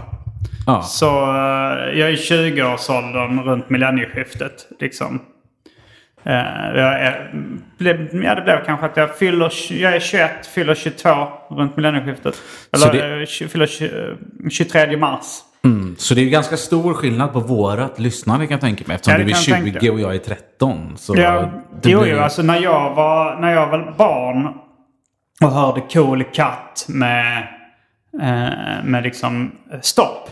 Ja. 0.68 0.82
Så 0.82 1.08
eh, 1.24 2.00
jag 2.00 2.10
är 2.10 2.12
i 2.12 2.16
20-årsåldern 2.16 3.40
runt 3.44 3.70
millennieskiftet. 3.70 4.68
Liksom. 4.80 5.20
Eh, 6.28 6.78
jag 6.80 7.14
blev, 7.78 8.24
ja, 8.24 8.36
det 8.36 8.42
blev 8.42 8.66
kanske 8.66 8.86
att 8.86 8.98
jag 8.98 9.16
fyller... 9.18 9.52
Jag 9.74 9.96
är 9.96 10.00
21, 10.00 10.32
fyller 10.48 10.76
22 10.76 11.10
runt 11.50 11.76
millennieskiftet. 11.78 12.36
Eller 12.74 12.92
det- 12.94 13.22
eh, 13.44 13.48
fyller 13.50 13.66
tj- 13.66 14.50
23 14.50 14.98
mars. 14.98 15.26
Så 15.98 16.14
det 16.14 16.22
är 16.22 16.24
ju 16.24 16.30
ganska 16.30 16.58
stor 16.58 16.94
skillnad 16.94 17.34
på 17.34 17.40
vårat 17.40 18.00
lyssnande 18.00 18.46
kan 18.48 18.52
jag 18.52 18.62
tänka 18.62 18.84
mig. 18.88 18.96
Eftersom 18.96 19.12
Ja, 19.12 19.18
du 19.18 19.24
är 19.24 19.28
kan 19.30 19.36
jag 19.56 19.64
20 19.66 19.72
tänka. 19.80 19.92
och 19.94 20.00
jag 20.00 20.16
är 20.16 20.20
13. 20.20 20.94
Så 20.98 21.16
Ja, 21.18 21.50
det 21.82 21.90
jo, 21.90 22.02
blir- 22.02 22.12
jo, 22.14 22.20
alltså 22.20 22.42
när 22.42 22.62
jag, 22.62 22.96
var, 22.96 23.36
när 23.36 23.54
jag 23.54 23.68
var 23.68 23.94
barn 23.98 24.54
och 25.42 25.52
hörde 25.52 25.82
Cool 25.94 26.24
Cut 26.24 26.88
med, 26.88 27.38
eh, 28.22 28.84
med 28.86 29.04
liksom 29.04 29.52
eh, 29.74 29.80
stopp. 29.82 30.30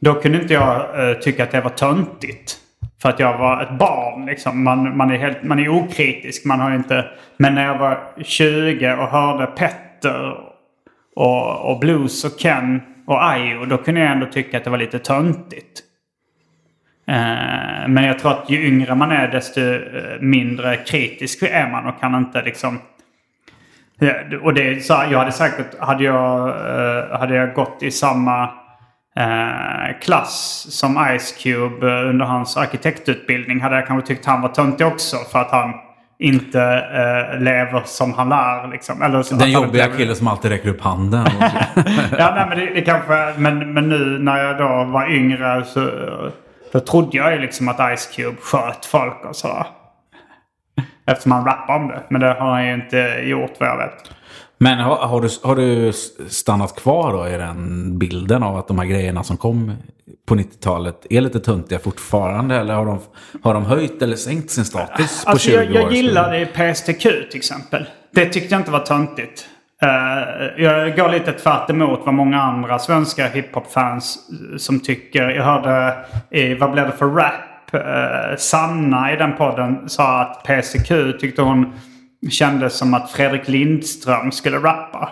Då 0.00 0.14
kunde 0.14 0.40
inte 0.42 0.54
jag 0.54 1.08
eh, 1.10 1.14
tycka 1.16 1.42
att 1.44 1.50
det 1.50 1.60
var 1.60 1.70
töntigt. 1.70 2.56
För 3.02 3.08
att 3.08 3.20
jag 3.20 3.38
var 3.38 3.62
ett 3.62 3.78
barn 3.78 4.26
liksom. 4.26 4.64
Man, 4.64 4.96
man, 4.96 5.10
är, 5.10 5.16
helt, 5.16 5.42
man 5.42 5.58
är 5.58 5.68
okritisk. 5.68 6.44
Man 6.44 6.60
har 6.60 6.74
inte... 6.74 7.04
Men 7.36 7.54
när 7.54 7.64
jag 7.64 7.78
var 7.78 7.98
20 8.22 8.92
och 8.92 9.08
hörde 9.08 9.46
Petter 9.46 10.34
och, 11.16 11.70
och 11.70 11.80
Blues 11.80 12.24
och 12.24 12.38
Ken 12.38 12.80
och 13.06 13.24
Ayo. 13.24 13.64
Då 13.64 13.76
kunde 13.76 14.00
jag 14.00 14.12
ändå 14.12 14.26
tycka 14.26 14.56
att 14.56 14.64
det 14.64 14.70
var 14.70 14.78
lite 14.78 14.98
töntigt. 14.98 15.82
Eh, 17.08 17.88
men 17.88 18.04
jag 18.04 18.18
tror 18.18 18.32
att 18.32 18.50
ju 18.50 18.66
yngre 18.66 18.94
man 18.94 19.12
är 19.12 19.28
desto 19.28 19.60
eh, 19.60 20.20
mindre 20.20 20.76
kritisk 20.76 21.42
är 21.42 21.70
man 21.70 21.86
och 21.86 22.00
kan 22.00 22.14
inte 22.14 22.42
liksom... 22.42 22.80
Och 24.42 24.54
det 24.54 24.68
är 24.68 24.80
så 24.80 24.94
här, 24.94 25.12
jag 25.12 25.18
hade 25.18 25.32
säkert, 25.32 25.78
hade 25.78 26.04
jag, 26.04 26.48
eh, 26.48 27.18
hade 27.18 27.34
jag 27.34 27.54
gått 27.54 27.82
i 27.82 27.90
samma 27.90 28.50
eh, 29.16 29.98
klass 30.02 30.66
som 30.70 31.06
Ice 31.18 31.32
Cube 31.42 31.86
eh, 31.86 32.08
under 32.08 32.26
hans 32.26 32.56
arkitektutbildning 32.56 33.60
hade 33.60 33.76
jag 33.76 33.86
kanske 33.86 34.06
tyckt 34.14 34.26
han 34.26 34.42
var 34.42 34.48
töntig 34.48 34.86
också 34.86 35.16
för 35.32 35.38
att 35.38 35.50
han 35.50 35.72
inte 36.18 36.60
eh, 36.62 37.40
lever 37.42 37.82
som 37.84 38.12
han 38.12 38.28
lär. 38.28 38.68
Liksom. 38.68 39.02
Eller 39.02 39.22
så 39.22 39.34
Den 39.34 39.50
jobbiga 39.50 39.84
lever- 39.86 39.96
killen 39.98 40.16
som 40.16 40.28
alltid 40.28 40.50
räcker 40.50 40.68
upp 40.68 40.80
handen. 40.80 41.26
ja, 42.18 42.32
nej, 42.34 42.46
men 42.48 42.58
det, 42.58 42.74
det 42.74 42.80
kanske... 42.82 43.32
Men, 43.36 43.72
men 43.72 43.88
nu 43.88 44.18
när 44.18 44.44
jag 44.44 44.58
då 44.58 44.84
var 44.84 45.10
yngre 45.10 45.64
så... 45.64 45.90
Då 46.72 46.80
trodde 46.80 47.16
jag 47.16 47.32
ju 47.32 47.38
liksom 47.40 47.68
att 47.68 47.98
Ice 47.98 48.06
Cube 48.16 48.36
sköt 48.40 48.86
folk 48.86 49.24
och 49.24 49.36
sådär. 49.36 49.66
Eftersom 51.06 51.32
han 51.32 51.44
rappar 51.44 51.76
om 51.76 51.88
det. 51.88 52.02
Men 52.08 52.20
det 52.20 52.26
har 52.32 52.50
han 52.50 52.66
ju 52.66 52.74
inte 52.74 53.20
gjort 53.24 53.52
vad 53.60 53.68
jag 53.68 53.76
vet. 53.76 54.10
Men 54.58 54.78
har, 54.78 54.96
har, 54.96 55.20
du, 55.20 55.28
har 55.42 55.56
du 55.56 55.92
stannat 56.28 56.76
kvar 56.76 57.12
då 57.12 57.28
i 57.28 57.32
den 57.36 57.98
bilden 57.98 58.42
av 58.42 58.56
att 58.56 58.68
de 58.68 58.78
här 58.78 58.86
grejerna 58.86 59.22
som 59.22 59.36
kom 59.36 59.72
på 60.26 60.34
90-talet 60.34 61.06
är 61.10 61.20
lite 61.20 61.40
töntiga 61.40 61.78
fortfarande? 61.78 62.56
Eller 62.56 62.74
har 62.74 62.86
de, 62.86 62.98
har 63.42 63.54
de 63.54 63.64
höjt 63.64 64.02
eller 64.02 64.16
sänkt 64.16 64.50
sin 64.50 64.64
status 64.64 65.24
på 65.24 65.30
Alltså 65.30 65.50
20 65.50 65.56
jag, 65.56 65.70
år? 65.70 65.74
jag 65.74 65.92
gillade 65.92 66.46
PSTQ 66.46 67.02
till 67.02 67.36
exempel. 67.36 67.84
Det 68.14 68.26
tyckte 68.26 68.54
jag 68.54 68.60
inte 68.60 68.70
var 68.70 68.78
töntigt. 68.80 69.46
Eh, 69.82 70.62
jag 70.64 70.96
går 70.96 71.08
lite 71.08 71.32
tvärt 71.32 71.70
emot 71.70 72.00
vad 72.04 72.14
många 72.14 72.40
andra 72.42 72.78
svenska 72.78 73.28
hiphop-fans 73.28 74.18
eh, 74.52 74.56
som 74.56 74.80
tycker. 74.80 75.28
Jag 75.30 75.44
hörde 75.44 75.96
i 76.30 76.54
Vad 76.54 76.72
blev 76.72 76.86
det 76.86 76.92
för 76.96 77.06
rap? 77.06 77.32
eh, 77.72 78.36
Sanna 78.38 79.12
i 79.12 79.16
den 79.16 79.36
podden 79.36 79.88
sa 79.88 80.20
att 80.20 80.42
PSTQ 80.46 80.92
tyckte 81.20 81.42
hon 81.42 81.72
kändes 82.30 82.78
som 82.78 82.94
att 82.94 83.10
Fredrik 83.10 83.48
Lindström 83.48 84.32
skulle 84.32 84.56
rappa. 84.56 85.10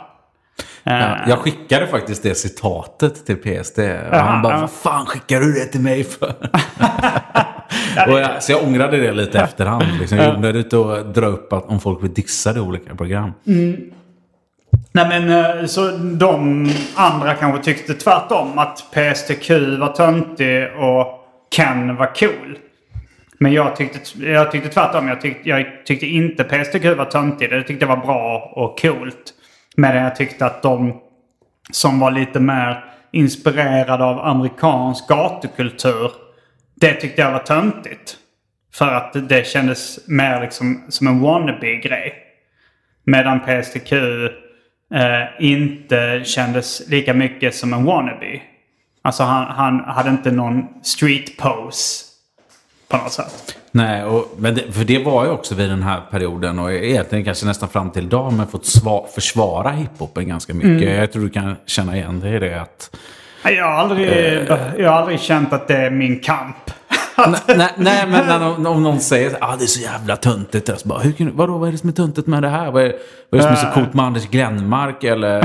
Ja, 0.83 1.19
jag 1.27 1.39
skickade 1.39 1.87
faktiskt 1.87 2.23
det 2.23 2.35
citatet 2.35 3.27
till 3.27 3.37
PSD. 3.37 3.79
Och 4.11 4.17
han 4.17 4.43
bara, 4.43 4.61
vad 4.61 4.71
fan 4.71 5.07
skickar 5.07 5.41
du 5.41 5.53
det 5.53 5.65
till 5.65 5.81
mig 5.81 6.05
för? 6.05 6.29
och 8.09 8.21
jag, 8.21 8.43
så 8.43 8.53
jag 8.53 8.63
ångrade 8.65 8.97
det 8.97 9.13
lite 9.13 9.41
efterhand. 9.41 9.85
Liksom. 10.01 10.19
Jag 10.19 10.35
gjorde 10.35 10.53
det 10.53 10.75
att 10.75 11.15
dra 11.15 11.27
upp 11.27 11.53
att 11.53 11.67
om 11.67 11.81
folk 11.81 12.03
vill 12.03 12.15
dissa 12.15 12.53
det 12.53 12.59
i 12.59 12.63
olika 12.63 12.95
program. 12.95 13.33
Nej 14.93 15.09
men 15.09 15.31
eh, 15.31 15.67
så 15.67 15.91
de 15.97 16.69
andra 16.95 17.35
kanske 17.35 17.63
tyckte 17.63 17.95
tvärtom. 17.95 18.59
Att 18.59 18.85
PSTQ 18.91 19.51
var 19.79 19.93
töntig 19.93 20.69
och 20.79 21.07
Ken 21.57 21.97
var 21.97 22.15
cool. 22.15 22.59
Men 23.39 23.53
jag 23.53 23.77
tyckte, 23.77 24.25
jag 24.27 24.53
tyckte 24.53 24.69
tvärtom. 24.69 25.09
Jag 25.09 25.21
tyckte, 25.21 25.49
jag 25.49 25.67
tyckte 25.85 26.07
inte 26.07 26.45
PSTQ 26.45 26.85
var 26.85 27.05
töntig. 27.05 27.51
Det 27.51 27.63
tyckte 27.63 27.85
jag 27.87 27.97
var 27.97 28.07
bra 28.07 28.53
och 28.57 28.81
coolt. 28.81 29.35
Men 29.77 29.97
jag 29.97 30.17
tyckte 30.17 30.47
att 30.47 30.63
de 30.63 31.01
som 31.73 32.01
var 32.01 32.11
lite 32.11 32.41
mer 32.41 32.85
inspirerade 33.13 34.05
av 34.05 34.21
amerikansk 34.21 35.09
gatukultur 35.09 36.11
Det 36.75 36.95
tyckte 36.95 37.21
jag 37.21 37.33
var 37.33 37.39
töntigt. 37.39 38.17
För 38.75 38.95
att 38.95 39.29
det 39.29 39.47
kändes 39.47 40.09
mer 40.09 40.41
liksom 40.41 40.85
som 40.89 41.07
en 41.07 41.21
wannabe-grej. 41.21 42.15
Medan 43.05 43.41
PSTQ 43.41 43.93
eh, 43.93 45.25
inte 45.41 46.23
kändes 46.25 46.89
lika 46.89 47.15
mycket 47.15 47.55
som 47.55 47.73
en 47.73 47.85
wannabe. 47.85 48.41
Alltså 49.03 49.23
han, 49.23 49.47
han 49.47 49.81
hade 49.81 50.11
inte 50.11 50.31
någon 50.31 50.65
street 50.83 51.37
pose 51.37 52.14
på 52.89 52.97
något 52.97 53.13
sätt. 53.13 53.57
Nej, 53.71 54.05
och, 54.05 54.35
men 54.39 54.55
det, 54.55 54.73
för 54.73 54.85
det 54.85 54.99
var 54.99 55.25
ju 55.25 55.31
också 55.31 55.55
vid 55.55 55.71
den 55.71 55.83
här 55.83 56.01
perioden 56.11 56.59
och 56.59 56.73
egentligen 56.73 57.25
kanske 57.25 57.47
nästan 57.47 57.69
fram 57.69 57.91
till 57.91 58.05
idag 58.05 58.23
har 58.23 58.31
man 58.31 58.49
fått 58.49 58.67
sva, 58.67 59.07
försvara 59.15 59.71
hiphopen 59.71 60.29
ganska 60.29 60.55
mycket. 60.55 60.71
Mm. 60.71 61.01
Jag 61.01 61.13
tror 61.13 61.23
du 61.23 61.31
kan 61.31 61.57
känna 61.67 61.97
igen 61.97 62.21
dig 62.21 62.35
i 62.35 62.39
det. 62.39 62.61
Att, 62.61 62.97
jag, 63.45 63.65
har 63.65 63.73
aldrig, 63.73 64.09
eh, 64.09 64.59
jag 64.79 64.91
har 64.91 64.99
aldrig 64.99 65.21
känt 65.21 65.53
att 65.53 65.69
det 65.69 65.77
är 65.77 65.91
min 65.91 66.21
kamp. 66.21 66.57
nej, 67.47 67.71
nej, 67.77 68.07
men 68.09 68.27
när, 68.27 68.69
om, 68.69 68.83
någon 68.83 69.01
säger 69.01 69.31
att 69.31 69.37
ah, 69.41 69.57
det 69.59 69.65
är 69.65 69.67
så 69.67 69.81
jävla 69.81 70.17
töntigt. 70.17 70.69
Jag 70.69 70.79
bara, 70.85 70.99
hur, 70.99 71.31
vadå, 71.35 71.59
vad 71.59 71.69
är 71.69 71.73
det 71.73 71.79
som 71.79 71.89
är 71.89 71.93
töntigt 71.93 72.27
med 72.27 72.43
det 72.43 72.49
här? 72.49 72.71
Vad 72.71 72.83
är, 72.83 72.93
vad 73.31 73.41
är 73.41 73.51
det 73.51 73.57
som 73.57 73.69
är 73.69 73.73
så 73.73 73.81
coolt 73.81 73.95
med 73.95 74.05
Anders 74.05 74.27
Glenmark? 74.29 75.05
Eller, 75.05 75.39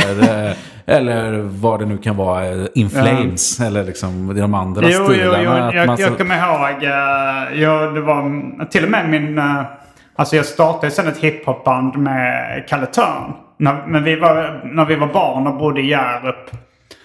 eh, 0.47 0.55
eller 0.85 1.39
vad 1.41 1.79
det 1.79 1.85
nu 1.85 1.97
kan 1.97 2.17
vara, 2.17 2.47
eh, 2.47 2.65
In 2.73 2.89
Flames. 2.89 3.59
Eller 3.59 3.83
liksom 3.83 4.35
de 4.35 4.53
andra 4.53 4.89
jo, 4.89 5.05
stilarna. 5.05 5.43
Jo, 5.43 5.51
jo, 5.73 5.79
jag, 5.79 5.97
så... 5.97 6.03
jag 6.03 6.17
kommer 6.17 6.35
ihåg, 6.35 6.83
jag, 7.59 7.95
det 7.95 8.01
var 8.01 8.65
till 8.65 8.83
och 8.83 8.91
med 8.91 9.09
min... 9.09 9.41
Alltså 10.15 10.35
jag 10.35 10.45
startade 10.45 10.91
sen 10.91 11.07
ett 11.07 11.17
hiphopband 11.17 11.97
med 11.97 12.65
Kalle 12.69 12.85
Törn. 12.85 13.33
När, 13.57 13.87
men 13.87 14.03
vi 14.03 14.15
var, 14.15 14.61
när 14.63 14.85
vi 14.85 14.95
var 14.95 15.07
barn 15.07 15.47
och 15.47 15.57
bodde 15.57 15.81
i 15.81 15.89
Hjärup. 15.89 16.51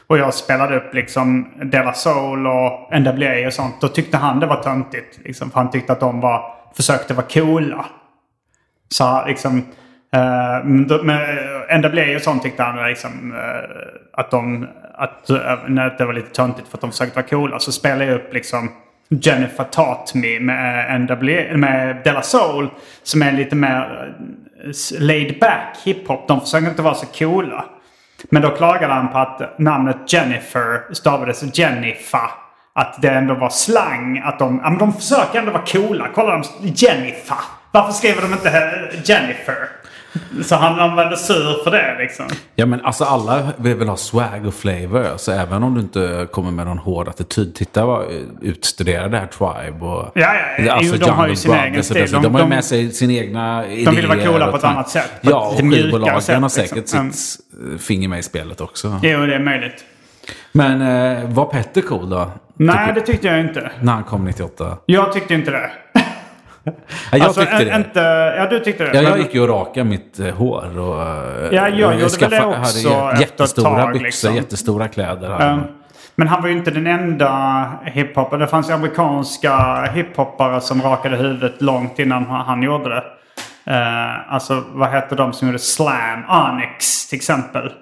Och 0.07 0.19
jag 0.19 0.35
spelade 0.35 0.77
upp 0.77 0.95
liksom 0.95 1.49
Della 1.63 1.93
Soul 1.93 2.47
och 2.47 3.01
NWA 3.01 3.47
och 3.47 3.53
sånt. 3.53 3.81
Då 3.81 3.89
tyckte 3.89 4.17
han 4.17 4.41
det 4.41 4.47
var 4.47 4.63
töntigt. 4.63 5.19
Liksom, 5.25 5.51
för 5.51 5.61
han 5.61 5.71
tyckte 5.71 5.93
att 5.93 6.01
de 6.01 6.21
var, 6.21 6.43
försökte 6.77 7.15
vara 7.15 7.27
coola. 7.27 7.87
Så 8.89 9.25
liksom... 9.27 9.65
Eh, 10.13 10.67
uh, 10.67 11.05
med 11.05 11.39
eh, 11.71 11.79
NWA 11.79 12.17
och 12.17 12.23
sånt 12.23 12.43
tyckte 12.43 12.63
han 12.63 12.89
liksom, 12.89 13.33
uh, 13.33 13.39
att 14.13 14.31
de... 14.31 14.69
Att, 14.95 15.31
uh, 15.31 15.97
det 15.99 16.05
var 16.05 16.13
lite 16.13 16.31
töntigt 16.31 16.69
för 16.69 16.77
att 16.77 16.81
de 16.81 16.91
försökte 16.91 17.17
vara 17.17 17.27
coola. 17.27 17.59
Så 17.59 17.73
spelade 17.73 18.05
jag 18.05 18.15
upp 18.15 18.35
liksom 18.35 18.71
Jennifer 19.09 19.65
Taught 19.65 20.15
Me 20.15 20.41
med, 20.41 21.01
NWA, 21.01 21.57
med 21.57 22.01
Della 22.05 22.23
Soul. 22.23 22.69
Som 23.03 23.23
är 23.23 23.33
lite 23.33 23.57
mer 23.57 24.15
laid 24.99 25.41
back 25.41 25.77
hiphop. 25.85 26.29
De 26.29 26.41
försöker 26.41 26.69
inte 26.69 26.83
vara 26.83 26.95
så 26.95 27.07
coola. 27.07 27.65
Men 28.31 28.43
då 28.43 28.51
klagade 28.51 28.93
han 28.93 29.09
på 29.09 29.19
att 29.19 29.59
namnet 29.59 30.13
Jennifer 30.13 30.95
stavades 30.95 31.59
Jennifer. 31.59 32.31
Att 32.75 33.03
det 33.03 33.09
ändå 33.09 33.35
var 33.35 33.49
slang. 33.49 34.23
Att 34.25 34.39
de, 34.39 34.61
ja, 34.65 34.71
men 34.71 34.79
de 34.79 34.93
försöker 34.93 35.39
ändå 35.39 35.53
vara 35.53 35.65
coola. 35.67 36.09
Kolla 36.15 36.31
de 36.33 36.69
Jennifer. 36.69 37.37
Varför 37.71 37.93
skriver 37.93 38.23
de 38.23 38.33
inte 38.33 38.91
Jennifer? 39.05 39.69
Så 40.45 40.57
han, 40.57 40.97
var 40.97 41.17
sur 41.17 41.65
för 41.65 41.71
det 41.71 41.97
liksom. 41.99 42.27
Ja 42.55 42.67
men 42.67 42.85
alltså 42.85 43.05
alla 43.05 43.49
vill 43.57 43.77
väl 43.77 43.89
ha 43.89 43.97
swag 43.97 44.47
och 44.47 44.55
flavor. 44.55 45.07
Alltså 45.07 45.33
även 45.33 45.63
om 45.63 45.75
du 45.75 45.81
inte 45.81 46.27
kommer 46.33 46.51
med 46.51 46.67
någon 46.67 46.79
hård 46.79 47.09
attityd. 47.09 47.55
Titta 47.55 47.87
vad 47.87 48.05
utstuderade 48.41 49.09
det 49.09 49.19
här 49.19 49.27
Tribe 49.27 49.87
och... 49.87 50.11
Ja, 50.15 50.35
ja. 50.59 50.73
Alltså, 50.73 50.97
de 50.97 51.11
har 51.11 51.29
ju 51.29 51.37
sin 51.37 51.55
egen 51.55 51.85
stil. 51.85 52.11
De, 52.13 52.23
de 52.23 52.35
har 52.35 52.43
ju 52.43 52.49
med 52.49 52.65
sig 52.65 52.93
sin 52.93 53.11
egna 53.11 53.67
idéer. 53.67 53.85
De 53.85 53.97
vill 53.97 54.07
vara 54.07 54.25
coola 54.25 54.51
på 54.51 54.57
ett 54.57 54.65
annat 54.65 54.89
sätt. 54.89 55.11
Ja, 55.21 55.49
och 55.49 55.59
skivbolagen 55.59 56.43
har 56.43 56.49
säkert 56.49 56.77
liksom. 56.77 57.13
sitt 57.13 57.41
mm. 57.59 57.79
finger 57.79 58.09
med 58.09 58.19
i 58.19 58.23
spelet 58.23 58.61
också. 58.61 59.01
Jo, 59.03 59.27
det 59.27 59.35
är 59.35 59.41
möjligt. 59.41 59.85
Men 60.53 60.83
eh, 60.83 61.31
var 61.31 61.45
Petter 61.45 61.81
cool 61.81 62.11
då? 62.11 62.31
Nej, 62.57 62.93
det 62.95 63.01
tyckte 63.01 63.27
jag 63.27 63.41
inte. 63.41 63.71
När 63.81 63.93
han 63.93 64.05
kom 64.05 64.25
98? 64.25 64.79
Jag 64.87 65.13
tyckte 65.13 65.35
inte 65.35 65.51
det 65.51 65.71
jag 67.13 67.21
alltså, 67.23 67.41
tyckte 67.41 67.65
det. 67.65 67.77
Inte, 67.77 68.01
ja, 68.39 68.47
du 68.47 68.61
tyckte 68.61 68.85
det. 68.85 69.03
Ja, 69.03 69.03
jag 69.03 69.19
gick 69.19 69.35
ju 69.35 69.41
och 69.41 69.49
rakade 69.49 69.85
mitt 69.85 70.21
eh, 70.21 70.35
hår. 70.35 70.79
Och, 70.79 71.03
eh, 71.03 71.49
ja, 71.53 71.69
jag 71.69 71.89
och 71.89 72.01
gjorde 72.01 72.19
väl 72.21 72.31
det 72.31 72.45
också 72.45 72.89
hade 72.89 73.21
jättestora 73.21 73.83
tag, 73.83 73.93
byxor, 73.93 74.05
liksom. 74.05 74.35
jättestora 74.35 74.89
kläder. 74.89 75.53
Um, 75.53 75.63
men 76.15 76.29
han 76.29 76.43
var 76.43 76.49
ju 76.49 76.55
inte 76.55 76.71
den 76.71 76.87
enda 76.87 77.73
hiphopparen. 77.85 78.41
Det 78.41 78.47
fanns 78.47 78.71
ju 78.71 78.73
amerikanska 78.73 79.83
hiphoppare 79.83 80.61
som 80.61 80.83
rakade 80.83 81.17
huvudet 81.17 81.63
långt 81.63 81.99
innan 81.99 82.25
han 82.25 82.63
gjorde 82.63 82.89
det. 82.89 83.05
Uh, 83.71 84.35
alltså 84.35 84.65
vad 84.73 84.89
hette 84.89 85.15
de 85.15 85.33
som 85.33 85.49
gjorde 85.49 85.59
Slam? 85.59 86.25
Onyx 86.29 87.09
till 87.09 87.17
exempel. 87.17 87.73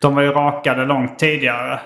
De 0.00 0.14
var 0.14 0.22
ju 0.22 0.30
rakade 0.30 0.84
långt 0.84 1.18
tidigare. 1.18 1.80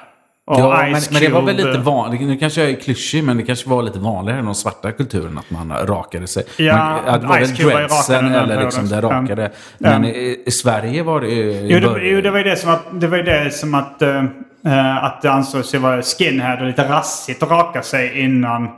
Ja, 0.50 0.82
men, 0.82 1.02
men, 1.10 1.22
det 1.22 1.28
var 1.28 1.42
väl 1.42 1.56
lite 1.56 1.78
vanligt. 1.78 2.20
Nu 2.20 2.36
kanske 2.36 2.60
jag 2.60 2.70
är 2.70 2.74
klyschig, 2.74 3.24
men 3.24 3.36
det 3.36 3.42
kanske 3.42 3.68
var 3.68 3.82
lite 3.82 3.98
vanligare 3.98 4.40
i 4.40 4.42
den 4.42 4.54
svarta 4.54 4.92
kulturen 4.92 5.38
att 5.38 5.50
man 5.50 5.86
rakade 5.86 6.26
sig. 6.26 6.44
Ja, 6.56 7.00
man, 7.06 7.20
det 7.20 7.26
var 7.26 7.40
väl 7.40 7.54
dreadsen 7.54 8.34
eller 8.34 8.64
liksom 8.64 8.88
det 8.88 9.00
rakade. 9.00 9.44
Um, 9.44 9.50
men 9.78 10.04
i, 10.04 10.42
i, 10.46 10.50
Sverige 10.50 11.02
var 11.02 11.20
det 11.20 11.28
ju... 11.28 11.52
Jo, 11.52 11.80
det, 11.80 12.08
jo, 12.08 12.20
det 12.20 12.30
var 12.30 12.38
ju 12.38 12.44
det 12.44 12.56
som 12.56 12.70
att 12.70 12.82
det, 12.92 13.06
var 13.06 13.18
det, 13.18 13.54
som 13.54 13.74
att, 13.74 14.02
uh, 14.02 15.04
att 15.04 15.22
det 15.22 15.30
ansågs 15.30 15.74
vara 15.74 16.02
skinhead 16.02 16.60
och 16.60 16.66
lite 16.66 16.88
rassigt 16.88 17.42
att 17.42 17.50
raka 17.50 17.82
sig 17.82 18.20
innan 18.20 18.68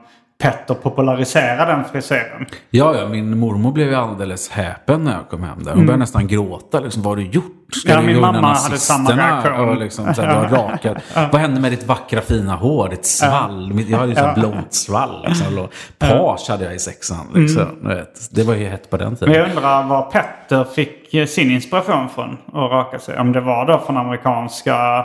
Petter 0.40 0.74
popularisera 0.74 1.64
den 1.64 1.84
frisyren. 1.84 2.46
Ja, 2.70 2.96
ja, 2.96 3.08
min 3.08 3.38
mormor 3.38 3.72
blev 3.72 3.88
ju 3.88 3.94
alldeles 3.94 4.50
häpen 4.50 5.04
när 5.04 5.12
jag 5.12 5.28
kom 5.28 5.42
hem 5.42 5.58
där. 5.58 5.70
Hon 5.70 5.72
mm. 5.72 5.86
började 5.86 6.00
nästan 6.00 6.26
gråta. 6.26 6.80
Liksom, 6.80 7.02
vad 7.02 7.10
har 7.10 7.16
du 7.16 7.30
gjort? 7.30 7.44
Ska 7.72 7.92
ja, 7.92 8.00
min 8.00 8.20
mamma 8.20 8.54
hade 8.54 8.78
samma 8.78 9.10
reaktion. 9.10 9.68
Och 9.68 9.76
liksom, 9.76 10.14
så 10.14 10.22
här, 10.22 10.48
rakat. 10.48 10.96
Vad 11.32 11.40
hände 11.40 11.60
med 11.60 11.72
ditt 11.72 11.86
vackra 11.86 12.20
fina 12.20 12.56
hår? 12.56 12.88
Ditt 12.88 13.06
svall? 13.06 13.82
Jag 13.88 13.98
hade 13.98 14.12
ju 14.12 14.16
så 14.16 14.32
blont 14.34 14.74
svall. 14.74 15.24
Liksom. 15.28 15.68
Page 15.98 16.48
hade 16.48 16.64
jag 16.64 16.74
i 16.74 16.78
sexan. 16.78 17.26
Liksom. 17.34 17.62
Mm. 17.84 18.04
Det 18.30 18.42
var 18.42 18.54
ju 18.54 18.68
hett 18.68 18.90
på 18.90 18.96
den 18.96 19.16
tiden. 19.16 19.32
Men 19.32 19.40
jag 19.40 19.48
undrar 19.48 19.82
var 19.82 20.02
Petter 20.02 20.64
fick 20.64 21.30
sin 21.30 21.50
inspiration 21.50 22.08
från 22.08 22.32
att 22.32 22.70
raka 22.70 22.98
sig. 22.98 23.18
Om 23.18 23.32
det 23.32 23.40
var 23.40 23.66
då 23.66 23.78
från 23.78 23.96
amerikanska 23.96 24.98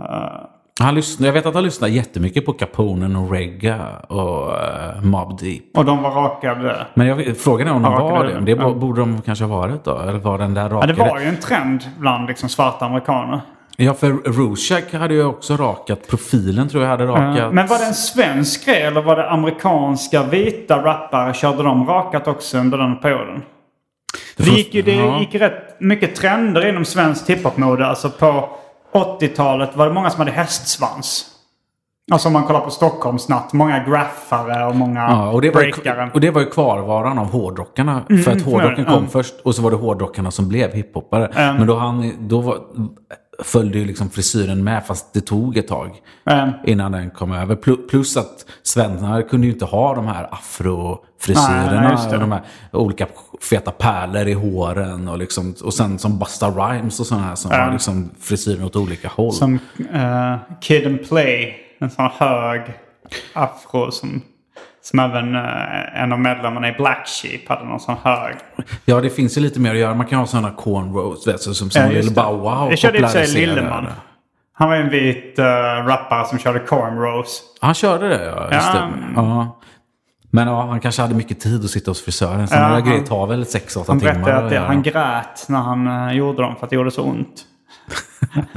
uh, 0.00 0.06
han 0.80 0.94
lyssnar, 0.94 1.26
jag 1.26 1.32
vet 1.32 1.46
att 1.46 1.54
han 1.54 1.64
lyssnar 1.64 1.88
jättemycket 1.88 2.46
på 2.46 2.52
Caponen 2.52 3.16
och 3.16 3.30
Regga 3.30 3.86
och 4.08 4.48
uh, 4.48 5.02
Mob 5.02 5.38
Deep. 5.40 5.62
Och 5.74 5.84
de 5.84 6.02
var 6.02 6.10
rakade? 6.10 6.86
Men 6.94 7.06
jag, 7.06 7.36
frågan 7.36 7.68
är 7.68 7.72
om 7.72 7.82
de 7.82 7.92
var 7.92 8.24
det. 8.24 8.40
Det 8.40 8.52
ja. 8.52 8.74
borde 8.74 9.00
de 9.00 9.22
kanske 9.22 9.44
ha 9.44 9.58
varit 9.58 9.84
då? 9.84 9.98
Eller 9.98 10.18
var 10.18 10.38
den 10.38 10.54
där 10.54 10.68
rakade? 10.68 10.94
Ja, 10.98 11.04
det 11.04 11.10
var 11.10 11.20
ju 11.20 11.26
en 11.26 11.40
trend 11.40 11.84
bland 11.98 12.28
liksom 12.28 12.48
svarta 12.48 12.86
amerikaner. 12.86 13.40
Ja, 13.76 13.94
för 13.94 14.12
Rushak 14.12 14.92
hade 14.92 15.14
ju 15.14 15.24
också 15.24 15.56
rakat. 15.56 16.08
Profilen 16.08 16.68
tror 16.68 16.82
jag 16.82 16.90
hade 16.90 17.06
rakat. 17.06 17.38
Uh, 17.38 17.52
men 17.52 17.66
var 17.66 17.78
det 17.78 17.84
en 17.84 17.94
svensk 17.94 18.66
grej 18.66 18.82
eller 18.82 19.02
var 19.02 19.16
det 19.16 19.30
amerikanska 19.30 20.22
vita 20.22 20.84
rappare? 20.84 21.34
Körde 21.34 21.62
de 21.62 21.86
rakat 21.86 22.28
också 22.28 22.58
under 22.58 22.78
den 22.78 23.00
perioden? 23.00 23.42
Det, 24.36 24.44
det 24.44 24.50
gick 24.50 24.74
ju 24.74 24.82
det 24.82 25.18
gick 25.20 25.34
rätt 25.34 25.80
mycket 25.80 26.16
trender 26.16 26.68
inom 26.68 26.84
svenskt 26.84 27.30
hiphopmode. 27.30 27.86
Alltså 27.86 28.10
på 28.10 28.48
80-talet 28.92 29.76
var 29.76 29.86
det 29.86 29.92
många 29.92 30.10
som 30.10 30.18
hade 30.18 30.30
hästsvans. 30.30 31.28
Alltså 32.12 32.28
om 32.28 32.32
man 32.32 32.44
kollar 32.44 32.60
på 32.60 32.70
Stockholmsnatt. 32.70 33.52
Många 33.52 33.84
graffare 33.84 34.66
och 34.66 34.76
många 34.76 35.00
ja, 35.00 35.30
och 35.30 35.42
det 35.42 35.50
breakare. 35.50 36.04
Ju, 36.04 36.10
och 36.10 36.20
det 36.20 36.30
var 36.30 36.40
ju 36.40 36.46
kvarvaran 36.50 37.18
av 37.18 37.26
hårdrockarna. 37.26 38.02
Mm, 38.10 38.22
för 38.22 38.32
att 38.32 38.42
hårdrocken 38.42 38.84
kom 38.84 38.94
mm. 38.94 39.08
först 39.08 39.34
och 39.44 39.54
så 39.54 39.62
var 39.62 39.70
det 39.70 39.76
hårdrockarna 39.76 40.30
som 40.30 40.48
blev 40.48 40.72
hiphoppare. 40.72 41.26
Mm. 41.26 41.56
Men 41.56 41.66
då, 41.66 41.76
han, 41.76 42.12
då 42.20 42.40
var, 42.40 42.58
följde 43.44 43.78
ju 43.78 43.84
liksom 43.84 44.10
frisyren 44.10 44.64
med 44.64 44.86
fast 44.86 45.12
det 45.12 45.20
tog 45.20 45.56
ett 45.56 45.68
tag 45.68 46.00
innan 46.64 46.92
den 46.92 47.10
kom 47.10 47.32
över. 47.32 47.56
Plus 47.88 48.16
att 48.16 48.46
svenskarna 48.62 49.22
kunde 49.22 49.46
ju 49.46 49.52
inte 49.52 49.64
ha 49.64 49.94
de 49.94 50.06
här 50.06 50.28
afrofrisyrerna 50.30 52.08
och 52.12 52.20
de 52.20 52.32
här 52.32 52.42
olika 52.72 53.06
feta 53.40 53.70
pärlor 53.70 54.28
i 54.28 54.32
håren 54.32 55.08
och, 55.08 55.18
liksom, 55.18 55.54
och 55.64 55.74
sen 55.74 55.98
som 55.98 56.18
Busta 56.18 56.50
Rhymes 56.50 57.00
och 57.00 57.06
sådana 57.06 57.26
här 57.26 57.34
som 57.34 57.50
har 57.50 57.72
liksom 57.72 58.10
frisyren 58.20 58.64
åt 58.64 58.76
olika 58.76 59.08
håll. 59.08 59.32
Som 59.32 59.54
uh, 59.94 60.36
Kid 60.60 60.86
and 60.86 61.08
Play, 61.08 61.54
en 61.78 61.90
sån 61.90 62.10
hög 62.18 62.60
afro 63.32 63.90
som 63.90 64.22
som 64.82 64.98
även 64.98 65.34
eh, 65.34 66.02
en 66.02 66.12
av 66.12 66.20
medlemmarna 66.20 66.68
i 66.68 66.72
Black 66.72 67.06
Sheep 67.06 67.48
hade 67.48 67.64
någon 67.64 67.80
sån 67.80 67.96
hög. 68.02 68.34
Ja, 68.84 69.00
det 69.00 69.10
finns 69.10 69.38
ju 69.38 69.40
lite 69.40 69.60
mer 69.60 69.70
att 69.70 69.78
göra. 69.78 69.94
Man 69.94 70.06
kan 70.06 70.18
ha 70.18 70.26
sådana 70.26 70.50
cornrows, 70.50 71.26
vet 71.26 71.44
du, 71.44 71.54
som, 71.54 71.70
som 71.70 71.92
ja, 71.92 72.02
Bow 72.14 72.40
Wow 72.40 72.70
Jag 72.70 72.78
körde 72.78 72.98
i 72.98 73.04
och 73.04 73.10
för 73.10 73.24
sig 73.24 73.46
Lilleman. 73.46 73.86
Han 74.54 74.68
var 74.68 74.76
en 74.76 74.90
vit 74.90 75.38
uh, 75.38 75.44
rappare 75.86 76.26
som 76.26 76.38
körde 76.38 76.58
cornrows. 76.58 77.42
Han 77.60 77.74
körde 77.74 78.08
det, 78.08 78.24
ja. 78.24 78.54
Just 78.54 78.68
ja. 78.74 78.80
Det. 78.80 79.12
ja. 79.16 79.58
Men 80.30 80.48
ja, 80.48 80.66
han 80.66 80.80
kanske 80.80 81.02
hade 81.02 81.14
mycket 81.14 81.40
tid 81.40 81.64
att 81.64 81.70
sitta 81.70 81.90
hos 81.90 82.04
frisören. 82.04 82.48
Så 82.48 82.54
ja, 82.54 82.80
grejer 82.80 83.02
tar 83.02 83.26
väl 83.26 83.42
6-8 83.42 83.68
timmar. 83.68 83.84
Han 83.88 83.98
berättade 83.98 84.36
att 84.36 84.50
det, 84.50 84.58
han 84.58 84.82
grät 84.82 85.46
när 85.48 85.58
han 85.58 85.86
uh, 85.86 86.16
gjorde 86.16 86.42
dem 86.42 86.56
för 86.56 86.64
att 86.66 86.70
det 86.70 86.76
gjorde 86.76 86.90
så 86.90 87.02
ont. 87.02 87.44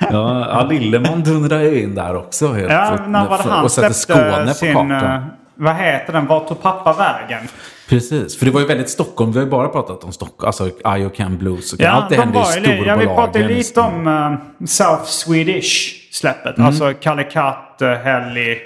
ja, 0.00 0.46
ja 0.48 0.66
Lillemon 0.70 1.22
dundrar 1.22 1.60
ju 1.60 1.82
in 1.82 1.94
där 1.94 2.16
också. 2.16 2.52
Helt, 2.52 2.72
ja, 2.72 2.98
när 3.06 3.28
var 3.28 3.38
det 3.38 3.50
han 3.50 3.70
släppte 3.70 3.94
Skåne 3.94 4.54
sin, 4.54 4.74
på 4.74 4.80
kartan 4.80 5.30
vad 5.54 5.74
heter 5.76 6.12
den? 6.12 6.26
Vart 6.26 6.48
tog 6.48 6.62
pappa 6.62 6.92
vägen? 6.92 7.48
Precis, 7.88 8.38
för 8.38 8.46
det 8.46 8.52
var 8.52 8.60
ju 8.60 8.66
väldigt 8.66 8.90
Stockholm. 8.90 9.32
Vi 9.32 9.38
har 9.38 9.44
ju 9.44 9.50
bara 9.50 9.68
pratat 9.68 10.04
om 10.04 10.12
Stockholm. 10.12 10.46
Alltså 10.46 10.68
I 10.98 11.04
och 11.04 11.14
Can 11.14 11.38
Blues. 11.38 11.72
Och 11.72 11.80
ja, 11.80 11.90
allt 11.90 12.10
det 12.10 12.16
händer 12.16 12.40
i 12.40 12.44
storbolagen. 12.44 12.86
Ja, 12.86 12.96
vi 12.96 13.06
pratade 13.06 13.48
lite 13.48 13.80
om 13.80 14.06
uh, 14.06 14.66
South 14.66 15.04
Swedish-släppet. 15.04 16.56
Mm. 16.56 16.66
Alltså 16.66 16.92
Kalle 17.00 17.24
Katt, 17.24 17.78
uh, 17.82 17.88
Helly, 17.88 18.58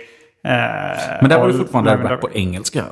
Men 1.21 1.31
där 1.31 1.39
var 1.39 1.49
det 1.49 1.55
fortfarande 1.55 1.97
rap 1.97 2.21
på 2.21 2.31
engelska. 2.33 2.85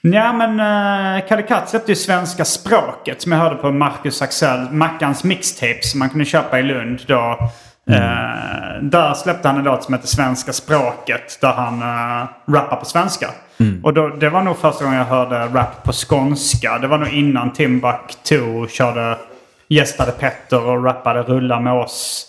Ja 0.00 0.32
men 0.32 0.60
uh, 0.60 1.28
Kalle 1.28 1.42
Katt 1.42 1.68
släppte 1.68 1.92
ju 1.92 1.96
Svenska 1.96 2.44
språket 2.44 3.22
som 3.22 3.32
jag 3.32 3.38
hörde 3.38 3.56
på 3.56 3.70
Marcus 3.70 4.22
Axel, 4.22 4.70
Mackans 4.70 5.24
mixtapes 5.24 5.90
som 5.90 5.98
man 5.98 6.10
kunde 6.10 6.24
köpa 6.24 6.58
i 6.58 6.62
Lund 6.62 7.00
då. 7.06 7.50
Mm. 7.88 8.02
Uh, 8.02 8.82
där 8.82 9.14
släppte 9.14 9.48
han 9.48 9.56
en 9.56 9.64
låt 9.64 9.84
som 9.84 9.94
heter 9.94 10.08
Svenska 10.08 10.52
språket 10.52 11.38
där 11.40 11.52
han 11.52 11.74
uh, 11.74 12.54
rappar 12.54 12.76
på 12.76 12.84
svenska. 12.84 13.30
Mm. 13.60 13.84
Och 13.84 13.94
då, 13.94 14.08
det 14.08 14.30
var 14.30 14.42
nog 14.42 14.58
första 14.58 14.84
gången 14.84 14.98
jag 14.98 15.06
hörde 15.06 15.46
rap 15.46 15.84
på 15.84 15.92
skånska. 15.92 16.78
Det 16.78 16.86
var 16.86 16.98
nog 16.98 17.08
innan 17.08 17.52
Timbuktu 17.52 18.66
körde, 18.68 19.16
gästade 19.68 20.12
Petter 20.12 20.66
och 20.66 20.84
rappade 20.84 21.22
Rulla 21.22 21.60
med 21.60 21.72
oss. 21.72 22.24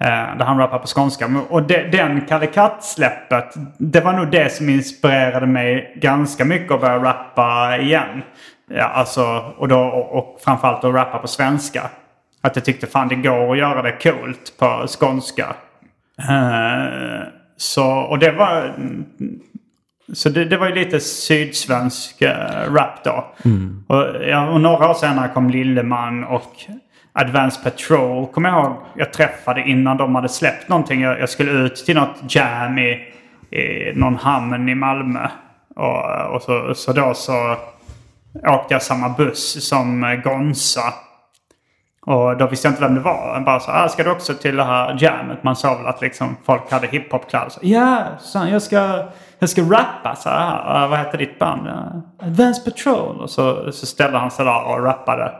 Eh, 0.00 0.36
där 0.38 0.44
han 0.44 0.58
rappar 0.58 0.78
på 0.78 0.86
skånska. 0.86 1.30
Och 1.48 1.62
de, 1.62 1.90
den 1.90 2.20
Kalle 2.28 2.46
Katt-släppet, 2.46 3.54
det 3.78 4.00
var 4.00 4.12
nog 4.12 4.30
det 4.30 4.52
som 4.52 4.68
inspirerade 4.68 5.46
mig 5.46 5.92
ganska 5.96 6.44
mycket 6.44 6.72
att 6.72 6.80
börja 6.80 6.98
rappa 6.98 7.76
igen. 7.76 8.22
Ja, 8.70 8.84
alltså, 8.84 9.52
och, 9.58 9.68
då, 9.68 9.80
och, 9.80 10.18
och 10.18 10.40
framförallt 10.44 10.84
att 10.84 10.94
rappa 10.94 11.18
på 11.18 11.28
svenska. 11.28 11.82
Att 12.42 12.56
jag 12.56 12.64
tyckte 12.64 12.86
fan 12.86 13.08
det 13.08 13.14
går 13.14 13.52
att 13.52 13.58
göra 13.58 13.82
det 13.82 13.92
coolt 14.02 14.52
på 14.58 14.86
skånska. 14.86 15.46
Uh, 16.30 17.22
så, 17.56 17.86
och 17.86 18.18
det 18.18 18.32
var... 18.32 18.74
Så 20.12 20.28
det, 20.28 20.44
det 20.44 20.56
var 20.56 20.68
ju 20.68 20.74
lite 20.74 21.00
sydsvensk 21.00 22.22
uh, 22.22 22.74
rap 22.74 23.04
då. 23.04 23.34
Mm. 23.44 23.84
Och, 23.88 24.04
ja, 24.28 24.48
och 24.50 24.60
några 24.60 24.90
år 24.90 24.94
senare 24.94 25.28
kom 25.28 25.50
Lilleman 25.50 26.24
och 26.24 26.52
Advanced 27.12 27.64
Patrol 27.64 28.26
kommer 28.26 28.48
jag 28.48 28.64
ihåg 28.64 28.76
jag 28.96 29.12
träffade 29.12 29.60
innan 29.60 29.96
de 29.96 30.14
hade 30.14 30.28
släppt 30.28 30.68
någonting. 30.68 31.00
Jag, 31.00 31.20
jag 31.20 31.28
skulle 31.28 31.50
ut 31.50 31.76
till 31.76 31.96
något 31.96 32.34
jam 32.34 32.78
i, 32.78 32.90
i 33.50 33.92
någon 33.94 34.16
hamn 34.16 34.68
i 34.68 34.74
Malmö. 34.74 35.28
Och, 35.76 36.34
och 36.34 36.42
så, 36.42 36.74
så 36.74 36.92
då 36.92 37.14
så 37.14 37.56
åkte 38.46 38.74
jag 38.74 38.82
samma 38.82 39.08
buss 39.08 39.68
som 39.68 40.20
Gonza. 40.24 40.94
Och 42.06 42.36
då 42.36 42.46
visste 42.46 42.68
jag 42.68 42.72
inte 42.72 42.82
vem 42.82 42.94
det 42.94 43.00
var. 43.00 43.34
Jag 43.34 43.44
bara 43.44 43.60
så 43.60 43.70
här, 43.70 43.84
ah, 43.84 43.88
ska 43.88 44.04
du 44.04 44.10
också 44.10 44.34
till 44.34 44.56
det 44.56 44.64
här 44.64 44.96
jammet? 45.00 45.42
Man 45.42 45.56
sa 45.56 45.74
väl 45.74 45.86
att 45.86 46.00
liksom 46.00 46.36
folk 46.44 46.70
hade 46.70 46.86
hiphopkläder. 46.86 47.52
Ja, 47.60 48.04
så 48.20 48.38
jag 48.50 48.62
ska, 48.62 49.04
jag 49.38 49.48
ska 49.48 49.62
rappa. 49.62 50.16
Så 50.16 50.28
här, 50.28 50.88
vad 50.88 50.98
heter 50.98 51.18
ditt 51.18 51.38
band? 51.38 51.68
Advanced 52.22 52.64
Patrol. 52.64 53.20
Och 53.20 53.30
så, 53.30 53.72
så 53.72 53.86
ställde 53.86 54.18
han 54.18 54.30
sig 54.30 54.44
där 54.44 54.64
och 54.64 54.84
rappade. 54.84 55.32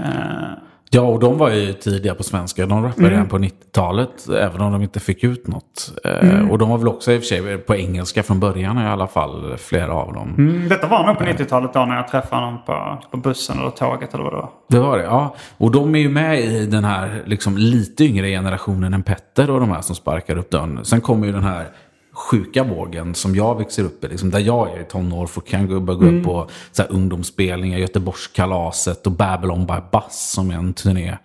Uh, 0.00 0.52
Ja, 0.94 1.02
och 1.02 1.20
de 1.20 1.38
var 1.38 1.50
ju 1.50 1.72
tidiga 1.72 2.14
på 2.14 2.22
svenska. 2.22 2.66
De 2.66 2.82
rappade 2.82 3.00
mm. 3.00 3.10
redan 3.10 3.28
på 3.28 3.38
90-talet, 3.38 4.28
även 4.28 4.60
om 4.60 4.72
de 4.72 4.82
inte 4.82 5.00
fick 5.00 5.24
ut 5.24 5.46
något. 5.46 5.92
Eh, 6.04 6.30
mm. 6.30 6.50
Och 6.50 6.58
de 6.58 6.68
var 6.68 6.78
väl 6.78 6.88
också 6.88 7.12
i 7.12 7.18
och 7.18 7.20
för 7.20 7.26
sig 7.26 7.58
på 7.58 7.74
engelska 7.74 8.22
från 8.22 8.40
början 8.40 8.78
i 8.78 8.86
alla 8.86 9.06
fall, 9.06 9.56
flera 9.58 9.94
av 9.94 10.12
dem. 10.12 10.34
Mm, 10.38 10.68
detta 10.68 10.86
var 10.86 11.06
nog 11.06 11.18
på 11.18 11.24
90-talet 11.24 11.72
då 11.72 11.84
när 11.84 11.96
jag 11.96 12.08
träffade 12.08 12.42
dem 12.42 12.58
på, 12.66 13.02
på 13.10 13.16
bussen 13.16 13.58
eller 13.58 13.70
tåget 13.70 14.14
eller 14.14 14.24
vad 14.24 14.32
det 14.32 14.36
var. 14.36 14.50
Det 14.68 14.78
var 14.78 14.98
det, 14.98 15.04
ja. 15.04 15.34
Och 15.56 15.70
de 15.70 15.94
är 15.94 15.98
ju 15.98 16.08
med 16.08 16.40
i 16.40 16.66
den 16.66 16.84
här 16.84 17.22
liksom, 17.26 17.56
lite 17.56 18.04
yngre 18.04 18.28
generationen 18.28 18.94
än 18.94 19.02
Petter 19.02 19.50
och 19.50 19.60
de 19.60 19.70
här 19.70 19.80
som 19.80 19.96
sparkar 19.96 20.38
upp 20.38 20.50
dörren. 20.50 20.84
Sen 20.84 21.00
kommer 21.00 21.26
ju 21.26 21.32
den 21.32 21.44
här 21.44 21.66
sjuka 22.14 22.64
vågen 22.64 23.14
som 23.14 23.34
jag 23.34 23.58
växer 23.58 23.84
upp 23.84 24.04
i. 24.04 24.08
Liksom, 24.08 24.30
där 24.30 24.40
jag 24.40 24.70
är 24.70 24.80
i 24.80 24.84
tonår 24.84 25.26
får 25.26 25.40
kan 25.40 25.68
gå, 25.68 25.80
gå 25.80 25.92
mm. 25.92 26.18
upp 26.18 26.24
på 26.24 26.48
så 26.72 26.82
här, 26.82 26.92
ungdomsspelningar, 26.92 27.78
Göteborgskalaset 27.78 29.06
och 29.06 29.12
Babylon 29.12 29.66
by 29.66 29.80
Bus 29.92 30.32
som 30.32 30.50
är 30.50 30.54
en 30.54 30.74
turné 30.74 31.18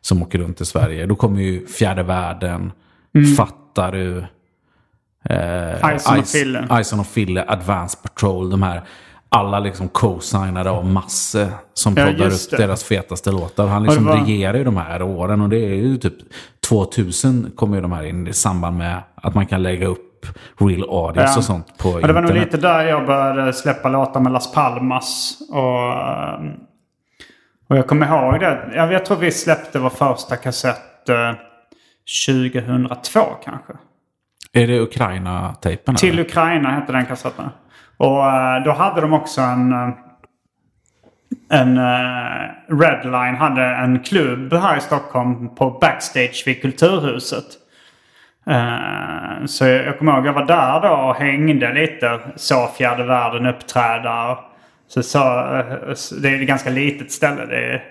som 0.00 0.22
åker 0.22 0.38
runt 0.38 0.60
i 0.60 0.64
Sverige. 0.64 1.06
Då 1.06 1.16
kommer 1.16 1.40
ju 1.40 1.66
Fjärde 1.66 2.02
Världen, 2.02 2.72
mm. 3.14 3.34
Fattar 3.34 3.92
du, 3.92 4.18
eh, 5.28 5.96
Ison 5.96 6.18
och 6.18 6.26
Fille. 6.26 6.80
Ison 6.80 7.00
och 7.00 7.06
Fille, 7.06 7.44
Advanced 7.48 8.02
Patrol, 8.02 8.50
de 8.50 8.62
här 8.62 8.82
alla 9.28 9.60
liksom 9.60 9.88
co-signade 9.88 10.70
av 10.70 10.86
Masse 10.86 11.48
som 11.74 11.94
ja, 11.96 12.04
proddar 12.04 12.26
upp 12.26 12.50
deras 12.50 12.84
fetaste 12.84 13.32
låtar. 13.32 13.66
Han 13.66 13.82
liksom 13.82 14.04
var... 14.04 14.16
regerar 14.16 14.58
ju 14.58 14.64
de 14.64 14.76
här 14.76 15.02
åren 15.02 15.40
och 15.40 15.48
det 15.48 15.58
är 15.58 15.74
ju 15.74 15.96
typ 15.96 16.14
2000 16.68 17.52
kommer 17.56 17.76
ju 17.76 17.82
de 17.82 17.92
här 17.92 18.04
in 18.04 18.26
i 18.26 18.32
samband 18.32 18.76
med 18.76 19.02
att 19.14 19.34
man 19.34 19.46
kan 19.46 19.62
lägga 19.62 19.86
upp 19.86 20.05
real 20.60 20.82
audience 20.82 21.32
ja. 21.32 21.38
och 21.38 21.44
sånt 21.44 21.78
på 21.78 21.88
internet. 21.88 22.08
Det 22.08 22.12
var 22.12 22.22
nog 22.22 22.34
lite 22.34 22.56
där 22.56 22.84
jag 22.84 23.06
började 23.06 23.52
släppa 23.52 23.88
låtar 23.88 24.20
med 24.20 24.32
Las 24.32 24.52
Palmas. 24.52 25.38
Och, 25.50 25.92
eh, 25.92 26.40
och 27.68 27.76
jag 27.76 27.86
kommer 27.86 28.06
ihåg 28.06 28.40
det. 28.40 28.70
Jag, 28.74 28.92
jag 28.92 29.04
tror 29.04 29.16
vi 29.16 29.32
släppte 29.32 29.78
vår 29.78 29.90
första 29.90 30.36
kassett 30.36 31.08
eh, 31.08 31.32
2002 32.26 33.20
kanske. 33.44 33.72
Är 34.52 34.66
det 34.66 34.80
Ukraina-tejpen? 34.80 35.94
Till 35.94 36.08
eller? 36.08 36.22
Ukraina 36.22 36.70
hette 36.70 36.92
den 36.92 37.06
kassetten. 37.06 37.48
Och 37.96 38.26
eh, 38.26 38.64
då 38.64 38.72
hade 38.72 39.00
de 39.00 39.12
också 39.12 39.40
en... 39.40 39.72
Eh, 39.72 39.88
en 41.48 41.78
Redline 42.68 43.34
hade 43.36 43.62
en 43.62 43.98
klubb 43.98 44.52
här 44.52 44.76
i 44.76 44.80
Stockholm 44.80 45.54
på 45.54 45.70
Backstage 45.70 46.42
vid 46.46 46.62
Kulturhuset. 46.62 47.44
Uh, 48.50 49.46
så 49.46 49.64
jag, 49.64 49.86
jag 49.86 49.98
kommer 49.98 50.16
ihåg 50.16 50.26
jag 50.26 50.32
var 50.32 50.46
där 50.46 50.80
då 50.80 50.94
och 50.94 51.16
hängde 51.16 51.72
lite. 51.72 52.20
Så 52.36 52.66
fjärde 52.66 53.04
världen 53.04 53.46
uppträda. 53.46 54.38
Så, 54.88 55.02
så, 55.02 55.18
eh, 55.18 55.94
det 56.22 56.28
är 56.28 56.40
ett 56.40 56.48
ganska 56.48 56.70
litet 56.70 57.12
ställe. 57.12 57.46
Det, 57.46 57.56
är, 57.56 57.84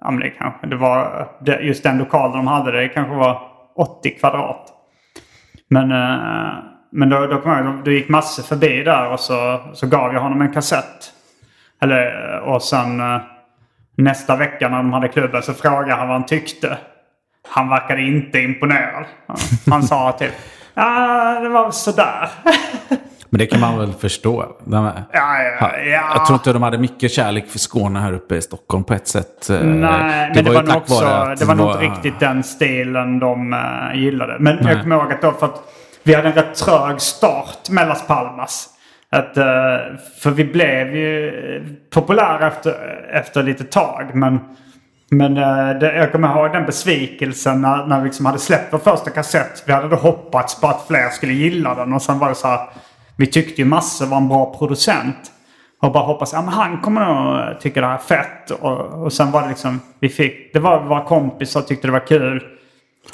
ja, 0.00 0.10
det, 0.10 0.30
kanske, 0.30 0.66
det 0.66 0.76
var 0.76 1.28
just 1.60 1.82
den 1.82 1.98
lokalen 1.98 2.36
de 2.36 2.46
hade. 2.46 2.72
Det 2.72 2.88
kanske 2.88 3.14
var 3.14 3.40
80 3.76 4.10
kvadrat. 4.10 4.72
Men, 5.70 5.92
uh, 5.92 6.52
men 6.92 7.08
då, 7.08 7.26
då 7.26 7.42
jag 7.44 7.84
då 7.84 7.90
gick 7.90 8.08
Masse 8.08 8.42
förbi 8.42 8.82
där 8.82 9.12
och 9.12 9.20
så, 9.20 9.60
så 9.72 9.86
gav 9.86 10.14
jag 10.14 10.20
honom 10.20 10.40
en 10.40 10.52
kassett. 10.52 11.12
Eller, 11.80 12.40
och 12.40 12.62
sen 12.62 13.02
nästa 13.96 14.36
vecka 14.36 14.68
när 14.68 14.76
de 14.76 14.92
hade 14.92 15.08
klubben 15.08 15.42
så 15.42 15.54
frågade 15.54 15.94
han 15.94 16.08
vad 16.08 16.16
han 16.16 16.26
tyckte. 16.26 16.78
Han 17.48 17.68
verkade 17.68 18.02
inte 18.02 18.38
imponerad. 18.38 19.04
Han 19.66 19.82
sa 19.82 20.12
typ 20.12 20.32
ja, 20.78 21.40
det 21.42 21.48
var 21.48 21.70
sådär. 21.70 22.28
Men 23.30 23.38
det 23.38 23.46
kan 23.46 23.60
man 23.60 23.78
väl 23.78 23.92
förstå? 23.92 24.56
Ja, 24.70 24.92
ja, 25.12 25.76
ja. 25.78 26.12
Jag 26.14 26.26
tror 26.26 26.34
inte 26.34 26.52
de 26.52 26.62
hade 26.62 26.78
mycket 26.78 27.12
kärlek 27.12 27.48
för 27.48 27.58
Skåne 27.58 28.00
här 28.00 28.12
uppe 28.12 28.36
i 28.36 28.42
Stockholm 28.42 28.84
på 28.84 28.94
ett 28.94 29.08
sätt. 29.08 29.50
Eh, 29.50 29.60
Nej, 29.60 30.30
det 30.34 30.42
men 30.42 30.44
det 30.44 30.50
var, 30.50 30.62
nog 30.62 30.76
också, 30.76 31.34
det 31.38 31.44
var 31.44 31.54
nog 31.54 31.70
inte 31.70 31.84
riktigt 31.84 32.20
den 32.20 32.42
stilen 32.42 33.18
de 33.18 33.52
uh, 33.52 34.00
gillade. 34.00 34.36
Men 34.38 34.56
Nej. 34.56 34.72
jag 34.72 34.82
kommer 34.82 34.96
ihåg 34.96 35.12
att 35.12 35.22
då 35.22 35.32
för 35.32 35.46
att 35.46 35.62
vi 36.02 36.14
hade 36.14 36.28
en 36.28 36.34
rätt 36.34 36.54
trög 36.54 37.00
start 37.00 37.70
med 37.70 37.88
Las 37.88 38.06
Palmas. 38.06 38.68
Att, 39.10 39.38
uh, 39.38 39.44
för 40.22 40.30
vi 40.30 40.44
blev 40.44 40.96
ju 40.96 41.32
populära 41.90 42.48
efter, 42.48 42.74
efter 43.12 43.42
lite 43.42 43.64
tag. 43.64 44.10
Men 44.14 44.40
men 45.10 45.36
eh, 45.36 45.78
det, 45.80 45.96
jag 45.96 46.12
kommer 46.12 46.28
ihåg 46.28 46.52
den 46.52 46.66
besvikelsen 46.66 47.60
när, 47.60 47.86
när 47.86 47.98
vi 47.98 48.04
liksom 48.04 48.26
hade 48.26 48.38
släppt 48.38 48.72
vår 48.72 48.78
första 48.78 49.10
kassett. 49.10 49.62
Vi 49.66 49.72
hade 49.72 49.88
då 49.88 49.96
hoppats 49.96 50.60
på 50.60 50.66
att 50.66 50.86
fler 50.86 51.08
skulle 51.08 51.32
gilla 51.32 51.74
den 51.74 51.92
och 51.92 52.02
sen 52.02 52.18
var 52.18 52.28
det 52.28 52.34
så 52.34 52.48
här. 52.48 52.60
Vi 53.16 53.26
tyckte 53.26 53.62
ju 53.62 53.68
Masse 53.68 54.06
var 54.06 54.16
en 54.16 54.28
bra 54.28 54.54
producent. 54.58 55.32
Och 55.80 55.92
bara 55.92 56.04
hoppas 56.04 56.34
att 56.34 56.44
ja, 56.44 56.50
han 56.50 56.80
kommer 56.80 57.04
nog 57.04 57.40
eh, 57.40 57.58
tycka 57.58 57.80
det 57.80 57.86
här 57.86 57.94
är 57.94 57.98
fett. 57.98 58.50
Och, 58.50 59.04
och 59.04 59.12
sen 59.12 59.30
var 59.30 59.42
det 59.42 59.48
liksom, 59.48 59.80
vi 60.00 60.08
fick, 60.08 60.52
det 60.52 60.58
var 60.58 60.80
våra 60.80 61.04
kompisar 61.04 61.60
tyckte 61.60 61.88
det 61.88 61.92
var 61.92 62.06
kul. 62.06 62.42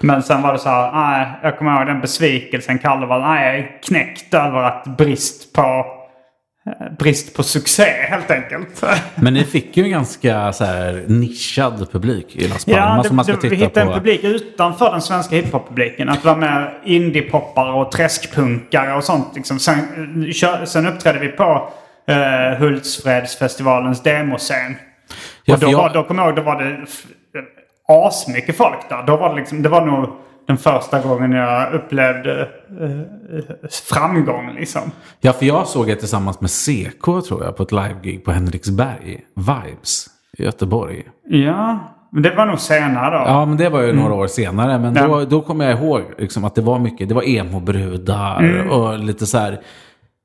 Men 0.00 0.22
sen 0.22 0.42
var 0.42 0.52
det 0.52 0.58
så 0.58 0.68
här, 0.68 0.92
nej, 0.92 1.28
jag 1.42 1.58
kommer 1.58 1.76
ihåg 1.76 1.86
den 1.86 2.00
besvikelsen. 2.00 2.78
Kalle 2.78 3.06
var, 3.06 3.20
nej, 3.20 3.46
jag 3.46 3.56
är 3.56 3.82
knäckt 3.82 4.34
över 4.34 4.62
att 4.62 4.84
brist 4.84 5.52
på 5.52 5.86
brist 6.98 7.36
på 7.36 7.42
succé 7.42 7.84
helt 7.84 8.30
enkelt. 8.30 8.84
Men 9.14 9.34
ni 9.34 9.44
fick 9.44 9.76
ju 9.76 9.84
en 9.84 9.90
ganska 9.90 10.52
så 10.52 10.64
här, 10.64 11.04
nischad 11.06 11.92
publik 11.92 12.36
i 12.36 12.48
Las 12.48 12.64
Palmas. 12.64 13.06
Ja, 13.10 13.24
det, 13.24 13.42
det, 13.42 13.48
vi 13.48 13.56
hittade 13.56 13.86
på. 13.86 13.92
en 13.92 13.98
publik 13.98 14.24
utanför 14.24 14.90
den 14.90 15.02
svenska 15.02 15.36
hiphop-publiken. 15.36 16.08
Att 16.08 16.24
vara 16.24 16.36
med 16.36 16.74
indiepoppare 16.84 17.72
och 17.72 17.92
träskpunkare 17.92 18.94
och 18.94 19.04
sånt. 19.04 19.32
Liksom. 19.34 19.58
Sen, 19.58 19.78
sen 20.64 20.86
uppträdde 20.86 21.18
vi 21.18 21.28
på 21.28 21.70
uh, 22.10 22.58
Hultsfredsfestivalens 22.58 24.02
demoscen. 24.02 24.76
Ja, 25.44 25.54
och 25.54 25.60
då, 25.60 25.70
jag... 25.70 25.78
var, 25.78 25.90
då 25.94 26.02
kommer 26.02 26.22
jag 26.22 26.28
ihåg, 26.28 26.36
då 26.36 26.42
var 26.42 26.62
det 26.62 26.86
asmycket 27.88 28.56
folk 28.56 28.88
där. 28.88 29.02
Då 29.06 29.16
var 29.16 29.28
det, 29.28 29.36
liksom, 29.36 29.62
det 29.62 29.68
var 29.68 29.86
nog 29.86 30.08
den 30.46 30.56
första 30.56 31.00
gången 31.00 31.32
jag 31.32 31.72
upplevde 31.72 32.48
eh, 32.80 33.68
framgång 33.70 34.54
liksom. 34.54 34.82
Ja, 35.20 35.32
för 35.32 35.46
jag 35.46 35.66
såg 35.66 35.86
det 35.86 35.96
tillsammans 35.96 36.40
med 36.40 36.50
CK 36.50 37.04
tror 37.28 37.44
jag 37.44 37.56
på 37.56 37.62
ett 37.62 37.72
livegig 37.72 38.24
på 38.24 38.32
Henriksberg, 38.32 39.20
Vibes, 39.36 40.06
i 40.38 40.44
Göteborg. 40.44 41.02
Ja, 41.28 41.94
men 42.12 42.22
det 42.22 42.34
var 42.34 42.46
nog 42.46 42.60
senare 42.60 43.18
då. 43.18 43.24
Ja, 43.30 43.46
men 43.46 43.56
det 43.56 43.68
var 43.68 43.80
ju 43.80 43.92
några 43.92 44.06
mm. 44.06 44.18
år 44.18 44.26
senare. 44.26 44.78
Men 44.78 44.94
ja. 44.94 45.06
då, 45.06 45.24
då 45.24 45.40
kommer 45.40 45.64
jag 45.64 45.78
ihåg 45.78 46.02
liksom, 46.18 46.44
att 46.44 46.54
det 46.54 46.62
var 46.62 46.78
mycket, 46.78 47.08
det 47.08 47.14
var 47.14 47.22
emo-brudar 47.22 48.42
mm. 48.42 48.70
och 48.70 48.98
lite 48.98 49.26
så 49.26 49.38
här, 49.38 49.60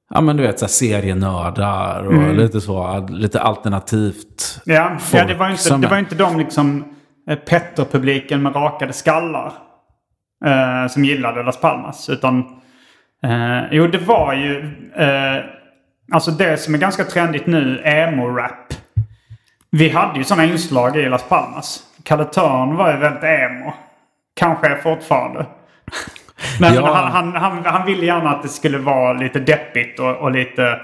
ja 0.10 0.22
men 0.22 0.38
du 0.38 0.44
vet 0.44 0.60
så 0.60 0.66
här 0.66 0.70
serienördar 0.70 2.04
och 2.04 2.14
mm. 2.14 2.38
lite 2.38 2.62
så, 2.62 3.08
lite 3.10 3.42
alternativt 3.42 4.62
Ja, 4.66 4.98
ja 5.14 5.26
det 5.26 5.36
var 5.36 5.50
inte, 5.50 5.78
det 5.78 5.88
var 5.88 5.98
inte 5.98 6.16
de 6.16 6.38
liksom 6.38 6.84
eh, 7.30 7.36
Petter-publiken 7.36 8.44
med 8.44 8.56
rakade 8.56 8.94
skallar 8.94 9.54
eh, 10.46 10.88
som 10.88 11.06
gillade 11.06 11.44
Las 11.44 11.62
Palmas. 11.62 12.10
Utan 12.10 12.60
Uh, 13.26 13.64
jo, 13.72 13.88
det 13.88 13.98
var 13.98 14.34
ju... 14.34 14.62
Uh, 15.00 15.46
alltså 16.12 16.32
det 16.32 16.58
som 16.58 16.74
är 16.74 16.78
ganska 16.78 17.04
trendigt 17.04 17.48
nu, 17.48 17.82
emo-rap. 17.86 18.74
Vi 19.72 19.90
hade 19.90 20.18
ju 20.18 20.24
sådana 20.24 20.46
inslag 20.46 20.98
i 20.98 21.10
Las 21.10 21.30
Palmas. 21.30 21.84
Kalle 22.04 22.26
Törn 22.26 22.76
var 22.76 22.92
ju 22.92 22.98
väldigt 22.98 23.24
emo. 23.24 23.74
Kanske 24.36 24.68
är 24.68 24.76
fortfarande. 24.76 25.46
Men 26.60 26.74
ja. 26.74 26.94
han, 26.94 27.12
han, 27.12 27.36
han, 27.36 27.66
han 27.66 27.86
ville 27.86 28.06
gärna 28.06 28.30
att 28.30 28.44
det 28.44 28.50
skulle 28.50 28.78
vara 28.78 29.14
lite 29.14 29.40
deppigt 29.40 30.00
och, 30.00 30.16
och 30.16 30.32
lite 30.32 30.80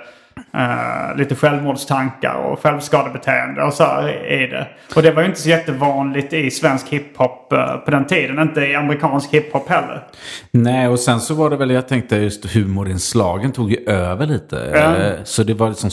Uh, 0.56 1.18
lite 1.18 1.36
självmordstankar 1.36 2.34
och 2.34 2.60
självskadebeteende 2.60 3.64
och 3.64 3.74
så 3.74 3.84
är 3.84 4.48
det. 4.48 4.68
Och 4.96 5.02
det 5.02 5.12
var 5.12 5.22
ju 5.22 5.28
inte 5.28 5.42
så 5.42 5.50
jättevanligt 5.50 6.34
i 6.34 6.52
svensk 6.52 6.88
hiphop 6.88 7.54
uh, 7.54 7.78
på 7.78 7.92
den 7.92 8.08
tiden. 8.08 8.40
Inte 8.40 8.62
i 8.62 8.76
amerikansk 8.76 9.34
hiphop 9.34 9.70
heller. 9.70 10.08
Nej, 10.52 10.88
och 10.88 11.00
sen 11.00 11.20
så 11.20 11.34
var 11.34 11.50
det 11.50 11.58
väl, 11.58 11.72
jag 11.72 11.88
tänkte 11.88 12.16
just 12.16 12.56
humorinslagen 12.56 13.52
tog 13.52 13.72
ju 13.72 13.78
över 13.88 14.26
lite. 14.26 14.56
Uh, 14.56 15.24
så 15.24 15.44
det 15.44 15.54
var 15.54 15.70
liksom, 15.70 15.90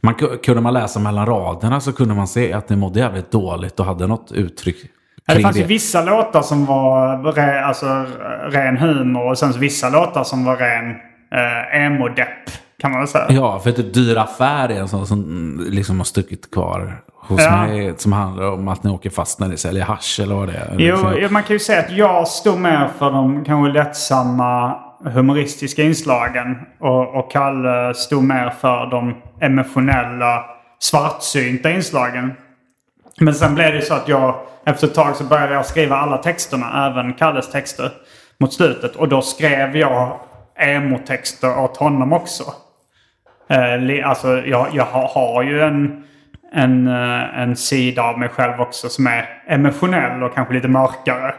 man, 0.00 0.14
kunde 0.42 0.60
man 0.60 0.74
läsa 0.74 1.00
mellan 1.00 1.26
raderna 1.26 1.80
så 1.80 1.92
kunde 1.92 2.14
man 2.14 2.28
se 2.28 2.52
att 2.52 2.68
det 2.68 2.76
mådde 2.76 3.00
jävligt 3.00 3.30
dåligt 3.30 3.80
och 3.80 3.86
hade 3.86 4.06
något 4.06 4.32
uttryck 4.32 4.76
Ja, 5.26 5.34
det 5.34 5.40
fanns 5.40 5.56
ju 5.56 5.64
vissa 5.64 6.04
låtar 6.04 6.42
som 6.42 6.66
var 6.66 7.32
re, 7.32 7.64
alltså, 7.64 8.06
ren 8.50 8.76
humor 8.76 9.30
och 9.30 9.38
sen 9.38 9.52
vissa 9.52 9.90
låtar 9.90 10.24
som 10.24 10.44
var 10.44 10.56
ren 10.56 10.90
eh, 11.34 11.84
emo-depp. 11.86 12.50
Kan 12.82 12.90
man 12.90 13.00
väl 13.00 13.08
säga. 13.08 13.26
Ja, 13.30 13.58
för 13.58 13.72
typ 13.72 13.94
Dyr 13.94 14.16
affär 14.16 14.68
är 14.68 14.80
en 14.80 14.88
sån 14.88 15.06
som 15.06 15.60
liksom 15.70 15.98
har 15.98 16.04
stuckit 16.04 16.50
kvar 16.50 17.02
hos 17.14 17.40
ja. 17.40 17.66
mig. 17.66 17.94
Som 17.96 18.12
handlar 18.12 18.50
om 18.50 18.68
att 18.68 18.84
ni 18.84 18.90
åker 18.90 19.10
fast 19.10 19.40
när 19.40 19.48
ni 19.48 19.56
säljer 19.56 19.84
hash 19.84 20.20
eller 20.22 20.34
vad 20.34 20.48
det 20.48 20.54
är. 20.54 20.74
Jo, 20.78 21.10
liksom. 21.10 21.32
man 21.32 21.42
kan 21.42 21.54
ju 21.54 21.58
säga 21.58 21.80
att 21.80 21.92
jag 21.92 22.28
stod 22.28 22.58
mer 22.58 22.90
för 22.98 23.10
de 23.10 23.44
kanske 23.44 23.72
lättsamma 23.72 24.74
humoristiska 25.04 25.82
inslagen. 25.82 26.56
Och, 26.80 27.14
och 27.14 27.32
Kalle 27.32 27.94
stod 27.94 28.24
mer 28.24 28.50
för 28.60 28.86
de 28.90 29.14
emotionella 29.40 30.44
svartsynta 30.78 31.70
inslagen. 31.70 32.32
Men 33.20 33.34
sen 33.34 33.54
blev 33.54 33.72
det 33.72 33.82
så 33.82 33.94
att 33.94 34.08
jag 34.08 34.34
efter 34.66 34.86
ett 34.86 34.94
tag 34.94 35.16
så 35.16 35.24
började 35.24 35.54
jag 35.54 35.66
skriva 35.66 35.96
alla 35.96 36.16
texterna, 36.16 36.90
även 36.90 37.14
Kalles 37.14 37.50
texter, 37.50 37.92
mot 38.40 38.52
slutet. 38.52 38.96
Och 38.96 39.08
då 39.08 39.22
skrev 39.22 39.76
jag 39.76 40.20
emo-texter 40.56 41.58
åt 41.58 41.76
honom 41.76 42.12
också. 42.12 42.44
Eh, 43.52 44.08
alltså 44.08 44.42
jag, 44.46 44.68
jag 44.72 44.84
har 44.84 45.42
ju 45.42 45.62
en, 45.62 46.04
en, 46.52 46.86
eh, 46.86 47.38
en 47.38 47.56
sida 47.56 48.02
av 48.02 48.18
mig 48.18 48.28
själv 48.28 48.60
också 48.60 48.88
som 48.88 49.06
är 49.06 49.28
emotionell 49.46 50.22
och 50.22 50.34
kanske 50.34 50.54
lite 50.54 50.68
mörkare. 50.68 51.34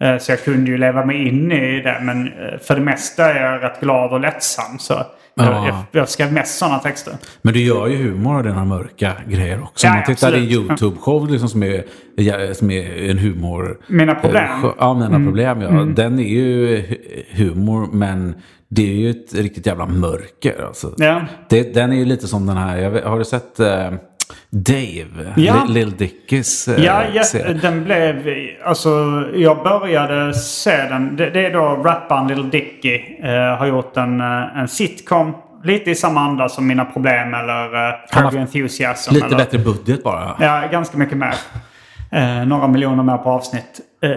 Eh, 0.00 0.18
så 0.18 0.32
jag 0.32 0.44
kunde 0.44 0.70
ju 0.70 0.78
leva 0.78 1.04
mig 1.04 1.28
in 1.28 1.52
i 1.52 1.80
det. 1.80 1.98
Men 2.00 2.26
eh, 2.26 2.58
för 2.58 2.74
det 2.74 2.80
mesta 2.80 3.32
är 3.32 3.52
jag 3.52 3.62
rätt 3.62 3.80
glad 3.80 4.12
och 4.12 4.20
lättsam. 4.20 4.78
Så 4.78 4.94
jag, 5.34 5.66
jag, 5.66 5.84
jag 5.92 6.08
skrev 6.08 6.32
mest 6.32 6.58
sådana 6.58 6.78
texter. 6.78 7.14
Men 7.42 7.54
du 7.54 7.62
gör 7.62 7.86
ju 7.86 7.96
humor 7.96 8.36
av 8.36 8.42
dina 8.42 8.64
mörka 8.64 9.12
grejer 9.28 9.62
också. 9.62 9.86
Om 9.86 9.94
man 9.94 10.04
tittar 10.04 10.36
i 10.36 10.54
YouTube-show 10.54 11.30
liksom, 11.30 11.48
som, 11.48 11.62
är, 11.62 12.54
som 12.54 12.70
är 12.70 13.10
en 13.10 13.18
humor... 13.18 13.78
Mina 13.86 14.14
problem? 14.14 14.48
Ja, 14.78 14.94
mina 14.94 15.06
mm. 15.06 15.24
problem. 15.24 15.60
Ja. 15.60 15.68
Mm. 15.68 15.94
Den 15.94 16.18
är 16.18 16.28
ju 16.28 16.82
humor 17.30 17.88
men 17.92 18.34
det 18.68 18.82
är 18.82 18.94
ju 18.94 19.10
ett 19.10 19.34
riktigt 19.34 19.66
jävla 19.66 19.86
mörker. 19.86 20.64
Alltså. 20.66 20.94
Ja. 20.96 21.26
Det, 21.48 21.74
den 21.74 21.92
är 21.92 21.96
ju 21.96 22.04
lite 22.04 22.28
som 22.28 22.46
den 22.46 22.56
här, 22.56 22.78
jag, 22.78 23.02
har 23.02 23.18
du 23.18 23.24
sett 23.24 23.60
uh, 23.60 23.66
Dave? 24.50 25.32
Ja. 25.36 25.64
Lill 25.68 25.96
Dickys 25.96 26.68
uh, 26.68 26.84
Ja, 26.84 27.02
ja 27.14 27.24
den 27.62 27.84
blev, 27.84 28.28
alltså 28.64 28.90
jag 29.34 29.62
började 29.62 30.34
se 30.34 30.76
den. 30.76 31.16
Det, 31.16 31.30
det 31.30 31.46
är 31.46 31.52
då 31.52 31.82
rapparen 31.84 32.28
Lill 32.28 32.50
Dicky 32.50 32.98
uh, 33.24 33.28
har 33.30 33.66
gjort 33.66 33.96
en, 33.96 34.20
en 34.20 34.68
sitcom. 34.68 35.34
Lite 35.64 35.90
i 35.90 35.94
samma 35.94 36.20
anda 36.20 36.48
som 36.48 36.66
Mina 36.66 36.84
Problem 36.84 37.34
eller 37.34 37.74
uh, 37.74 37.94
Curvy 38.12 38.38
Enthusiasm. 38.38 39.14
Lite 39.14 39.26
eller, 39.26 39.36
bättre 39.36 39.58
budget 39.58 40.04
bara. 40.04 40.36
Ja, 40.40 40.68
ganska 40.72 40.98
mycket 40.98 41.18
mer. 41.18 41.34
Uh, 42.14 42.46
några 42.46 42.68
miljoner 42.68 43.02
mer 43.02 43.16
på 43.16 43.30
avsnitt. 43.30 43.80
Uh, 44.04 44.10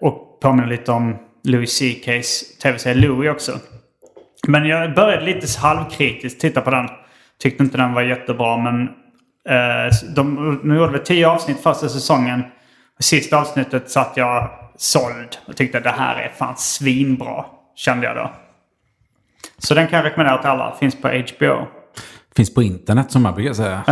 och 0.00 0.40
påminner 0.40 0.68
lite 0.68 0.92
om 0.92 1.16
Louis 1.44 1.82
CK's 1.82 2.60
tv-serie 2.62 2.94
Louie 2.94 3.30
också. 3.30 3.52
Men 4.46 4.66
jag 4.66 4.94
började 4.94 5.24
lite 5.24 5.60
halvkritiskt 5.60 6.40
titta 6.40 6.60
på 6.60 6.70
den. 6.70 6.88
Tyckte 7.42 7.62
inte 7.62 7.76
den 7.76 7.94
var 7.94 8.02
jättebra 8.02 8.56
men 8.56 8.82
eh, 8.82 8.88
de, 10.14 10.60
nu 10.64 10.76
gjorde 10.76 10.92
vi 10.92 10.98
tio 10.98 11.28
avsnitt 11.28 11.60
första 11.62 11.88
säsongen. 11.88 12.42
Sista 13.00 13.38
avsnittet 13.40 13.90
satt 13.90 14.12
jag 14.16 14.50
såld 14.76 15.38
och 15.46 15.56
tyckte 15.56 15.80
det 15.80 15.90
här 15.90 16.16
är 16.16 16.28
fan 16.28 16.56
svinbra. 16.56 17.44
Kände 17.74 18.06
jag 18.06 18.16
då. 18.16 18.32
Så 19.58 19.74
den 19.74 19.86
kan 19.86 19.96
jag 19.96 20.06
rekommendera 20.06 20.38
till 20.38 20.50
alla. 20.50 20.76
Finns 20.80 21.00
på 21.00 21.08
HBO. 21.08 21.66
Finns 22.36 22.54
på 22.54 22.62
internet 22.62 23.10
som 23.10 23.22
man 23.22 23.34
brukar 23.34 23.52
säga. 23.52 23.82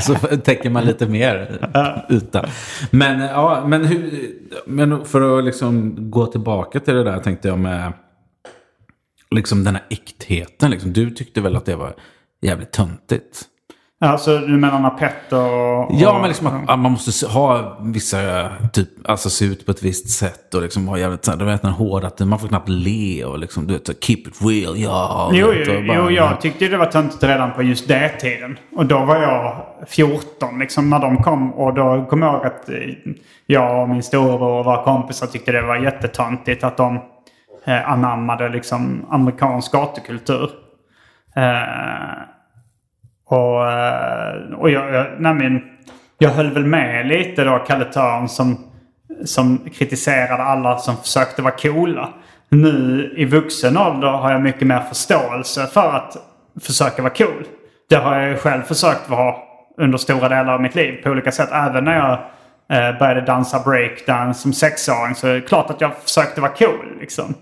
så 0.00 0.14
alltså, 0.14 0.36
täcker 0.36 0.70
man 0.70 0.84
lite 0.84 1.06
mer 1.06 1.58
yta. 2.10 2.48
Men, 2.90 3.20
ja, 3.20 3.64
men, 3.66 3.84
hur, 3.84 4.30
men 4.66 5.04
för 5.04 5.38
att 5.38 5.44
liksom 5.44 5.96
gå 6.10 6.26
tillbaka 6.26 6.80
till 6.80 6.94
det 6.94 7.04
där 7.04 7.18
tänkte 7.18 7.48
jag 7.48 7.58
med 7.58 7.92
liksom 9.30 9.64
den 9.64 9.74
här 9.74 9.84
äktheten. 9.90 10.70
Liksom. 10.70 10.92
Du 10.92 11.10
tyckte 11.10 11.40
väl 11.40 11.56
att 11.56 11.64
det 11.64 11.76
var 11.76 11.94
jävligt 12.42 12.72
töntigt? 12.72 13.42
Alltså 14.04 14.38
du 14.38 14.56
menar 14.56 14.80
när 14.80 14.90
Petter 14.90 15.52
och... 15.52 15.90
Ja, 15.90 16.18
men 16.18 16.28
liksom 16.28 16.46
att, 16.46 16.70
att, 16.70 16.78
man 16.78 16.92
måste 16.92 17.26
ha 17.26 17.78
vissa, 17.80 18.48
typ, 18.72 18.88
alltså 19.04 19.30
se 19.30 19.44
ut 19.44 19.66
på 19.66 19.70
ett 19.70 19.82
visst 19.82 20.10
sätt 20.10 20.54
och 20.54 20.62
liksom 20.62 20.86
vara 20.86 20.98
jävligt, 20.98 21.38
du 21.38 21.44
vet 21.44 21.62
den 21.62 21.70
hårda, 21.70 22.10
man 22.24 22.38
får 22.38 22.48
knappt 22.48 22.68
le 22.68 23.24
och 23.24 23.38
liksom, 23.38 23.66
du 23.66 23.72
vet, 23.72 24.04
keep 24.04 24.16
it 24.16 24.42
real, 24.42 24.78
ja. 24.78 25.30
Jo, 25.32 25.48
vet, 25.48 25.68
jo, 25.68 25.86
bara, 25.86 25.96
jo 25.96 26.10
jag 26.10 26.40
tyckte 26.40 26.68
det 26.68 26.76
var 26.76 26.86
töntigt 26.86 27.22
redan 27.22 27.52
på 27.52 27.62
just 27.62 27.88
det 27.88 28.08
tiden. 28.08 28.58
Och 28.76 28.86
då 28.86 29.04
var 29.04 29.16
jag 29.16 29.66
14 29.88 30.58
liksom 30.58 30.90
när 30.90 30.98
de 30.98 31.22
kom 31.22 31.54
och 31.54 31.74
då 31.74 32.06
kom 32.10 32.22
jag 32.22 32.34
ihåg 32.34 32.46
att 32.46 32.68
jag 33.46 33.82
och 33.82 33.88
min 33.88 34.02
storebror 34.02 34.58
och 34.58 34.64
våra 34.64 34.84
kompisar 34.84 35.26
tyckte 35.26 35.52
det 35.52 35.62
var 35.62 35.76
jättetöntigt 35.76 36.64
att 36.64 36.76
de 36.76 37.00
eh, 37.64 37.90
anammade 37.90 38.48
liksom 38.48 39.06
amerikansk 39.10 39.72
gatukultur. 39.72 40.50
Eh, 41.36 42.33
och 43.26 43.70
eh, 43.70 44.52
och 44.58 44.70
jag, 44.70 44.94
jag, 44.94 45.06
nej 45.18 45.62
jag 46.18 46.30
höll 46.30 46.50
väl 46.50 46.64
med 46.64 47.06
lite 47.06 47.44
då 47.44 47.58
Kalle 47.58 47.84
Törn 47.84 48.28
som, 48.28 48.58
som 49.24 49.58
kritiserade 49.58 50.42
alla 50.42 50.78
som 50.78 50.96
försökte 50.96 51.42
vara 51.42 51.54
coola. 51.56 52.08
Nu 52.48 53.14
i 53.16 53.24
vuxen 53.24 53.76
ålder 53.76 54.08
har 54.08 54.32
jag 54.32 54.42
mycket 54.42 54.66
mer 54.66 54.80
förståelse 54.80 55.66
för 55.66 55.96
att 55.96 56.16
försöka 56.60 57.02
vara 57.02 57.12
cool. 57.12 57.44
Det 57.88 57.96
har 57.96 58.20
jag 58.20 58.30
ju 58.30 58.36
själv 58.36 58.62
försökt 58.62 59.10
vara 59.10 59.34
under 59.78 59.98
stora 59.98 60.28
delar 60.28 60.54
av 60.54 60.62
mitt 60.62 60.74
liv 60.74 61.02
på 61.02 61.10
olika 61.10 61.32
sätt. 61.32 61.48
Även 61.52 61.84
när 61.84 61.96
jag 61.96 62.12
eh, 62.78 62.98
började 62.98 63.20
dansa 63.20 63.62
breakdance 63.64 64.40
som 64.40 64.52
sexåring 64.52 65.14
så 65.14 65.26
är 65.26 65.34
det 65.34 65.40
klart 65.40 65.70
att 65.70 65.80
jag 65.80 65.96
försökte 65.96 66.40
vara 66.40 66.52
cool. 66.52 66.98
Liksom. 67.00 67.34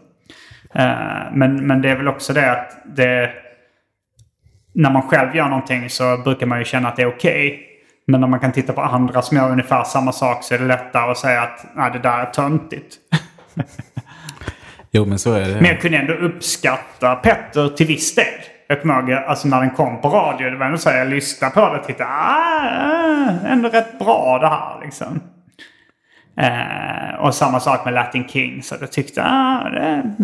Eh, 0.75 1.33
men, 1.33 1.67
men 1.67 1.83
det 1.83 1.91
är 1.91 1.97
väl 1.97 2.09
också 2.09 2.33
det 2.33 2.53
att 2.53 2.77
det, 2.85 3.31
när 4.73 4.91
man 4.91 5.03
själv 5.03 5.37
gör 5.37 5.49
någonting 5.49 5.91
så 5.91 6.17
brukar 6.17 6.47
man 6.47 6.59
ju 6.59 6.65
känna 6.65 6.89
att 6.89 6.97
det 6.97 7.03
är 7.03 7.07
okej. 7.07 7.47
Okay. 7.47 7.59
Men 8.07 8.21
när 8.21 8.29
man 8.29 8.41
kan 8.41 8.53
titta 8.53 8.73
på 8.73 8.81
andra 8.81 9.23
som 9.23 9.37
gör 9.37 9.51
ungefär 9.51 9.85
samma 9.85 10.13
sak 10.13 10.45
så 10.45 10.55
är 10.55 10.59
det 10.59 10.65
lättare 10.65 11.11
att 11.11 11.19
säga 11.19 11.43
att 11.43 11.67
Nej, 11.75 11.91
det 11.93 11.99
där 11.99 12.19
är 12.19 12.27
töntigt. 12.27 12.97
jo, 14.91 15.05
men 15.05 15.19
så 15.19 15.33
är 15.33 15.49
det. 15.49 15.55
Men 15.55 15.65
jag 15.65 15.81
kunde 15.81 15.99
ändå 15.99 16.13
uppskatta 16.13 17.15
Petter 17.15 17.69
till 17.69 17.87
viss 17.87 18.15
del. 18.15 18.25
Jag 18.67 18.81
kommer 18.81 19.01
ihåg 19.01 19.13
alltså 19.13 19.49
när 19.49 19.61
den 19.61 19.71
kom 19.71 20.01
på 20.01 20.09
radio. 20.09 20.51
Det 20.51 20.57
var 20.57 20.67
ändå 20.67 20.79
så 20.79 20.89
att 20.89 20.97
jag 20.97 21.09
lyssnade 21.09 21.55
på 21.55 21.61
det 21.61 21.81
och 21.81 21.87
tyckte 21.87 22.05
ah, 22.05 23.31
ändå 23.47 23.69
rätt 23.69 23.99
bra 23.99 24.39
det 24.39 24.49
här 24.49 24.81
liksom. 24.85 25.21
Eh, 26.37 27.21
och 27.21 27.35
samma 27.35 27.61
sak 27.61 27.85
med 27.85 27.95
Latin 27.95 28.29
King. 28.29 28.63
Så 28.63 28.75
jag 28.81 28.93
tyckte 28.93 29.23
ah, 29.25 29.69
det, 29.71 30.15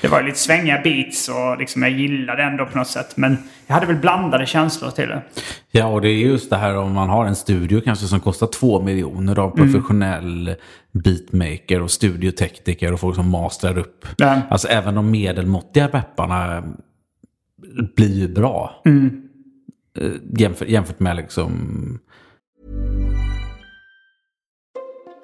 det 0.00 0.08
var 0.08 0.22
lite 0.22 0.38
svängiga 0.38 0.80
beats 0.84 1.28
och 1.28 1.58
liksom 1.58 1.82
jag 1.82 1.90
gillade 1.90 2.42
ändå 2.42 2.66
på 2.66 2.78
något 2.78 2.88
sätt. 2.88 3.16
Men 3.16 3.38
jag 3.66 3.74
hade 3.74 3.86
väl 3.86 3.96
blandade 3.96 4.46
känslor 4.46 4.90
till 4.90 5.08
det. 5.08 5.22
Ja, 5.70 5.86
och 5.86 6.00
det 6.00 6.08
är 6.08 6.18
just 6.18 6.50
det 6.50 6.56
här 6.56 6.76
om 6.76 6.92
man 6.92 7.08
har 7.08 7.26
en 7.26 7.36
studio 7.36 7.80
kanske 7.80 8.06
som 8.06 8.20
kostar 8.20 8.46
två 8.46 8.82
miljoner 8.82 9.38
av 9.38 9.58
mm. 9.58 9.72
professionell 9.72 10.48
mm. 10.48 10.58
beatmaker 10.92 11.82
och 11.82 11.90
studiotekniker 11.90 12.92
och 12.92 13.00
folk 13.00 13.16
som 13.16 13.28
mastrar 13.30 13.78
upp. 13.78 14.06
Ja. 14.16 14.40
Alltså 14.50 14.68
även 14.68 14.94
de 14.94 15.10
medelmåttiga 15.10 15.88
rapparna 15.88 16.64
blir 17.96 18.18
ju 18.18 18.28
bra. 18.28 18.82
Mm. 18.84 19.22
Eh, 19.98 20.10
jämfört, 20.38 20.68
jämfört 20.68 21.00
med 21.00 21.16
liksom... 21.16 21.98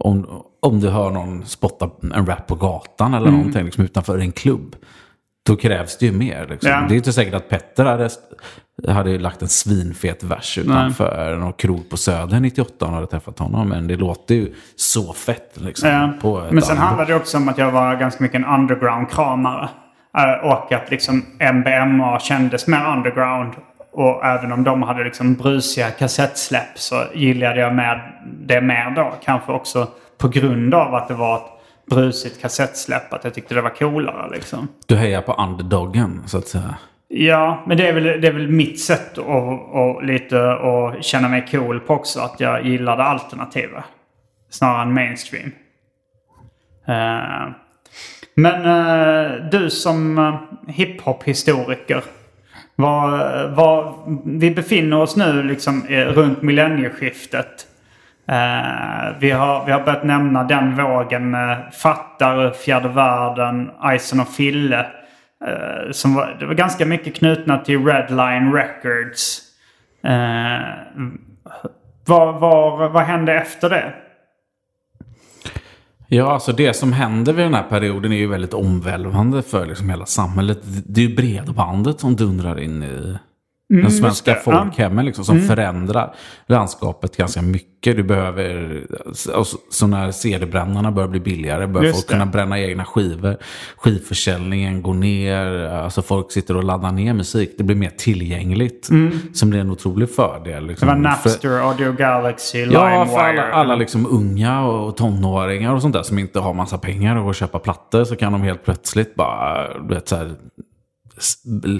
Om, 0.00 0.42
om 0.62 0.80
du 0.80 0.88
hör 0.90 1.10
någon 1.10 1.46
spotta 1.46 1.90
en 2.14 2.26
rap 2.26 2.46
på 2.46 2.54
gatan 2.54 3.14
eller 3.14 3.26
Mm. 3.28 3.38
någonting 3.38 3.64
liksom, 3.64 3.84
utanför 3.84 4.18
en 4.18 4.32
klubb. 4.32 4.76
Då 5.46 5.56
krävs 5.56 5.98
det 5.98 6.06
ju 6.06 6.12
mer. 6.12 6.46
Liksom. 6.50 6.70
Ja. 6.70 6.84
Det 6.88 6.94
är 6.94 6.96
inte 6.96 7.12
säkert 7.12 7.34
att 7.34 7.48
Petter 7.48 7.84
hade, 7.84 8.08
hade 8.88 9.18
lagt 9.18 9.42
en 9.42 9.48
svinfet 9.48 10.22
vers 10.22 10.58
utanför 10.58 11.36
någon 11.36 11.52
krog 11.52 11.90
på 11.90 11.96
Söder 11.96 12.40
98 12.40 12.86
om 12.86 12.94
hade 12.94 13.06
träffat 13.06 13.38
honom. 13.38 13.68
Men 13.68 13.86
det 13.86 13.96
låter 13.96 14.34
ju 14.34 14.54
så 14.76 15.12
fett. 15.12 15.52
Liksom, 15.60 15.88
Ja. 15.88 16.12
på 16.20 16.46
Men 16.50 16.62
sen 16.62 16.78
handlade 16.78 17.12
det 17.12 17.16
också 17.16 17.36
om 17.36 17.48
att 17.48 17.58
jag 17.58 17.70
var 17.70 17.96
ganska 17.96 18.22
mycket 18.22 18.36
en 18.36 18.44
underground-kramare. 18.60 19.68
Eh, 20.18 20.46
Och 20.50 20.72
att 20.72 20.90
liksom 20.90 21.26
MBMA 21.38 22.20
kändes 22.20 22.66
mer 22.66 22.92
underground. 22.96 23.52
Och 23.92 24.24
även 24.24 24.52
om 24.52 24.64
de 24.64 24.82
hade 24.82 25.04
liksom 25.04 25.34
brusiga 25.34 25.90
kassettsläpp 25.90 26.78
så 26.78 27.04
gillade 27.14 27.60
jag 27.60 27.74
med 27.74 28.00
det 28.24 28.60
mer 28.60 28.90
då. 28.90 29.12
Kanske 29.24 29.52
också 29.52 29.88
på 30.18 30.28
grund 30.28 30.74
av 30.74 30.94
att 30.94 31.08
det 31.08 31.14
var 31.14 31.36
ett 31.36 31.52
brusigt 31.90 32.40
kassettsläpp. 32.40 33.12
Att 33.12 33.24
jag 33.24 33.34
tyckte 33.34 33.54
det 33.54 33.62
var 33.62 33.70
coolare 33.70 34.30
liksom. 34.30 34.68
Du 34.86 34.96
hejar 34.96 35.22
på 35.22 35.32
underdoggen 35.32 36.22
så 36.26 36.38
att 36.38 36.48
säga. 36.48 36.74
Ja, 37.08 37.62
men 37.66 37.76
det 37.76 37.88
är 37.88 37.92
väl, 37.92 38.04
det 38.04 38.28
är 38.28 38.32
väl 38.32 38.48
mitt 38.48 38.80
sätt 38.80 39.18
att, 39.18 39.74
att 39.76 40.04
lite 40.04 40.52
att 40.52 41.04
känna 41.04 41.28
mig 41.28 41.46
cool 41.50 41.80
på 41.80 41.94
också. 41.94 42.20
Att 42.20 42.40
jag 42.40 42.66
gillar 42.66 42.96
det 42.96 43.04
alternativa. 43.04 43.84
Snarare 44.50 44.82
än 44.82 44.94
mainstream. 44.94 45.52
Eh, 46.86 47.52
men 48.34 48.64
eh, 48.64 49.50
du 49.50 49.70
som 49.70 50.18
uh, 50.18 50.34
hiphop-historiker. 50.68 52.02
Var, 52.80 53.48
var, 53.48 53.94
vi 54.24 54.50
befinner 54.50 55.00
oss 55.00 55.16
nu 55.16 55.42
liksom 55.42 55.86
eh, 55.86 56.06
runt 56.06 56.42
millennieskiftet. 56.42 57.66
Eh, 58.28 59.18
vi, 59.18 59.30
har, 59.30 59.64
vi 59.66 59.72
har 59.72 59.80
börjat 59.80 60.04
nämna 60.04 60.44
den 60.44 60.76
vågen 60.76 61.30
med 61.30 61.72
Fattar, 61.72 62.50
Fjärde 62.50 62.88
Världen, 62.88 63.70
Ison 63.94 64.20
och 64.20 64.28
Fille. 64.28 64.86
Eh, 65.46 65.90
som 65.90 66.14
var, 66.14 66.36
det 66.40 66.46
var 66.46 66.54
ganska 66.54 66.86
mycket 66.86 67.14
knutna 67.14 67.58
till 67.58 67.86
Redline 67.86 68.52
Records. 68.52 69.40
Eh, 70.04 70.60
vad, 72.06 72.40
vad, 72.40 72.92
vad 72.92 73.02
hände 73.02 73.34
efter 73.34 73.70
det? 73.70 73.92
Ja, 76.12 76.32
alltså 76.32 76.52
det 76.52 76.74
som 76.74 76.92
händer 76.92 77.32
vid 77.32 77.44
den 77.44 77.54
här 77.54 77.62
perioden 77.62 78.12
är 78.12 78.16
ju 78.16 78.26
väldigt 78.26 78.54
omvälvande 78.54 79.42
för 79.42 79.66
liksom 79.66 79.90
hela 79.90 80.06
samhället. 80.06 80.58
Det 80.62 81.00
är 81.00 81.08
ju 81.08 81.16
bredbandet 81.16 82.00
som 82.00 82.16
dundrar 82.16 82.60
in 82.60 82.82
i 82.82 83.16
den 83.70 83.90
svenska 83.90 84.34
folkhemmen 84.34 85.04
liksom, 85.06 85.24
som 85.24 85.40
förändrar 85.40 86.14
landskapet 86.46 87.16
ganska 87.16 87.42
mycket. 87.42 87.96
Du 87.96 88.02
behöver, 88.02 88.80
alltså, 89.34 89.56
så 89.70 89.86
när 89.86 90.10
CD-brännarna 90.12 90.92
börjar 90.92 91.08
bli 91.08 91.20
billigare 91.20 91.66
börjar 91.66 91.86
Just 91.86 91.96
folk 91.98 92.08
det. 92.08 92.12
kunna 92.14 92.26
bränna 92.26 92.60
egna 92.60 92.84
skivor. 92.84 93.36
Skivförsäljningen 93.76 94.82
går 94.82 94.94
ner, 94.94 95.46
alltså 95.68 96.02
folk 96.02 96.32
sitter 96.32 96.56
och 96.56 96.64
laddar 96.64 96.92
ner 96.92 97.14
musik. 97.14 97.54
Det 97.58 97.64
blir 97.64 97.76
mer 97.76 97.90
tillgängligt. 97.90 98.88
Som 99.32 99.50
blir 99.50 99.60
en 99.60 99.70
otrolig 99.70 100.10
fördel. 100.10 100.52
Mm. 100.52 100.62
Det 100.66 100.70
Liksom, 100.70 100.88
var 100.88 100.94
Napster, 100.96 101.58
Audio 101.68 101.92
Galaxy, 101.92 102.58
Ja, 102.58 102.88
LimeWire. 102.88 103.06
för 103.06 103.18
alla, 103.24 103.42
alla 103.52 103.74
liksom 103.76 104.06
unga 104.10 104.60
och 104.66 104.96
tonåringar 104.96 105.74
och 105.74 105.82
sånt 105.82 105.94
där 105.94 106.02
som 106.02 106.18
inte 106.18 106.40
har 106.40 106.54
massa 106.54 106.78
pengar 106.78 107.16
och 107.16 107.22
går 107.22 107.28
och 107.28 107.34
köpa 107.34 107.58
plattor 107.58 108.04
så 108.04 108.16
kan 108.16 108.32
de 108.32 108.42
helt 108.42 108.64
plötsligt 108.64 109.14
bara 109.14 109.68
du 109.88 109.94
vet, 109.94 110.08
så 110.08 110.16
här, 110.16 110.32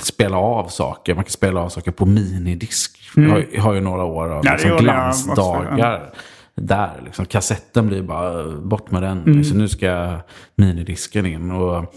spela 0.01 0.37
av 0.37 0.69
saker. 0.69 1.15
Man 1.15 1.25
kan 1.25 1.31
spela 1.31 1.61
av 1.61 1.69
saker 1.69 1.91
på 1.91 2.07
minidisk. 2.07 2.99
Jag, 3.17 3.29
har, 3.29 3.47
jag 3.53 3.63
har 3.63 3.75
ju 3.75 3.81
några 3.81 4.05
år 4.05 4.25
av 4.25 4.31
Mm. 4.31 4.43
Ja, 4.45 4.53
liksom, 4.53 4.77
glansdagar. 4.77 6.13
Där, 6.55 7.03
liksom, 7.05 7.27
kassetten 7.27 7.87
blir 7.87 8.03
bara 8.03 8.57
bort 8.57 8.91
med 8.91 9.03
den. 9.03 9.23
Mm. 9.23 9.45
Så 9.45 9.55
nu 9.55 9.69
ska 9.69 10.19
minidisken 10.55 11.27
in. 11.27 11.51
Och, 11.51 11.95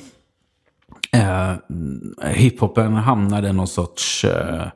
eh, 1.12 1.54
hiphopen 2.24 2.94
hamnade 2.94 3.50
i 3.50 3.54
någon 3.54 3.68
sorts... 3.68 4.26
Eh, 4.26 4.68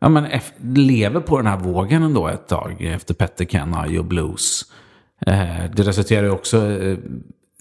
ja, 0.00 0.08
men 0.08 0.28
lever 0.62 1.20
på 1.20 1.36
den 1.36 1.46
här 1.46 1.58
vågen 1.58 2.02
ändå 2.02 2.28
ett 2.28 2.48
tag 2.48 2.82
efter 2.82 3.14
Petter 3.14 3.44
Kenai 3.44 3.98
och 3.98 4.04
Blues. 4.04 4.62
Eh, 5.26 5.70
det 5.76 5.82
resulterar 5.82 6.22
ju 6.22 6.30
också 6.30 6.70
eh, 6.70 6.98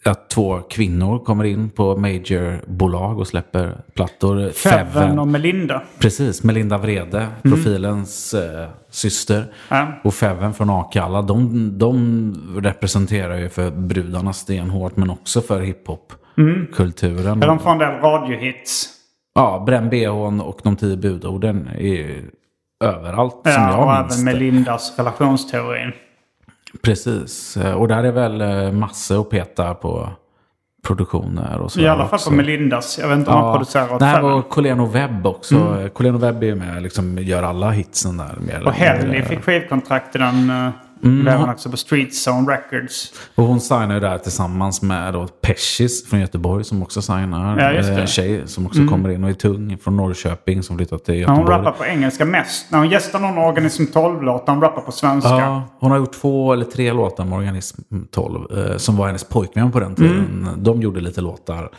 att 0.05 0.29
två 0.29 0.59
kvinnor 0.69 1.19
kommer 1.19 1.43
in 1.43 1.69
på 1.69 1.97
majorbolag 1.97 3.19
och 3.19 3.27
släpper 3.27 3.77
plattor. 3.95 4.49
Feven 4.49 5.19
och 5.19 5.27
Melinda. 5.27 5.81
Precis, 5.99 6.43
Melinda 6.43 6.77
Vrede, 6.77 7.27
profilens 7.41 8.33
eh, 8.33 8.67
syster. 8.89 9.45
Ja. 9.69 9.87
Och 10.03 10.13
Feven 10.13 10.53
från 10.53 10.69
Akalla, 10.69 11.21
de, 11.21 11.69
de 11.77 12.59
representerar 12.63 13.37
ju 13.37 13.49
för 13.49 13.71
brudarna 13.71 14.33
stenhårt 14.33 14.97
men 14.97 15.09
också 15.09 15.41
för 15.41 15.61
hiphop-kulturen. 15.61 17.39
Ja, 17.41 17.47
de 17.47 17.59
får 17.59 17.71
en 17.71 17.77
del 17.77 17.91
radiohits. 18.01 18.89
Ja, 19.35 19.63
Bränn 19.65 19.89
bhn 19.89 20.41
och 20.41 20.59
de 20.63 20.75
tio 20.75 20.97
budorden 20.97 21.69
är 21.77 21.81
ju 21.81 22.31
överallt 22.83 23.39
som 23.43 23.51
Ja, 23.51 23.77
och 23.77 23.91
jag 23.91 24.01
minns 24.01 24.21
även. 24.21 24.25
Melindas 24.25 24.93
relationsteorin. 24.97 25.91
Precis, 26.81 27.57
Eh, 27.57 27.73
och 27.73 27.87
där 27.87 28.03
är 28.03 28.11
väl 28.11 28.41
eh, 28.41 28.71
massor 28.71 29.21
att 29.21 29.29
peta 29.29 29.73
på 29.73 30.09
produktioner 30.87 31.59
och 31.59 31.71
så. 31.71 31.79
I 31.79 31.87
alla 31.87 32.05
fall 32.05 32.15
också. 32.15 32.29
på 32.29 32.35
Melindas. 32.35 32.99
Jag 32.99 33.07
vet 33.07 33.17
inte 33.17 33.31
om 33.31 33.43
han 33.43 33.53
producerar 33.53 33.93
åt 33.93 33.99
Det 33.99 34.05
här 34.05 34.21
var 34.21 34.41
Coleno 34.41 34.85
Webb 34.85 35.27
också. 35.27 35.55
Mm. 35.55 35.89
Coleno 35.89 36.17
Webb 36.17 36.43
är 36.43 36.47
ju 36.47 36.55
med 36.55 36.83
liksom 36.83 37.17
gör 37.17 37.43
alla 37.43 37.71
hitsen 37.71 38.17
där. 38.17 38.37
Mer 38.47 38.67
Och 38.67 38.73
Helly 38.73 39.21
fick 39.21 39.43
skivkontrakt 39.43 40.15
i 40.15 40.19
den. 40.19 40.71
Mm. 41.03 41.27
Han 41.39 41.49
också 41.49 41.69
på 41.69 41.77
Street 41.77 42.09
Zone 42.27 42.51
Records. 42.51 43.13
Och 43.35 43.43
hon 43.43 43.59
signar 43.61 43.93
ju 43.93 43.99
där 43.99 44.17
tillsammans 44.17 44.81
med 44.81 45.13
då 45.13 45.27
Peshis 45.27 46.09
från 46.09 46.19
Göteborg 46.19 46.63
som 46.63 46.81
också 46.83 47.01
signar. 47.01 47.59
Ja, 47.59 47.71
just 47.71 47.87
det. 47.87 47.93
Mm. 47.93 47.95
Eh, 47.95 48.01
En 48.01 48.07
tjej 48.07 48.41
som 48.45 48.65
också 48.65 48.87
kommer 48.87 49.09
in 49.09 49.23
och 49.23 49.29
är 49.29 49.33
tung 49.33 49.77
från 49.77 49.97
Norrköping 49.97 50.63
som 50.63 50.77
flyttat 50.77 51.05
till 51.05 51.13
Ja, 51.15 51.19
Göteborg. 51.19 51.41
hon 51.41 51.47
rappar 51.47 51.71
på 51.71 51.85
engelska 51.85 52.25
mest. 52.25 52.71
När 52.71 52.79
hon 52.79 52.89
gästar 52.89 53.19
någon 53.19 53.37
Organism 53.37 53.83
12-låt, 53.83 54.43
hon 54.47 54.61
rappar 54.61 54.81
på 54.81 54.91
svenska. 54.91 55.29
Ja, 55.29 55.63
hon 55.79 55.91
har 55.91 55.97
gjort 55.97 56.13
två 56.13 56.53
eller 56.53 56.65
tre 56.65 56.93
låtar 56.93 57.25
med 57.25 57.37
Organism 57.37 57.81
12. 58.11 58.57
Eh, 58.57 58.77
som 58.77 58.97
var 58.97 59.05
hennes 59.07 59.23
pojkvän 59.23 59.71
på 59.71 59.79
den 59.79 59.95
tiden. 59.95 60.27
Mm. 60.41 60.63
De 60.63 60.81
gjorde 60.81 61.01
lite 61.01 61.21
låtar 61.21 61.69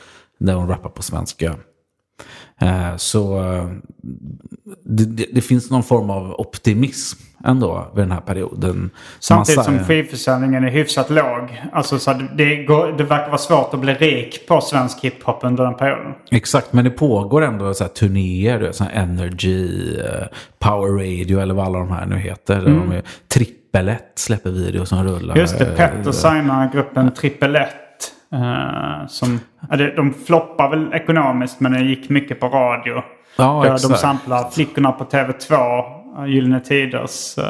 där 0.40 0.54
hon 0.54 0.68
rappar 0.68 0.88
på 0.90 1.02
svenska. 1.02 1.54
Eh, 2.61 2.96
så 2.96 3.38
eh, 3.38 3.68
det, 4.84 5.05
det, 5.05 5.26
det, 5.32 5.40
finns 5.40 5.70
någon 5.70 5.82
form 5.82 6.11
av 6.11 6.40
optimism 6.40 7.18
ändå 7.44 7.92
vid 7.94 8.05
den 8.05 8.12
här 8.12 8.20
perioden. 8.20 8.90
Samtidigt 9.20 9.57
Massa, 9.57 9.70
som 9.70 9.84
skivförsäljningen 9.84 10.64
är 10.64 10.70
hyfsat 10.70 11.11
låg. 11.11 11.62
Alltså 11.72 11.98
så 11.98 12.12
det, 12.34 12.64
går, 12.64 12.92
det 12.98 13.05
verkar 13.05 13.26
vara 13.26 13.38
svårt 13.38 13.74
att 13.74 13.80
bli 13.80 13.94
rik 13.94 14.46
på 14.48 14.61
svensk 14.61 15.05
hiphop 15.05 15.38
under 15.42 15.64
den 15.64 15.74
perioden. 15.74 16.12
Exakt, 16.30 16.72
men 16.72 16.84
det 16.84 16.90
pågår 16.90 17.42
ändå 17.42 17.74
så 17.74 17.84
här 17.84 17.90
turnéer. 17.90 18.72
Så 18.72 18.84
här 18.84 18.90
Energy, 19.02 19.96
uh, 19.98 20.05
Power 20.59 20.90
Radio 20.90 21.40
eller 21.40 21.55
vad 21.55 21.66
alla 21.66 21.78
de 21.78 21.90
här 21.90 22.07
nu 22.07 22.16
heter. 22.16 22.59
Mm. 22.59 22.80
De 22.80 22.92
är, 22.92 23.02
Trippel 23.28 23.88
1 23.88 24.02
släpper 24.14 24.50
videos 24.50 24.88
som 24.88 25.05
rullar. 25.05 25.36
Just 25.36 25.59
det, 25.59 25.64
Petter 25.64 26.12
signar 26.12 26.72
gruppen 26.72 27.14
Trippel 27.14 27.57
1. 27.57 27.68
Uh, 28.35 29.07
som, 29.07 29.41
de 29.97 30.14
floppar 30.26 30.70
väl 30.70 30.93
ekonomiskt 30.93 31.61
men 31.61 31.72
det 31.72 31.80
gick 31.80 32.09
mycket 32.09 32.41
på 32.41 32.49
radio. 32.49 33.03
Ja, 33.37 33.66
exakt. 33.66 33.93
De 33.93 33.99
samplar 33.99 34.51
Flickorna 34.51 34.93
på 34.93 35.05
TV2, 35.05 36.26
Gyllene 36.26 36.61
Tiders 36.61 37.39
uh, 37.39 37.45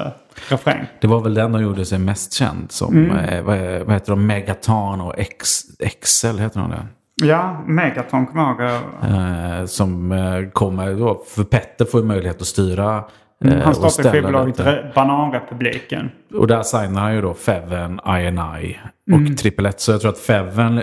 refräng. 0.48 0.86
Det 1.00 1.06
var 1.06 1.20
väl 1.20 1.34
den 1.34 1.52
de 1.52 1.62
gjorde 1.62 1.84
sig 1.84 1.98
mest 1.98 2.32
känd 2.32 2.72
som. 2.72 2.94
Mm. 2.94 3.16
Eh, 3.16 3.42
vad, 3.42 3.58
vad, 3.58 3.92
heter 3.92 4.12
de? 4.12 4.26
Megaton 4.26 5.00
och 5.00 5.14
X, 5.18 5.62
XL 6.02 6.38
heter 6.38 6.60
de 6.60 6.70
det? 6.70 6.86
Ja, 7.26 7.62
Megaton 7.66 8.26
kommer 8.26 8.42
jag 8.42 8.72
ihåg. 8.72 9.60
Eh, 9.60 9.66
som 9.66 10.12
eh, 10.12 10.50
kommer 10.52 10.94
då. 10.94 11.22
För 11.28 11.44
Petter 11.44 11.84
får 11.84 12.00
ju 12.00 12.06
möjlighet 12.06 12.40
att 12.40 12.46
styra 12.46 13.04
Mm, 13.44 13.60
han 13.60 13.74
startade 13.74 14.10
skivbolaget 14.10 14.94
Bananrepubliken. 14.94 16.10
Och 16.34 16.46
där 16.46 16.62
signar 16.62 17.00
han 17.00 17.14
ju 17.14 17.22
då 17.22 17.34
Feven, 17.34 18.00
INI 18.06 18.78
och 19.06 19.18
mm. 19.18 19.36
Triple. 19.36 19.72
Så 19.76 19.92
jag 19.92 20.00
tror 20.00 20.10
att 20.10 20.18
Feven 20.18 20.82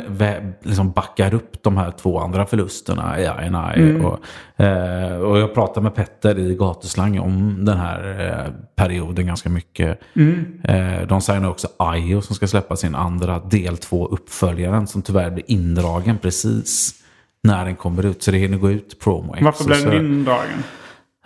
liksom 0.63 0.91
backar 0.91 1.33
upp 1.33 1.63
de 1.63 1.77
här 1.77 1.91
två 1.91 2.19
andra 2.19 2.45
förlusterna 2.45 3.19
i 3.19 3.23
INI. 3.23 3.89
Mm. 3.89 4.05
Och, 4.05 4.19
eh, 4.63 5.17
och 5.17 5.39
jag 5.39 5.53
pratade 5.53 5.83
med 5.83 5.95
Petter 5.95 6.39
i 6.39 6.55
Gatuslang 6.55 7.19
om 7.19 7.65
den 7.65 7.77
här 7.77 8.29
eh, 8.29 8.53
perioden 8.75 9.27
ganska 9.27 9.49
mycket. 9.49 9.99
Mm. 10.15 10.61
Eh, 10.63 11.07
de 11.07 11.21
signar 11.21 11.49
också 11.49 11.67
IO 11.95 12.21
som 12.21 12.35
ska 12.35 12.47
släppa 12.47 12.75
sin 12.75 12.95
andra 12.95 13.39
del 13.39 13.75
2-uppföljaren 13.75 14.85
som 14.85 15.01
tyvärr 15.01 15.29
blir 15.29 15.45
indragen 15.47 16.17
precis 16.17 16.95
när 17.43 17.65
den 17.65 17.75
kommer 17.75 18.05
ut. 18.05 18.23
Så 18.23 18.31
det 18.31 18.37
hinner 18.37 18.57
gå 18.57 18.71
ut 18.71 18.99
promo 18.99 19.35
Varför 19.41 19.63
blev 19.63 19.85
den 19.85 20.05
indragen? 20.05 20.63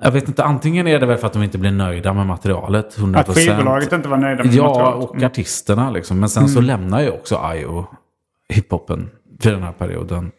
Jag 0.01 0.11
vet 0.11 0.27
inte, 0.27 0.43
antingen 0.43 0.87
är 0.87 0.99
det 0.99 1.05
väl 1.05 1.17
för 1.17 1.27
att 1.27 1.33
de 1.33 1.43
inte 1.43 1.57
blir 1.57 1.71
nöjda 1.71 2.13
med 2.13 2.27
materialet. 2.27 2.97
100%. 2.97 3.17
Att 3.19 3.35
skivbolaget 3.35 3.93
inte 3.93 4.09
var 4.09 4.17
nöjda 4.17 4.43
med 4.43 4.53
ja, 4.53 4.63
materialet? 4.63 4.97
Ja, 4.99 5.07
och 5.07 5.15
mm. 5.15 5.25
artisterna 5.25 5.91
liksom. 5.91 6.19
Men 6.19 6.29
sen 6.29 6.43
mm. 6.43 6.53
så 6.53 6.61
lämnar 6.61 7.01
ju 7.01 7.09
också 7.09 7.41
Io 7.55 7.85
hiphopen 8.49 9.09
för 9.41 9.51
den 9.51 9.63
här 9.63 9.71
perioden. 9.71 10.31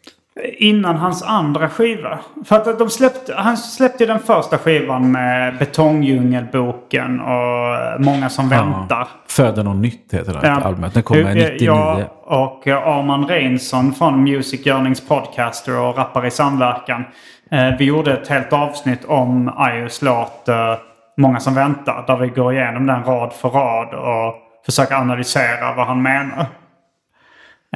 Innan 0.57 0.95
hans 0.95 1.23
andra 1.23 1.69
skiva. 1.69 2.19
För 2.45 2.55
att 2.55 2.79
de 2.79 2.89
släppte, 2.89 3.33
han 3.37 3.57
släppte 3.57 4.05
den 4.05 4.19
första 4.19 4.57
skivan 4.57 5.11
med 5.11 5.57
Betongdjungelboken 5.57 7.19
och 7.19 8.01
Många 8.01 8.29
som 8.29 8.51
ja. 8.51 8.63
väntar. 8.63 9.07
Föder 9.27 9.63
något 9.63 9.75
nytt 9.77 10.13
heter 10.13 10.33
det 10.33 10.47
ja. 10.47 10.61
albumet. 10.61 10.93
Den 10.93 11.03
kommer 11.03 11.35
99. 11.35 11.57
Ja, 11.59 11.99
och 12.21 12.67
Arman 12.67 13.27
Reinsson 13.27 13.93
från 13.93 14.23
Music 14.23 14.67
Yearnings 14.67 15.07
Podcaster 15.07 15.79
och 15.79 15.97
Rappar 15.97 16.25
i 16.25 16.31
samverkan 16.31 17.03
Eh, 17.51 17.77
vi 17.79 17.85
gjorde 17.85 18.13
ett 18.13 18.27
helt 18.27 18.53
avsnitt 18.53 19.05
om 19.05 19.51
Ios 19.73 20.01
låt 20.01 20.49
eh, 20.49 20.75
Många 21.19 21.39
som 21.39 21.53
väntar. 21.53 22.03
Där 22.07 22.17
vi 22.17 22.27
går 22.27 22.53
igenom 22.53 22.85
den 22.85 23.03
rad 23.03 23.33
för 23.33 23.49
rad 23.49 23.93
och 23.93 24.35
försöker 24.65 24.95
analysera 24.95 25.73
vad 25.75 25.87
han 25.87 26.01
menar. 26.01 26.45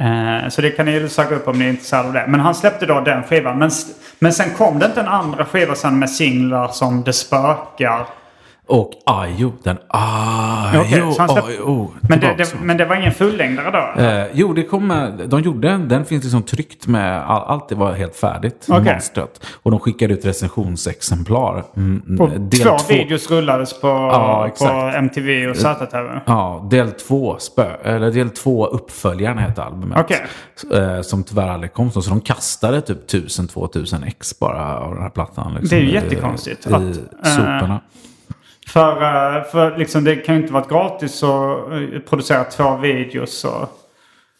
Eh, 0.00 0.48
så 0.48 0.62
det 0.62 0.70
kan 0.70 0.86
ni 0.86 1.08
söka 1.08 1.34
upp 1.34 1.48
om 1.48 1.58
ni 1.58 1.64
är 1.64 1.68
intresserade 1.68 2.08
av 2.08 2.14
det. 2.14 2.24
Men 2.28 2.40
han 2.40 2.54
släppte 2.54 2.86
då 2.86 3.00
den 3.00 3.22
skivan. 3.22 3.58
Men, 3.58 3.70
men 4.18 4.32
sen 4.32 4.50
kom 4.50 4.78
det 4.78 4.86
inte 4.86 5.00
en 5.00 5.08
andra 5.08 5.44
skiva 5.44 5.74
sen 5.74 5.98
med 5.98 6.10
singlar 6.10 6.68
som 6.68 7.02
Det 7.02 7.12
spökar. 7.12 8.06
Och 8.66 8.92
Ajo, 9.06 9.52
den 9.62 9.78
Ajo, 9.88 10.80
okay. 10.80 11.00
Ajo. 11.18 11.90
Men 12.00 12.20
det, 12.20 12.34
det, 12.38 12.54
men 12.62 12.76
det 12.76 12.84
var 12.84 12.96
ingen 12.96 13.12
fullängdare 13.12 13.70
då? 13.70 14.02
Eh, 14.02 14.26
jo, 14.32 14.52
det 14.52 14.62
kom, 14.62 15.12
de 15.26 15.40
gjorde 15.40 15.70
en. 15.70 15.88
Den 15.88 16.04
finns 16.04 16.24
liksom 16.24 16.42
tryckt 16.42 16.86
med, 16.86 17.22
all, 17.22 17.42
allt 17.42 17.68
det 17.68 17.74
var 17.74 17.92
helt 17.92 18.16
färdigt. 18.16 18.66
Okay. 18.68 19.00
Och 19.62 19.70
de 19.70 19.80
skickade 19.80 20.14
ut 20.14 20.24
recensionsexemplar. 20.24 21.64
Mm, 21.76 22.02
mm 22.08 22.50
två, 22.50 22.64
två 22.64 22.76
videos 22.88 23.30
rullades 23.30 23.80
på, 23.80 23.88
ja, 23.88 24.50
på 24.58 24.92
MTV 24.98 25.46
och 25.46 25.56
ZTV? 25.56 26.20
Ja, 26.26 26.68
del 26.70 26.92
två, 26.92 27.36
spö, 27.38 27.76
eller 27.84 28.10
del 28.10 28.30
två 28.30 28.66
uppföljaren 28.66 29.38
hette 29.38 29.62
albumet. 29.62 29.98
Okay. 29.98 30.18
Eh, 30.78 31.00
som 31.00 31.24
tyvärr 31.24 31.48
aldrig 31.48 31.72
kom. 31.72 31.90
Så 31.90 32.00
de 32.00 32.20
kastade 32.20 32.80
typ 32.80 33.10
1000-2000 33.10 34.06
ex 34.06 34.38
bara 34.38 34.78
av 34.78 34.94
den 34.94 35.02
här 35.02 35.10
plattan. 35.10 35.54
Liksom, 35.54 35.68
det 35.68 35.84
är 35.84 35.86
ju 35.86 35.92
jättekonstigt. 35.92 36.66
I, 36.66 36.70
i 36.70 37.30
soporna. 37.30 37.74
Uh, 37.74 37.80
för, 38.72 38.92
eh, 38.92 39.44
för 39.44 39.78
liksom, 39.78 40.04
det 40.04 40.16
kan 40.16 40.34
ju 40.34 40.40
inte 40.40 40.52
vara 40.52 40.64
gratis 40.68 41.22
att 41.22 41.72
eh, 41.72 42.00
producera 42.08 42.44
två 42.44 42.76
videos. 42.76 43.44
Och... 43.44 43.68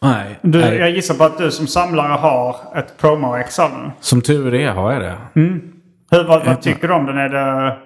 Nej, 0.01 0.39
du, 0.41 0.59
nej. 0.59 0.77
Jag 0.77 0.91
gissar 0.91 1.15
på 1.15 1.23
att 1.23 1.37
du 1.37 1.51
som 1.51 1.67
samlare 1.67 2.13
har 2.13 2.55
ett 2.75 2.97
promo-ex 3.01 3.59
av 3.59 3.71
den. 3.71 3.91
Som 3.99 4.21
tur 4.21 4.53
är 4.53 4.71
har 4.71 4.93
jag 4.93 5.01
det. 5.01 5.17
Mm. 5.35 5.61
Hur, 6.11 6.23
vad, 6.23 6.45
vad 6.45 6.61
tycker 6.61 6.87
du 6.87 6.93
om 6.93 7.05
den? 7.05 7.17
Är 7.17 7.29
det... 7.29 7.77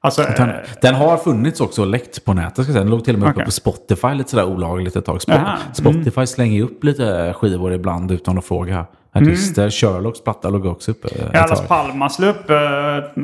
Alltså, 0.00 0.22
den, 0.36 0.52
den, 0.82 0.94
har 0.94 1.16
funnits 1.16 1.60
också 1.60 1.82
och 1.82 1.86
läckt 1.86 2.24
på 2.24 2.34
nätet. 2.34 2.64
Ska 2.64 2.72
säga. 2.72 2.78
Den 2.78 2.90
låg 2.90 3.04
till 3.04 3.14
och 3.14 3.20
med 3.20 3.28
okay. 3.28 3.40
uppe 3.40 3.44
på 3.44 3.50
Spotify 3.50 4.14
lite 4.14 4.30
sådär 4.30 4.44
olagligt 4.44 4.96
ett 4.96 5.04
tag. 5.04 5.22
Spot, 5.22 5.38
Spotify 5.72 6.20
mm. 6.20 6.26
slänger 6.26 6.62
upp 6.62 6.84
lite 6.84 7.34
skivor 7.36 7.72
ibland 7.72 8.10
utan 8.10 8.38
att 8.38 8.44
fråga 8.44 8.86
artister. 9.12 9.62
Mm. 9.62 9.70
Sherlocks 9.70 10.24
platta 10.24 10.50
låg 10.50 10.66
också 10.66 10.90
uppe. 10.90 11.08
Ja, 11.32 11.46
Las 11.46 11.66
Palmas 11.66 12.18
låg 12.18 12.28
uppe 12.28 12.54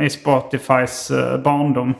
i 0.02 0.10
Spotifys 0.10 1.12
barndom. 1.44 1.94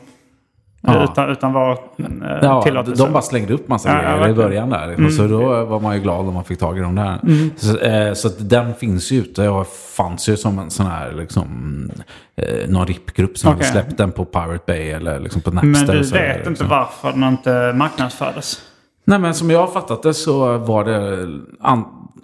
Ja. 0.87 1.03
Utan, 1.03 1.29
utan 1.29 1.53
var 1.53 1.71
eh, 1.71 2.05
ja, 2.41 2.61
tillåtelse. 2.61 3.03
De 3.03 3.13
bara 3.13 3.21
slängde 3.21 3.53
upp 3.53 3.67
massa 3.67 3.89
ja, 3.89 3.95
grejer 3.95 4.17
ja, 4.17 4.29
i 4.29 4.33
början 4.33 4.69
där. 4.69 4.87
Mm. 4.87 5.11
Så 5.11 5.27
då 5.27 5.65
var 5.65 5.79
man 5.79 5.95
ju 5.95 6.01
glad 6.01 6.27
om 6.27 6.33
man 6.33 6.43
fick 6.43 6.59
tag 6.59 6.77
i 6.77 6.81
dem 6.81 6.95
där. 6.95 7.19
Mm. 7.23 7.51
Så, 7.57 7.77
eh, 7.77 8.13
så 8.13 8.29
den 8.39 8.73
finns 8.73 9.11
ju 9.11 9.19
ute 9.19 9.49
och 9.49 9.67
fanns 9.67 10.29
ju 10.29 10.37
som 10.37 10.59
en 10.59 10.69
sån 10.69 10.85
här 10.85 11.11
liksom, 11.11 11.47
eh, 12.35 12.69
någon 12.69 12.87
ripgrupp 12.87 13.37
som 13.37 13.53
okay. 13.53 13.67
hade 13.67 13.81
släppt 13.81 13.97
den 13.97 14.11
på 14.11 14.25
Pirate 14.25 14.63
Bay 14.67 14.89
eller 14.89 15.19
liksom 15.19 15.41
på 15.41 15.51
Napster. 15.51 15.71
Men 15.71 15.97
du 15.97 16.03
så 16.03 16.15
vet 16.15 16.43
där, 16.43 16.49
inte 16.49 16.63
varför 16.63 17.11
den 17.11 17.23
inte 17.23 17.73
marknadsfördes? 17.75 18.61
Nej 19.05 19.19
men 19.19 19.33
som 19.33 19.49
jag 19.49 19.59
har 19.59 19.67
fattat 19.67 20.03
det 20.03 20.13
så 20.13 20.57
var 20.57 20.83
det 20.83 21.27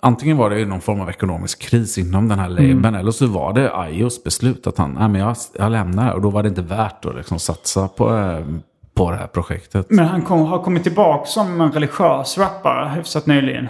antingen 0.01 0.37
var 0.37 0.49
det 0.49 0.65
någon 0.65 0.81
form 0.81 1.01
av 1.01 1.09
ekonomisk 1.09 1.61
kris 1.61 1.97
inom 1.97 2.27
den 2.27 2.39
här 2.39 2.49
labeln 2.49 2.85
mm. 2.85 2.95
eller 2.95 3.11
så 3.11 3.27
var 3.27 3.53
det 3.53 3.71
Ios 3.91 4.23
beslut 4.23 4.67
att 4.67 4.77
han, 4.77 4.91
nej 4.99 5.09
men 5.09 5.21
jag, 5.21 5.35
jag 5.53 5.71
lämnar 5.71 6.13
och 6.13 6.21
då 6.21 6.29
var 6.29 6.43
det 6.43 6.49
inte 6.49 6.61
värt 6.61 7.05
att 7.05 7.15
liksom 7.15 7.39
satsa 7.39 7.87
på, 7.87 8.17
eh, 8.17 8.45
på 8.93 9.11
det 9.11 9.17
här 9.17 9.27
projektet. 9.27 9.85
Men 9.89 10.05
han 10.05 10.21
kom, 10.21 10.45
har 10.45 10.63
kommit 10.63 10.83
tillbaka 10.83 11.25
som 11.25 11.61
en 11.61 11.71
religiös 11.71 12.37
rappare 12.37 12.89
hyfsat 12.89 13.25
nyligen. 13.25 13.67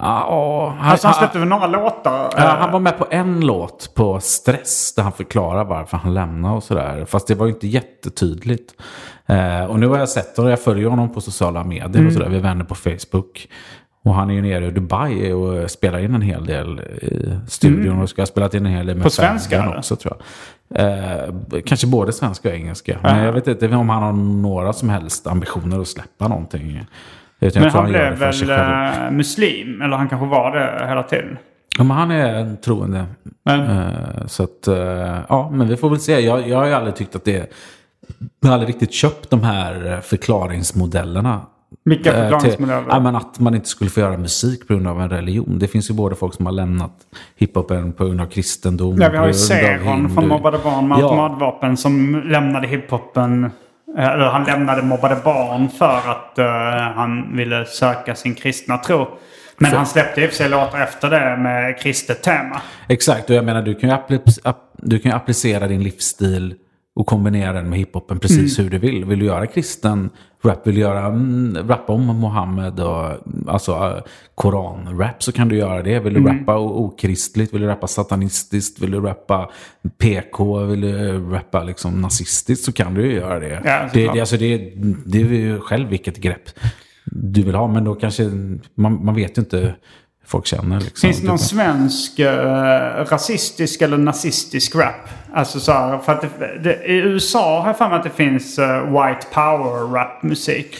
Ja, 0.00 0.74
han, 0.78 0.90
alltså 0.90 1.06
han 1.06 1.14
släppte 1.14 1.38
väl 1.38 1.48
några 1.48 1.66
låtar? 1.66 2.30
Ja, 2.36 2.56
han 2.60 2.72
var 2.72 2.80
med 2.80 2.98
på 2.98 3.06
en 3.10 3.40
låt 3.40 3.94
på 3.94 4.20
Stress 4.20 4.94
där 4.94 5.02
han 5.02 5.12
förklarar 5.12 5.64
varför 5.64 5.96
han 5.96 6.14
lämnar 6.14 6.54
och 6.54 6.62
sådär. 6.62 7.04
Fast 7.04 7.26
det 7.26 7.34
var 7.34 7.46
ju 7.46 7.52
inte 7.52 7.66
jättetydligt. 7.66 8.72
Eh, 9.26 9.64
och 9.64 9.80
nu 9.80 9.88
har 9.88 9.98
jag 9.98 10.08
sett 10.08 10.38
och 10.38 10.50
jag 10.50 10.60
följer 10.60 10.88
honom 10.88 11.12
på 11.12 11.20
sociala 11.20 11.64
medier 11.64 11.94
mm. 11.94 12.06
och 12.06 12.12
sådär. 12.12 12.28
Vi 12.28 12.36
är 12.36 12.40
vänner 12.40 12.64
på 12.64 12.74
Facebook. 12.74 13.48
Och 14.02 14.14
han 14.14 14.30
är 14.30 14.34
ju 14.34 14.42
nere 14.42 14.66
i 14.66 14.70
Dubai 14.70 15.32
och 15.32 15.70
spelar 15.70 15.98
in 15.98 16.14
en 16.14 16.22
hel 16.22 16.46
del 16.46 16.80
i 16.80 17.38
studion. 17.48 17.86
Mm. 17.86 18.00
Och 18.00 18.08
ska 18.08 18.22
ha 18.22 18.26
spelat 18.26 18.54
in 18.54 18.66
en 18.66 18.72
hel 18.72 18.86
del 18.86 18.96
med 18.96 19.04
På 19.04 19.10
svenska? 19.10 19.74
också 19.78 19.96
tror 19.96 20.14
jag. 20.16 20.24
Eh, 20.74 21.34
kanske 21.66 21.86
både 21.86 22.12
svenska 22.12 22.48
och 22.48 22.54
engelska. 22.54 22.98
Men 23.02 23.24
jag 23.24 23.32
vet 23.32 23.46
inte 23.46 23.68
om 23.68 23.88
han 23.88 24.02
har 24.02 24.12
några 24.12 24.72
som 24.72 24.88
helst 24.88 25.26
ambitioner 25.26 25.80
att 25.80 25.88
släppa 25.88 26.28
någonting. 26.28 26.86
Jag 27.38 27.54
men 27.54 27.62
han, 27.62 27.72
han 27.72 27.90
blev 27.90 28.18
väl 28.18 28.50
uh, 28.50 29.10
muslim? 29.10 29.82
Eller 29.82 29.96
han 29.96 30.08
kanske 30.08 30.26
var 30.26 30.50
det 30.50 30.88
hela 30.88 31.02
tiden? 31.02 31.38
Ja, 31.78 31.84
men 31.84 31.96
han 31.96 32.10
är 32.10 32.34
en 32.34 32.56
troende. 32.56 33.04
Uh, 33.50 34.26
så 34.26 34.42
att, 34.42 34.68
uh, 34.68 34.76
ja, 35.28 35.50
men 35.52 35.68
vi 35.68 35.76
får 35.76 35.90
väl 35.90 36.00
se. 36.00 36.20
Jag, 36.20 36.48
jag 36.48 36.58
har 36.58 36.66
ju 36.66 36.72
aldrig 36.72 36.96
tyckt 36.96 37.16
att 37.16 37.24
det... 37.24 37.52
Jag 38.40 38.48
har 38.48 38.54
aldrig 38.54 38.68
riktigt 38.68 38.92
köpt 38.92 39.30
de 39.30 39.42
här 39.42 40.00
förklaringsmodellerna 40.02 41.40
vilka 41.84 42.12
förklaringsmodeller? 42.12 42.84
Ja, 42.88 43.00
men 43.00 43.16
att 43.16 43.38
man 43.38 43.54
inte 43.54 43.68
skulle 43.68 43.90
få 43.90 44.00
göra 44.00 44.16
musik 44.16 44.68
på 44.68 44.74
grund 44.74 44.88
av 44.88 45.00
en 45.00 45.10
religion. 45.10 45.58
Det 45.58 45.68
finns 45.68 45.90
ju 45.90 45.94
både 45.94 46.16
folk 46.16 46.34
som 46.34 46.46
har 46.46 46.52
lämnat 46.52 46.92
hiphopen 47.36 47.92
på 47.92 48.04
grund 48.04 48.20
av 48.20 48.26
kristendom. 48.26 48.98
Ja, 49.00 49.08
vi 49.08 49.16
har 49.16 49.26
ju 49.26 49.34
Seron 49.34 50.10
från 50.14 50.28
Mobbade 50.28 50.58
Barn 50.64 50.88
med 50.88 50.98
ja. 50.98 51.04
automatvapen 51.04 51.76
som 51.76 52.22
lämnade 52.24 52.66
hiphopen. 52.66 53.44
Eh, 53.98 54.08
eller 54.08 54.24
han 54.24 54.44
lämnade 54.44 54.82
Mobbade 54.82 55.16
Barn 55.24 55.68
för 55.68 55.96
att 56.10 56.38
uh, 56.38 56.44
han 56.96 57.36
ville 57.36 57.64
söka 57.64 58.14
sin 58.14 58.34
kristna 58.34 58.78
tro. 58.78 59.06
Men 59.58 59.70
för... 59.70 59.76
han 59.76 59.86
släppte 59.86 60.20
i 60.20 60.26
och 60.26 60.30
för 60.30 60.36
sig 60.36 60.48
låtar 60.48 60.80
efter 60.80 61.10
det 61.10 61.36
med 61.36 61.80
kristet 61.80 62.22
tema. 62.22 62.60
Exakt, 62.88 63.30
och 63.30 63.36
jag 63.36 63.44
menar 63.44 63.62
du 63.62 63.74
kan 63.74 63.90
ju, 64.08 64.18
du 64.76 64.98
kan 64.98 65.10
ju 65.10 65.16
applicera 65.16 65.66
din 65.66 65.82
livsstil 65.82 66.54
och 66.98 67.06
kombinera 67.06 67.52
den 67.52 67.70
med 67.70 67.78
hiphopen 67.78 68.18
precis 68.18 68.58
hur 68.58 68.70
du 68.70 68.78
vill. 68.78 69.04
Vill 69.04 69.18
du 69.18 69.24
göra 69.24 69.46
kristen 69.46 70.10
rap, 70.44 70.66
vill 70.66 70.74
du 70.74 70.80
göra 70.80 71.06
mm, 71.06 71.68
rappa 71.68 71.92
om 71.92 72.02
Mohammed 72.06 72.80
och 72.80 73.06
alltså 73.46 73.72
uh, 73.72 74.02
koranrap 74.34 75.22
så 75.22 75.32
kan 75.32 75.48
du 75.48 75.56
göra 75.56 75.82
det. 75.82 76.00
Vill 76.00 76.14
du 76.14 76.20
rappa 76.26 76.58
o- 76.58 76.84
okristligt, 76.84 77.54
vill 77.54 77.60
du 77.60 77.66
rappa 77.66 77.86
satanistiskt, 77.86 78.82
vill 78.82 78.90
du 78.90 79.00
rappa 79.00 79.50
PK, 79.98 80.64
vill 80.64 80.80
du 80.80 81.18
rappa 81.30 81.64
liksom 81.64 82.00
nazistiskt? 82.00 82.64
Så 82.64 82.72
kan 82.72 82.94
du 82.94 83.06
ju 83.06 83.12
göra 83.12 83.38
det. 83.40 83.62
Ja, 83.64 83.88
det, 83.92 84.12
det, 84.12 84.20
alltså 84.20 84.36
det, 84.36 84.72
det 85.06 85.20
är 85.20 85.24
ju 85.24 85.60
själv 85.60 85.88
vilket 85.88 86.16
grepp 86.16 86.50
du 87.04 87.42
vill 87.42 87.54
ha, 87.54 87.66
men 87.68 87.84
då 87.84 87.94
kanske 87.94 88.30
man, 88.74 89.04
man 89.04 89.14
vet 89.14 89.38
ju 89.38 89.42
inte 89.42 89.74
folk 90.28 90.46
känner. 90.46 90.80
Liksom. 90.80 91.08
Finns 91.08 91.20
det 91.20 91.26
någon 91.26 91.38
svensk 91.38 92.18
eh, 92.18 93.04
rasistisk 93.10 93.82
eller 93.82 93.98
nazistisk 93.98 94.74
rap? 94.76 95.08
Alltså 95.32 95.60
så 95.60 95.72
här, 95.72 95.98
för 95.98 96.12
att 96.12 96.20
det, 96.20 96.58
det, 96.62 96.74
i 96.84 96.92
USA 96.96 97.60
har 97.60 97.66
jag 97.66 97.78
för 97.78 97.88
mig 97.88 97.96
att 97.96 98.04
det 98.04 98.10
finns 98.10 98.58
eh, 98.58 98.82
white 98.82 99.26
power 99.34 99.92
rapmusik. 99.94 100.76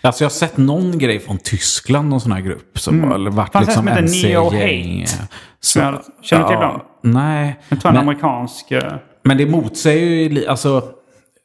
Alltså 0.00 0.24
jag 0.24 0.30
har 0.30 0.34
sett 0.34 0.56
någon 0.56 0.98
grej 0.98 1.20
från 1.20 1.38
Tyskland, 1.38 2.08
någon 2.08 2.20
sån 2.20 2.32
här 2.32 2.40
grupp. 2.40 2.78
Som 2.78 3.04
har 3.04 3.30
varit 3.30 3.52
Fanns 3.52 3.66
liksom 3.66 3.88
MC-gäng. 3.88 5.06
Som 5.60 5.82
jag 5.82 6.00
känner 6.22 6.48
till 6.48 6.56
dem. 6.56 6.80
Nej. 7.02 7.60
Jag 7.68 7.80
tror 7.80 7.90
en 7.90 7.94
Men, 7.94 8.08
amerikansk... 8.08 8.70
eh, 8.70 8.92
men 9.24 9.36
det 9.36 9.46
motsäger 9.46 10.06
ju, 10.06 10.46
alltså 10.46 10.82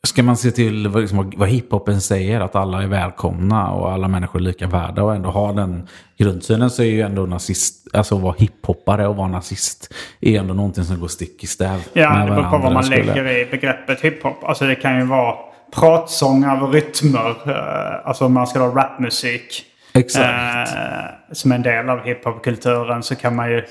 ska 0.08 0.24
man 0.24 0.38
se 0.38 0.52
till 0.52 0.88
vad, 0.88 1.02
liksom, 1.02 1.32
vad- 1.38 1.50
hiphopen 1.50 2.02
säger, 2.02 2.40
att 2.40 2.56
alla 2.56 2.84
är 2.84 2.88
välkomna 2.88 3.72
och 3.72 3.92
alla 3.92 4.08
människor 4.08 4.40
är 4.40 4.44
lika 4.44 4.68
värda 4.68 5.04
och 5.04 5.16
ändå 5.16 5.30
ha 5.30 5.52
den 5.54 5.88
grundsynen 6.18 6.70
så 6.70 6.82
är 6.84 6.88
ju 6.88 7.02
ändå 7.02 7.26
nazist, 7.26 7.88
alltså 7.94 8.16
att 8.16 8.22
vara 8.22 8.36
hiphoppare 8.38 9.08
och 9.08 9.16
vara 9.16 9.28
nazist 9.28 9.94
är 10.22 10.40
ändå 10.40 10.54
någonting 10.54 10.84
som 10.84 11.00
går 11.00 11.08
stick 11.08 11.44
i 11.44 11.48
stäv 11.48 11.84
Ja, 11.94 12.10
det 12.26 12.32
beror 12.32 12.44
på 12.50 12.58
vad 12.58 12.74
man 12.74 12.84
skulle- 12.84 13.04
lägger 13.04 13.28
i 13.38 13.46
begreppet 13.52 14.02
hiphop. 14.02 14.44
Alltså 14.44 14.66
det 14.66 14.76
kan 14.76 15.00
ju 15.00 15.06
vara 15.06 15.36
pratsång 15.76 16.44
över 16.44 16.68
rytmer. 16.68 17.30
eh, 17.46 18.08
Alltså 18.10 18.30
man 18.30 18.48
ska 18.48 18.60
ha 18.60 18.76
rapmusik. 18.76 19.64
Exakt. 19.98 20.74
Eh, 20.76 21.34
som 21.34 21.52
en 21.52 21.62
del 21.62 21.90
av 21.90 22.00
hiphopkulturen 22.06 23.04
så 23.04 23.16
kan 23.16 23.36
man 23.36 23.52
ju, 23.52 23.64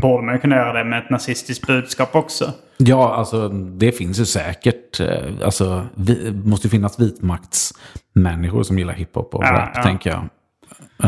borde 0.00 0.22
man 0.26 0.34
ju 0.34 0.40
kunna 0.40 0.56
göra 0.56 0.72
det 0.72 0.84
med 0.84 0.98
ett 0.98 1.10
nazistiskt 1.10 1.66
budskap 1.66 2.14
också. 2.16 2.52
Ja, 2.76 3.14
alltså 3.14 3.48
det 3.48 3.92
finns 3.92 4.20
ju 4.20 4.24
säkert. 4.24 5.00
eh, 5.00 5.06
Alltså, 5.44 5.86
vi, 5.94 6.32
måste 6.44 6.66
ju 6.66 6.70
finnas 6.70 7.00
vitmaktsmänniskor 7.00 8.62
som 8.62 8.78
gillar 8.78 8.94
hiphop 8.94 9.34
och 9.34 9.44
Ja, 9.44 9.52
rap, 9.52 9.70
ja. 9.74 9.82
tänker 9.82 10.10
jag. 10.10 10.22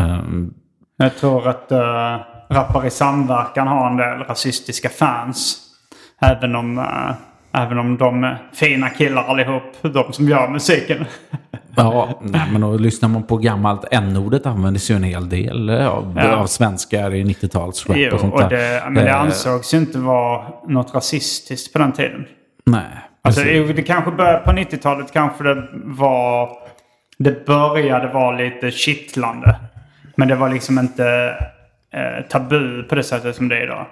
Ehm, 0.03 0.55
Jag 0.97 1.16
tror 1.16 1.49
att 1.49 1.72
uh, 1.72 1.78
Rappare 2.51 2.86
i 2.86 2.90
samverkan 2.90 3.68
har 3.68 3.90
en 3.90 3.97
del 3.97 4.18
rasistiska 4.18 4.88
fans. 4.88 5.59
Även 6.20 6.57
om, 6.57 6.78
eh, 6.78 7.14
även 7.62 7.78
om 7.78 7.97
de 7.97 8.24
är 8.24 8.38
fina 8.55 8.88
killar 8.90 9.24
allihop, 9.24 9.62
de 9.82 10.12
som 10.12 10.28
gör 10.28 10.49
musiken. 10.49 11.05
Ja, 11.76 12.18
nej, 12.22 12.40
men 12.52 12.60
då 12.60 12.76
lyssnar 12.76 13.08
man 13.08 13.22
på 13.22 13.36
gammalt 13.36 13.84
n-ordet 13.90 14.46
användes 14.46 14.90
ju 14.90 14.94
en 14.94 15.02
hel 15.02 15.28
del 15.28 15.68
eh, 15.68 15.86
av, 15.88 16.12
Ja. 16.16 16.36
av 16.36 16.46
svenskar 16.46 17.14
i 17.14 17.24
90-talsrap 17.24 17.96
Jo, 17.96 18.14
och 18.14 18.20
sånt 18.20 18.34
och 18.34 18.40
där. 18.40 18.48
det, 18.50 18.82
men 18.90 18.94
det 19.04 19.10
Eh, 19.10 19.20
ansågs 19.20 19.74
ju 19.74 19.78
inte 19.78 19.98
vara 19.98 20.44
något 20.68 20.94
rasistiskt 20.94 21.72
på 21.72 21.78
den 21.78 21.92
tiden. 21.92 22.24
Nej, 22.66 22.82
Alltså, 23.22 23.40
det 23.42 23.82
kanske 23.86 24.10
började, 24.10 24.38
på 24.38 24.50
90-talet 24.50 25.12
kanske 25.12 25.44
det 25.44 25.68
var... 25.84 26.48
Det 27.18 27.46
började 27.46 28.08
vara 28.12 28.36
lite 28.36 28.70
kittlande. 28.70 29.56
Men 30.16 30.28
det 30.28 30.34
var 30.34 30.48
liksom 30.48 30.78
inte 30.78 31.34
tabu 32.30 32.82
på 32.82 32.94
det 32.94 33.03
sättet 33.03 33.36
som 33.36 33.49
det 33.49 33.57
är 33.59 33.62
idag. 33.64 33.86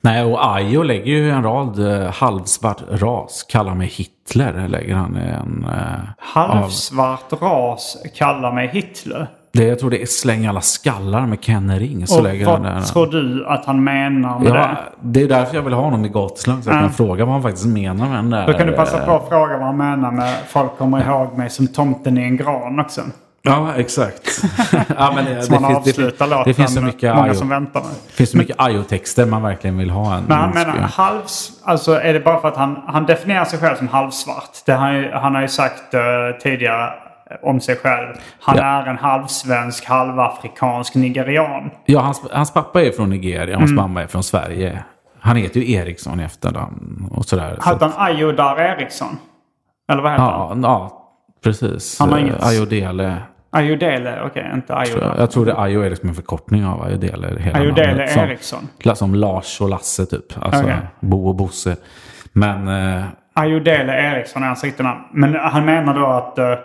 Nej, 0.00 0.24
och 0.24 0.46
Ayo 0.56 0.82
lägger 0.82 1.04
ju 1.12 1.30
en 1.30 1.42
rad 1.42 2.02
eh, 2.04 2.10
halvsvart 2.12 2.82
ras. 2.90 3.46
Kallar 3.48 3.74
mig 3.74 3.86
Hitler, 3.86 4.68
lägger 4.68 4.94
han 4.94 5.16
en... 5.16 5.64
Eh, 5.68 6.00
Halvsvart 6.18 7.32
ras 7.42 7.96
kallar 8.16 8.52
mig 8.52 8.68
Hitler. 8.72 9.26
det, 9.52 9.64
jag 9.64 9.78
tror 9.78 9.90
det 9.90 10.02
är 10.02 10.06
Släng 10.06 10.46
alla 10.46 10.60
skallar 10.60 11.26
med 11.26 11.40
Ken 11.40 11.78
Ring. 11.78 12.06
Så 12.06 12.16
Och 12.18 12.22
lägger 12.24 12.46
han 12.46 12.62
vad 12.62 12.72
där. 12.74 12.80
tror 12.80 13.06
du 13.06 13.46
att 13.46 13.64
han 13.64 13.84
menar 13.84 14.38
med 14.38 14.48
Ja, 14.48 14.54
det? 14.54 14.76
det 15.00 15.22
är 15.22 15.28
därför 15.28 15.54
jag 15.56 15.62
vill 15.62 15.72
ha 15.74 15.82
honom 15.82 16.04
i 16.04 16.08
gatuslang. 16.08 16.62
Så 16.62 16.70
jag 16.70 16.76
Ja. 16.76 16.80
kan 16.80 16.90
fråga 16.90 17.24
vad 17.24 17.32
han 17.34 17.42
faktiskt 17.42 17.66
menar 17.66 18.08
med 18.08 18.16
den 18.18 18.30
där. 18.30 18.46
Då 18.46 18.52
kan 18.52 18.66
du 18.66 18.72
passa 18.72 18.98
eh, 19.00 19.06
på 19.06 19.12
att 19.12 19.28
fråga 19.28 19.56
vad 19.56 19.66
han 19.66 19.76
menar 19.76 20.10
med 20.10 20.34
folk 20.48 20.78
kommer 20.78 21.04
ihåg 21.08 21.38
mig 21.38 21.50
som 21.50 21.66
tomten 21.66 22.18
i 22.18 22.22
en 22.22 22.36
gran 22.36 22.80
också. 22.80 23.00
Ja, 23.42 23.74
exakt. 23.76 24.42
ja, 24.98 25.12
men 25.14 25.24
det, 25.24 25.42
Som 25.42 25.64
han 25.64 25.74
det, 25.74 25.82
finns, 25.82 25.96
det, 25.96 26.02
avslutar 26.02 26.26
finns, 26.26 26.30
låten 26.30 26.44
det 26.48 26.54
finns 26.54 26.74
så 26.74 26.80
mycket 26.80 27.16
många 27.16 27.34
som 27.34 27.48
väntar. 27.48 27.82
Det 27.82 28.12
finns 28.12 28.30
så 28.30 28.36
mycket 28.38 28.56
Ayo-texter 28.60 29.26
man 29.26 29.42
verkligen 29.42 29.78
vill 29.78 29.90
ha. 29.90 30.14
En 30.16 30.24
Men 30.24 30.36
han 30.38 30.50
menar 30.50 30.72
halvs... 30.78 31.50
Alltså 31.64 31.92
är 32.00 32.12
det 32.12 32.20
bara 32.20 32.40
för 32.40 32.48
att 32.48 32.56
han, 32.56 32.82
han 32.86 33.06
definierar 33.06 33.44
sig 33.44 33.58
själv 33.58 33.76
som 33.76 33.88
halvsvart. 33.88 34.50
Det 34.66 34.72
han, 34.72 35.04
han 35.12 35.34
har 35.34 35.42
ju 35.42 35.48
sagt 35.48 35.94
eh, 35.94 36.00
tidigare 36.42 36.92
om 37.42 37.60
sig 37.60 37.76
själv. 37.76 38.14
Han 38.40 38.56
Ja. 38.56 38.62
är 38.64 38.86
en 38.86 38.98
halvsvensk, 38.98 39.84
halvafrikansk 39.84 40.94
nigerian. 40.94 41.70
Ja, 41.84 42.00
hans, 42.00 42.22
hans 42.32 42.52
pappa 42.52 42.82
är 42.82 42.90
från 42.92 43.10
Nigeria, 43.10 43.56
hans 43.58 43.70
Mm. 43.70 43.82
mamma 43.82 44.02
är 44.02 44.06
från 44.06 44.22
Sverige. 44.22 44.84
Han 45.20 45.36
heter 45.36 45.60
ju 45.60 45.72
Eriksson 45.72 46.20
i 46.20 46.22
efternamn 46.24 47.08
och 47.10 47.24
sådär. 47.24 47.56
Så 47.62 47.68
Hette 47.70 47.86
att- 47.86 47.94
han 47.94 48.06
Ayodar 48.06 48.60
Eriksson? 48.60 49.18
Eller 49.92 50.02
vad 50.02 50.12
heter 50.12 50.24
han? 50.24 50.62
ja, 50.62 50.68
ja, 50.68 50.99
precis. 51.44 51.98
Han 52.00 52.08
har 52.08 52.18
Eh, 52.18 52.24
inget- 52.24 52.42
Ayodele. 52.42 53.16
Ayodele, 53.52 54.20
okej, 54.24 54.50
inte 54.54 54.66
tror 54.66 55.14
Jag, 55.18 55.30
tror 55.30 55.46
det 55.46 55.54
Ayo 55.58 55.80
är 55.82 55.90
liksom 55.90 56.08
en 56.08 56.14
förkortning 56.14 56.66
av 56.66 56.82
Ayodele. 56.82 57.28
Hela 57.40 57.58
Ayodele 57.58 57.88
namnet. 57.88 58.10
Som- 58.12 58.22
Eriksson. 58.24 58.68
Som 58.94 59.14
Lars 59.14 59.60
och 59.60 59.68
Lasse 59.68 60.06
typ. 60.06 60.44
Alltså 60.44 60.62
Okej. 60.62 60.76
Bo 61.00 61.28
och 61.28 61.34
Bosse. 61.34 61.76
Men 62.32 62.68
eh, 62.98 63.04
Ayodele 63.34 63.92
Eriksson 64.12 64.42
är 64.42 64.46
hans 64.46 64.64
riktiga 64.64 64.86
namn. 64.86 65.00
Men 65.12 65.34
han 65.34 65.64
menar 65.64 65.94
då 65.94 66.06
att 66.06 66.38
uh, 66.38 66.58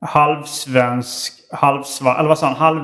halvsvensk, 0.00 1.32
halvsvart, 1.52 2.18
eller 2.18 2.28
vad 2.28 2.38
sa 2.38 2.46
han? 2.46 2.56
Halv, 2.56 2.80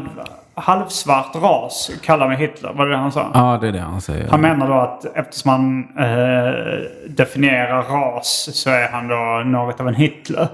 halvsvart 0.54 1.34
ras 1.36 1.90
kallar 2.02 2.28
mig 2.28 2.36
Hitler. 2.36 2.72
Var 2.72 2.86
det 2.86 2.92
det 2.92 2.98
han 2.98 3.12
sa? 3.12 3.30
ja, 3.34 3.58
det 3.60 3.68
är 3.68 3.72
det 3.72 3.78
han 3.80 4.00
säger. 4.00 4.28
Han 4.30 4.40
menar 4.40 4.68
då 4.68 4.74
att 4.74 5.16
eftersom 5.16 5.50
han 5.50 5.88
eh, 5.98 6.54
definierar 7.08 7.82
ras 7.82 8.48
så 8.52 8.70
är 8.70 8.88
han 8.88 9.08
då 9.08 9.42
något 9.44 9.80
av 9.80 9.88
en 9.88 9.94
Hitler. 9.94 10.48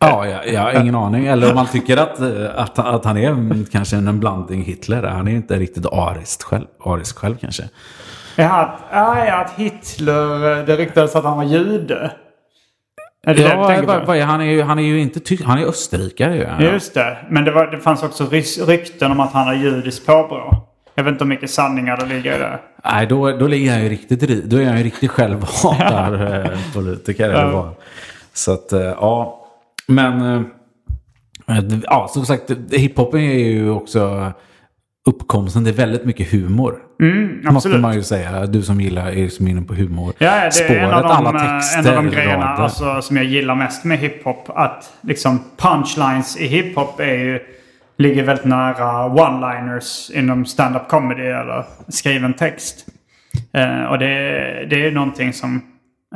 Ja, 0.00 0.26
jag, 0.26 0.52
jag 0.52 0.60
har 0.60 0.80
ingen 0.80 0.94
aning. 0.94 1.26
Eller 1.26 1.48
om 1.48 1.54
man 1.54 1.66
tycker 1.66 1.96
att, 1.96 2.20
eh, 2.20 2.28
att, 2.56 2.78
att 2.78 3.04
han 3.04 3.16
är 3.16 3.70
kanske 3.72 3.96
en 3.96 4.20
blandning 4.20 4.62
Hitler. 4.62 5.02
Han 5.02 5.28
är 5.28 5.32
inte 5.32 5.56
riktigt 5.56 5.86
arisk 5.86 6.42
själv, 6.42 6.64
arisk 6.84 7.18
själv 7.18 7.36
kanske. 7.40 7.62
Ja, 8.36 8.78
att, 9.30 9.52
Hitler, 9.56 10.58
eh, 10.58 10.64
det 10.64 10.76
ryktades 10.76 11.16
att 11.16 11.24
han 11.24 11.36
var 11.36 11.44
jude. 11.44 12.10
Är 13.26 13.34
det 13.34 13.42
det 13.42 13.48
Ja, 13.48 13.68
tänker 13.68 13.86
vad, 13.86 14.06
vad 14.06 14.16
är, 14.16 14.24
han, 14.24 14.40
är 14.40 14.44
ju, 14.44 14.62
han 14.62 14.78
är 14.78 14.82
ju 14.82 15.00
inte 15.00 15.20
tysk, 15.20 15.44
han 15.44 15.58
är 15.58 15.66
österrikare 15.66 16.36
ju. 16.36 16.42
Ja. 16.42 16.60
Just 16.72 16.94
det. 16.94 17.16
Men 17.30 17.44
det, 17.44 17.50
var, 17.50 17.66
det 17.66 17.78
fanns 17.78 18.02
också 18.02 18.26
rykten 18.66 19.12
om 19.12 19.20
att 19.20 19.32
han 19.32 19.46
har 19.46 19.54
judiskt 19.54 20.06
påbrå. 20.06 20.66
Jag 20.94 21.04
vet 21.04 21.12
inte 21.12 21.24
hur 21.24 21.28
mycket 21.28 21.50
sanningar 21.50 21.96
det 21.96 22.06
ligger 22.06 22.36
i 22.36 22.38
det. 22.38 22.58
Nej, 22.84 23.06
då, 23.06 23.30
då 23.32 23.46
ligger 23.46 23.72
han 23.72 23.82
ju 23.82 23.88
riktigt, 23.88 24.22
ri- 24.22 24.42
då 24.44 24.56
är 24.56 24.66
han 24.66 24.78
ju 24.78 24.84
riktigt 24.84 25.10
självhatar 25.10 26.44
eh, 26.52 26.58
politiker. 26.74 27.30
Eller 27.30 27.50
vad. 27.50 27.68
Så 28.32 28.52
att, 28.52 28.68
ja. 28.72 29.36
Men, 29.90 30.44
eh, 31.46 31.64
ja, 31.82 32.08
som 32.08 32.26
sagt, 32.26 32.50
hiphopen 32.72 33.20
är 33.20 33.38
ju 33.38 33.70
också 33.70 34.32
uppkomsten. 35.08 35.64
Det 35.64 35.70
är 35.70 35.74
väldigt 35.74 36.04
mycket 36.04 36.32
humor. 36.32 36.78
Måste 36.98 37.48
absolut. 37.48 37.80
man 37.80 37.94
ju 37.94 38.02
säga. 38.02 38.46
Du 38.46 38.62
som 38.62 38.80
gillar, 38.80 39.10
är 39.10 39.28
som 39.28 39.48
inne 39.48 39.62
på 39.62 39.74
humor. 39.74 40.12
Ja, 40.18 40.30
det 40.30 40.36
är 40.36 40.50
Spåret, 40.50 40.82
en 40.82 40.90
av 40.90 41.02
de, 41.02 41.10
alla 41.10 41.28
eh, 41.28 41.58
texter, 41.58 41.92
en 41.92 41.98
av 41.98 42.04
de 42.04 42.10
grejerna 42.10 42.46
alltså, 42.46 43.02
som 43.02 43.16
jag 43.16 43.26
gillar 43.26 43.54
mest 43.54 43.84
med 43.84 43.98
hiphop. 43.98 44.44
Att 44.48 44.92
liksom 45.00 45.40
punchlines 45.56 46.36
i 46.36 46.46
hiphop 46.46 47.00
är 47.00 47.14
ju, 47.14 47.40
ligger 47.98 48.22
väldigt 48.24 48.44
nära 48.44 49.08
one-liners 49.08 50.12
inom 50.18 50.46
stand-up 50.46 50.88
comedy 50.88 51.26
eller 51.26 51.64
skriven 51.88 52.34
text. 52.34 52.86
Eh, 53.52 53.84
och 53.84 53.98
det, 53.98 54.06
det 54.70 54.86
är 54.86 54.90
någonting 54.90 55.32
som 55.32 55.56
eh, 55.56 55.62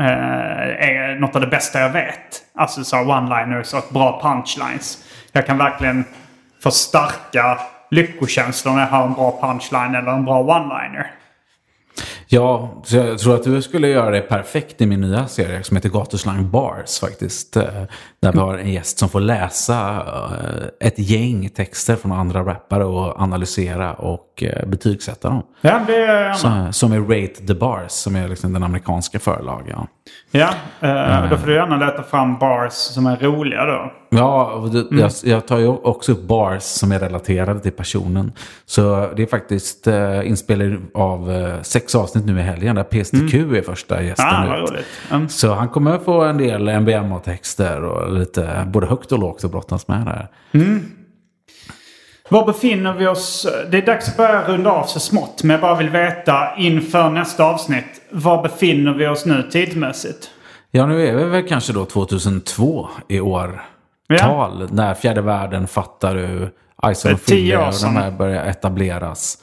Eh, 0.00 0.88
är 0.88 1.18
något 1.20 1.34
av 1.34 1.40
det 1.40 1.46
bästa 1.46 1.80
jag 1.80 1.90
vet. 1.90 2.42
Alltså 2.54 2.84
så 2.84 2.96
one-liners 2.96 3.74
och 3.74 3.92
bra 3.92 4.20
punchlines. 4.22 5.04
Jag 5.32 5.46
kan 5.46 5.58
verkligen 5.58 6.04
få 6.62 6.70
starka 6.70 7.58
lyckokänslor 7.90 8.72
när 8.72 8.80
jag 8.80 8.88
har 8.88 9.04
en 9.06 9.12
bra 9.12 9.40
punchline 9.40 9.94
eller 9.94 10.12
en 10.12 10.24
bra 10.24 10.42
one-liner. 10.42 11.06
Ja, 12.34 12.70
så 12.84 12.96
jag 12.96 13.18
tror 13.18 13.34
att 13.34 13.42
du 13.42 13.62
skulle 13.62 13.88
göra 13.88 14.10
det 14.10 14.20
perfekt 14.20 14.80
i 14.80 14.86
min 14.86 15.00
nya 15.00 15.26
serie 15.26 15.62
som 15.62 15.76
heter 15.76 15.88
Gatuslang 15.88 16.50
Bars 16.50 17.00
faktiskt. 17.00 17.56
Eh, 17.56 17.64
Där 18.20 18.32
vi 18.32 18.38
har 18.38 18.58
en 18.58 18.72
gäst 18.72 18.98
som 18.98 19.08
får 19.08 19.20
läsa 19.20 19.90
eh, 20.80 20.86
ett 20.88 20.98
gäng 20.98 21.48
texter 21.48 21.96
från 21.96 22.12
andra 22.12 22.44
rappare 22.44 22.84
och 22.84 23.20
analysera 23.20 23.92
och 23.94 24.42
eh, 24.42 24.66
betygsätta 24.66 25.28
dem. 25.28 25.42
Ja, 25.60 25.80
det. 25.86 26.34
Så, 26.36 26.48
som 26.72 26.92
är 26.92 27.00
Rate 27.00 27.46
the 27.46 27.54
Bars, 27.54 27.90
som 27.90 28.16
är 28.16 28.28
liksom 28.28 28.52
den 28.52 28.62
amerikanska 28.62 29.18
förlagen. 29.18 29.86
Ja, 30.30 30.50
då 31.30 31.36
får 31.36 31.46
du 31.46 31.54
gärna 31.54 31.76
leta 31.76 32.02
fram 32.02 32.38
bars 32.38 32.72
som 32.72 33.06
är 33.06 33.16
roliga 33.16 33.64
då. 33.64 33.92
Ja, 34.10 34.64
det, 34.72 35.00
jag, 35.00 35.10
jag 35.24 35.46
tar 35.46 35.58
ju 35.58 35.68
också 35.68 36.12
upp 36.12 36.22
bars 36.22 36.62
som 36.62 36.92
är 36.92 36.98
relaterade 36.98 37.60
till 37.60 37.72
personen. 37.72 38.32
Så 38.66 39.08
det 39.16 39.22
är 39.22 39.26
faktiskt 39.26 39.86
eh, 39.86 40.28
inspelning 40.28 40.80
av 40.94 41.52
sex 41.62 41.94
avsnitt 41.94 42.23
avsnitt 42.24 42.34
nu 42.36 42.40
i 42.40 42.42
helgen 42.42 42.76
där 42.76 42.84
PSTQ 42.84 43.34
är 43.34 43.62
första 43.62 44.02
gästen 44.02 44.26
Ah, 44.26 44.56
ut. 44.56 44.70
roligt. 44.70 44.86
Mm. 45.10 45.28
Så 45.28 45.54
han 45.54 45.68
kommer 45.68 45.98
få 45.98 46.22
en 46.24 46.38
del 46.38 46.68
MBMA-texter 46.68 47.84
och 47.84 48.12
lite 48.12 48.64
både 48.66 48.86
högt 48.86 49.12
och 49.12 49.18
lågt 49.18 49.44
att 49.44 49.50
brottas 49.50 49.88
med 49.88 50.06
där. 50.06 50.28
Var 52.28 52.46
befinner 52.46 52.92
vi 52.92 53.06
oss? 53.06 53.46
Det 53.70 53.78
är 53.78 53.86
dags 53.86 54.08
att 54.08 54.16
börja 54.16 54.42
runda 54.48 54.70
av 54.70 54.84
så 54.86 55.00
smått. 55.00 55.42
Men 55.42 55.50
jag 55.54 55.60
bara 55.60 55.74
vill 55.76 55.88
veta 55.90 56.56
inför 56.58 57.10
nästa 57.10 57.44
avsnitt. 57.44 58.00
Var 58.10 58.42
befinner 58.42 58.94
vi 58.94 59.06
oss 59.06 59.26
nu 59.26 59.42
tidsmässigt? 59.52 60.30
Ja, 60.70 60.86
nu 60.86 61.06
är 61.06 61.14
vi 61.16 61.24
väl 61.24 61.48
kanske 61.48 61.72
då 61.72 61.84
2002 61.84 62.88
i 63.08 63.20
år. 63.20 63.62
Ja. 64.06 64.18
Tal 64.18 64.68
när 64.72 64.94
fjärde 64.94 65.20
världen 65.20 65.66
fattar 65.66 66.14
du. 66.14 66.50
Är 66.82 66.88
och 67.14 67.20
år 67.20 67.84
och 67.84 67.94
de 67.94 67.96
här 67.96 68.10
börjar 68.10 68.44
etableras. 68.44 69.38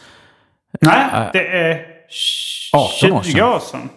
Nej, 0.81 1.05
Äh, 1.13 1.23
det 1.33 1.47
är 1.47 1.85
18 2.73 3.11
år 3.11 3.23
20 3.23 3.31
sedan. 3.31 3.43
år 3.49 3.59
sedan. 3.59 3.89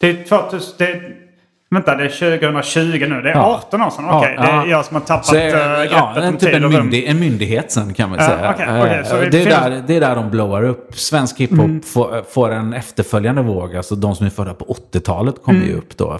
Det 0.00 0.08
är 0.08 0.24
2000... 0.24 0.74
Det 0.78 1.00
vänta, 1.70 1.96
det 1.96 2.04
är 2.04 2.08
2020 2.40 2.80
nu. 3.08 3.22
Det 3.22 3.30
är 3.30 3.34
Ja. 3.34 3.60
18 3.66 3.82
år 3.82 3.90
sedan. 3.90 4.04
Okej, 4.10 4.34
det 4.38 4.42
ja. 4.48 4.62
är 4.64 4.66
jag 4.70 4.84
som 4.84 4.94
har 4.94 5.00
tappat 5.02 5.26
Så, 5.26 5.36
äh, 5.36 5.42
greppet 5.42 5.90
ja, 5.92 6.28
om 6.28 6.32
typ 6.36 6.40
tid 6.40 6.54
en, 6.64 6.68
myndig, 6.72 7.04
en 7.04 7.20
myndighet 7.20 7.72
sen 7.72 7.94
kan 7.94 8.10
man 8.10 8.18
säga. 8.18 8.54
Eh, 8.98 9.04
så 9.08 9.14
det, 9.16 9.42
är 9.42 9.46
där, 9.70 9.82
det 9.86 9.96
är 9.96 10.00
där 10.00 10.14
de 10.16 10.30
blowar 10.30 10.62
upp. 10.64 10.94
Svensk 10.94 11.40
hiphop 11.40 11.58
Mm. 11.58 11.82
får, 11.82 12.22
får 12.30 12.50
en 12.50 12.72
efterföljande 12.72 13.42
våg. 13.42 13.76
Alltså 13.76 13.94
de 13.94 14.16
som 14.16 14.26
är 14.26 14.30
födda 14.30 14.54
på 14.54 14.64
80-talet 14.92 15.42
kommer 15.42 15.58
Mm. 15.58 15.70
ju 15.70 15.76
upp 15.78 15.96
då. 15.96 16.18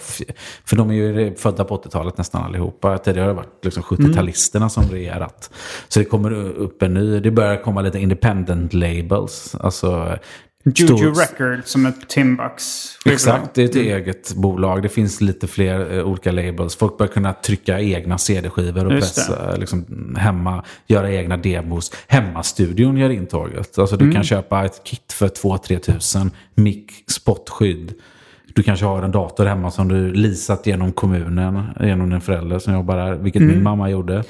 För 0.67 0.77
de 0.77 0.91
är 0.91 0.95
ju 0.95 1.35
födda 1.35 1.65
på 1.65 1.75
80-talet 1.77 2.19
nästan 2.19 2.45
allihopa. 2.45 2.99
Tidigare 2.99 3.25
har 3.25 3.29
det 3.29 3.37
varit 3.37 3.65
liksom 3.65 3.83
70-talisterna 3.83 4.69
som 4.69 4.83
regerat. 4.85 5.51
Så 5.89 5.99
det 5.99 6.05
kommer 6.05 6.33
upp 6.35 6.83
en 6.83 6.95
ny. 6.95 7.21
Det 7.21 7.31
börjar 7.31 7.57
komma 7.57 7.81
lite 7.83 7.99
independent 7.99 8.75
labels. 8.75 9.55
Alltså, 9.61 10.17
Juju 10.75 11.11
Records 11.11 11.71
som 11.71 11.87
är 11.87 11.93
skivbolag. 12.09 12.99
Exakt, 13.07 13.55
det 13.55 13.63
är 13.63 13.65
ett 13.65 13.75
Mm. 13.77 13.87
eget 13.87 14.35
bolag. 14.35 14.83
Det 14.83 14.89
finns 14.89 15.21
lite 15.21 15.47
fler 15.47 15.99
eh, 15.99 16.05
olika 16.05 16.33
labels. 16.33 16.77
Folk 16.77 16.99
börjar 16.99 17.13
kunna 17.13 17.33
trycka 17.33 17.81
egna 17.81 18.19
CD-skivor 18.19 18.87
och 18.87 18.93
Just 18.93 19.15
pressa 19.15 19.57
liksom, 19.57 20.15
hemma, 20.19 20.65
göra 20.87 21.11
egna 21.13 21.37
demos. 21.37 21.93
Hemmastudion 22.09 22.97
gör 22.97 23.11
intåget. 23.11 23.79
Alltså 23.79 23.97
du 23.97 24.05
Mm. 24.05 24.15
kan 24.15 24.25
köpa 24.25 24.65
ett 24.65 24.81
kit 24.85 25.13
för 25.13 25.29
2-3 25.29 25.79
tusen, 25.79 26.31
mick, 26.55 26.93
spotskydd. 27.07 27.93
Du 28.55 28.63
kanske 28.63 28.87
har 28.87 29.03
en 29.03 29.11
dator 29.13 29.47
hemma 29.47 29.71
som 29.71 29.89
du 29.89 30.13
leasat 30.13 30.67
genom 30.67 30.93
kommunen, 30.93 31.63
genom 31.81 32.13
en 32.13 32.21
förälder 32.21 32.59
som 32.59 32.75
jobbar 32.75 32.97
där, 32.97 33.15
vilket 33.15 33.43
Mm. 33.43 33.55
min 33.55 33.63
mamma 33.63 33.91
gjorde. 33.91 34.25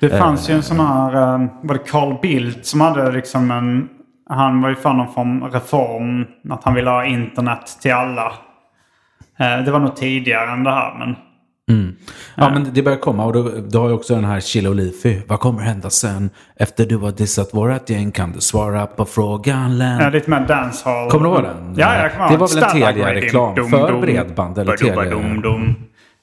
Det 0.00 0.08
fanns 0.08 0.50
ju 0.50 0.54
en 0.54 0.62
sån 0.62 0.80
här, 0.80 1.14
eh, 1.14 1.46
var 1.62 1.74
det 1.74 1.80
Carl 1.90 2.16
Bildt 2.22 2.66
som 2.66 2.80
hade 2.80 3.12
liksom 3.12 3.50
en, 3.50 3.88
han 4.28 4.62
var 4.62 4.68
ju 4.68 4.74
för 4.76 4.92
någon 4.92 5.12
form 5.14 5.44
reform, 5.44 6.26
att 6.50 6.64
han 6.64 6.74
ville 6.74 6.90
ha 6.90 7.04
internet 7.04 7.78
till 7.82 7.92
alla. 7.92 8.32
Eh, 9.38 9.64
Det 9.64 9.70
var 9.70 9.78
nog 9.78 9.96
tidigare 9.96 10.50
än 10.50 10.64
det 10.64 10.70
här 10.70 10.94
men. 10.98 11.16
Ja, 12.36 12.50
men 12.50 12.70
det 12.74 12.82
börjar 12.82 12.98
komma 12.98 13.24
och 13.24 13.32
då, 13.32 13.42
då 13.70 13.80
har 13.80 13.88
ju 13.88 13.94
också 13.94 14.14
den 14.14 14.24
här 14.24 14.40
Chile 14.40 14.68
och 14.68 14.74
Leafy. 14.74 15.20
Vad 15.28 15.40
kommer 15.40 15.62
hända 15.62 15.90
sen? 15.90 16.30
Efter 16.56 16.86
du 16.86 16.96
har 16.96 17.10
dissat 17.12 17.54
vårat 17.54 17.90
gäng 17.90 18.12
kan 18.12 18.32
du 18.32 18.40
svara 18.40 18.86
på 18.86 19.04
frågan 19.04 19.78
Len. 19.78 19.98
Ja, 20.00 20.08
lite 20.08 20.30
mer 20.30 20.40
dancehall. 20.40 21.10
Kommer 21.10 21.24
du 21.28 21.34
ihåg 21.34 21.42
den? 21.44 21.74
Ja, 21.76 21.96
jag 21.96 22.12
kommer 22.12 22.30
Det 22.30 22.36
var 22.36 22.48
väl 22.54 22.62
en 22.64 22.70
Telia-reklam 22.70 23.54
för 23.70 23.88
dum, 23.92 24.00
bredband 24.00 24.58
eller 24.58 24.76
Telia? 24.76 25.04
dum. 25.42 25.74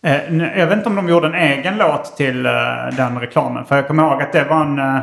Eh, 0.05 0.37
Jag 0.59 0.67
vet 0.67 0.77
inte 0.77 0.89
om 0.89 0.95
de 0.95 1.09
gjorde 1.09 1.27
en 1.27 1.35
egen 1.35 1.77
låt 1.77 2.17
till 2.17 2.45
eh, 2.45 2.51
den 2.97 3.19
reklamen. 3.19 3.65
För 3.65 3.75
jag 3.75 3.87
kommer 3.87 4.03
ihåg 4.03 4.21
att 4.21 4.33
det 4.33 4.43
var 4.43 4.61
en, 4.61 4.79
eh, 4.79 4.99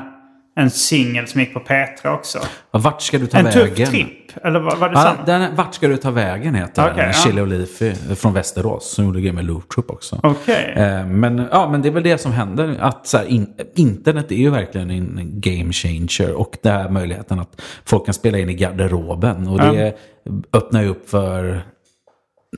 en 0.59 0.71
singel 0.71 1.27
som 1.27 1.41
gick 1.41 1.55
på 1.55 1.61
Petra 1.61 2.15
också. 2.15 2.39
Vart 2.71 3.03
ska 3.03 3.19
du 3.19 3.27
ta 3.27 3.39
En 3.39 3.45
vägen? 3.45 3.75
tuff 3.77 3.89
tripp. 3.91 4.09
Eller 4.45 4.61
var, 4.61 4.77
var 4.77 4.89
det 4.89 4.95
Ja, 4.95 5.03
samma? 5.03 5.25
den, 5.27 5.57
vart 5.57 5.75
ska 5.75 5.89
du 5.89 5.97
ta 5.97 6.11
vägen 6.11 6.55
heter 6.55 6.83
Okej, 6.83 6.95
den. 6.97 7.07
ja. 7.07 7.13
Chile 7.13 7.41
och 7.41 7.47
Leafy 7.49 7.95
från 8.17 8.33
Västerås. 8.35 8.91
Som 8.95 9.05
gjorde 9.05 9.21
grejer 9.21 9.33
med 9.33 9.45
Loop 9.45 9.69
Troop 9.69 9.91
också. 9.91 10.21
Okej. 10.23 10.73
Eh, 10.77 11.07
Men, 11.07 11.49
ja, 11.51 11.69
men 11.71 11.83
det 11.83 11.89
är 11.89 11.93
väl 11.93 12.03
det 12.03 12.19
som 12.19 12.33
händer. 12.33 12.77
Att 12.81 13.07
så 13.07 13.19
här, 13.19 13.25
in, 13.25 13.47
internet 13.75 14.33
är 14.33 14.37
ju 14.37 14.51
verkligen 14.51 14.91
en 14.91 15.31
game 15.41 15.73
changer. 15.73 16.33
Och 16.33 16.57
det 16.63 16.71
här 16.71 16.89
möjligheten 16.89 17.39
att 17.41 17.63
folk 17.85 18.05
kan 18.05 18.15
spela 18.15 18.39
in 18.39 18.49
i 18.49 18.55
garderoben. 18.55 19.49
Och 19.49 19.59
det 19.61 19.95
öppnar 20.53 20.83
ju 20.83 20.89
upp 20.89 21.11
för 21.11 21.63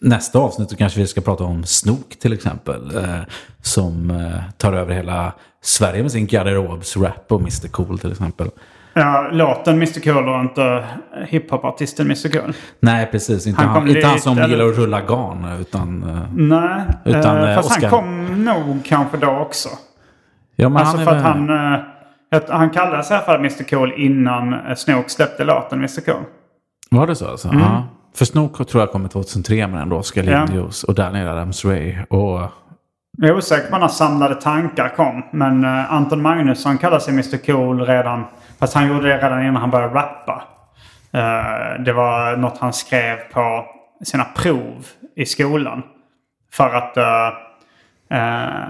nästa 0.00 0.38
avsnitt. 0.38 0.70
Så 0.70 0.76
kanske 0.76 1.00
vi 1.00 1.06
ska 1.06 1.20
prata 1.20 1.44
om 1.44 1.64
Snook 1.64 2.18
till 2.18 2.32
exempel. 2.32 2.96
Eh, 2.96 3.18
som 3.62 4.10
eh, 4.10 4.52
tar 4.58 4.72
över 4.72 4.94
hela 4.94 5.32
Sverige 5.62 6.02
med 6.02 6.12
sin 6.12 6.26
garderobsrap 6.26 7.24
och 7.32 7.40
Mr 7.40 7.68
Cool 7.68 7.98
till 7.98 8.10
exempel. 8.12 8.50
Ja, 8.94 9.28
låten 9.32 9.74
Mr 9.76 10.00
Cool 10.00 10.28
och 10.28 10.40
inte 10.40 10.84
hiphopartisten 11.28 12.06
Mr 12.06 12.28
Cool. 12.40 12.52
Nej, 12.80 13.06
precis. 13.10 13.46
Inte 13.46 13.60
Han 13.62 13.68
han, 13.68 13.88
inte 13.88 14.06
han 14.06 14.20
som 14.20 14.36
gillar 14.38 14.64
att 14.68 14.76
rulla 14.78 15.00
garn. 15.00 15.60
Utan, 15.60 16.02
eh, 16.02 16.22
Nej, 16.34 16.82
Utan, 17.04 17.36
eh, 17.36 17.50
eh, 17.50 17.56
fast 17.56 17.70
Oscar. 17.70 17.88
han 17.88 17.90
kom 17.90 18.44
nog 18.44 18.84
kanske 18.84 19.16
då 19.16 19.30
också. 19.30 19.68
ja, 20.56 20.68
men 20.68 20.76
Alltså 20.82 20.96
han 20.96 21.04
för 21.06 21.12
att 21.16 21.24
väl- 21.24 21.48
han... 21.48 21.74
eh, 21.74 21.80
att 22.32 22.48
han 22.48 22.70
kallade 22.70 23.02
sig 23.04 23.14
i 23.14 23.16
alla 23.16 23.26
fall 23.26 23.36
Mr 23.38 23.62
Cool 23.70 23.92
innan 23.96 24.52
eh, 24.54 24.74
Snook 24.74 25.10
släppte 25.10 25.44
låten 25.44 25.78
Mr 25.78 26.00
Cool. 26.00 26.24
Var 26.90 27.06
det 27.06 27.16
så 27.16 27.28
alltså? 27.28 27.48
Ja. 27.52 27.84
För 28.14 28.24
Snook 28.24 28.68
tror 28.68 28.82
jag 28.82 28.90
kommer 28.92 29.08
2003 29.08 29.66
med 29.66 29.82
ändå 29.82 29.96
Oscar 29.96 30.22
Mm. 30.22 30.48
Ja. 30.54 30.70
Och 30.88 30.94
Daniel 30.94 31.28
Adams-Ray. 31.28 32.06
Och 32.06 32.50
Jag 33.18 33.30
är 33.30 33.36
osäker 33.36 33.70
på 33.70 33.78
när 33.78 33.88
Samlade 33.88 34.34
Tankar 34.34 34.88
kom. 34.88 35.22
Men 35.32 35.64
eh, 35.64 35.92
Anton 35.92 36.22
Magnusson 36.22 36.78
kallade 36.78 37.00
sig 37.00 37.12
Mr 37.12 37.46
Cool 37.46 37.86
redan. 37.86 38.24
Fast 38.58 38.74
han 38.74 38.88
gjorde 38.88 39.08
det 39.08 39.16
redan 39.16 39.42
innan 39.42 39.56
han 39.56 39.70
började 39.70 39.94
rappa. 39.94 40.42
Eh, 41.12 41.82
det 41.84 41.92
var 41.92 42.36
något 42.36 42.58
han 42.58 42.72
skrev 42.72 43.16
på 43.32 43.64
sina 44.04 44.24
prov 44.24 44.86
i 45.16 45.26
skolan. 45.26 45.82
För 46.52 46.74
att 46.74 46.96
eh, 46.96 47.30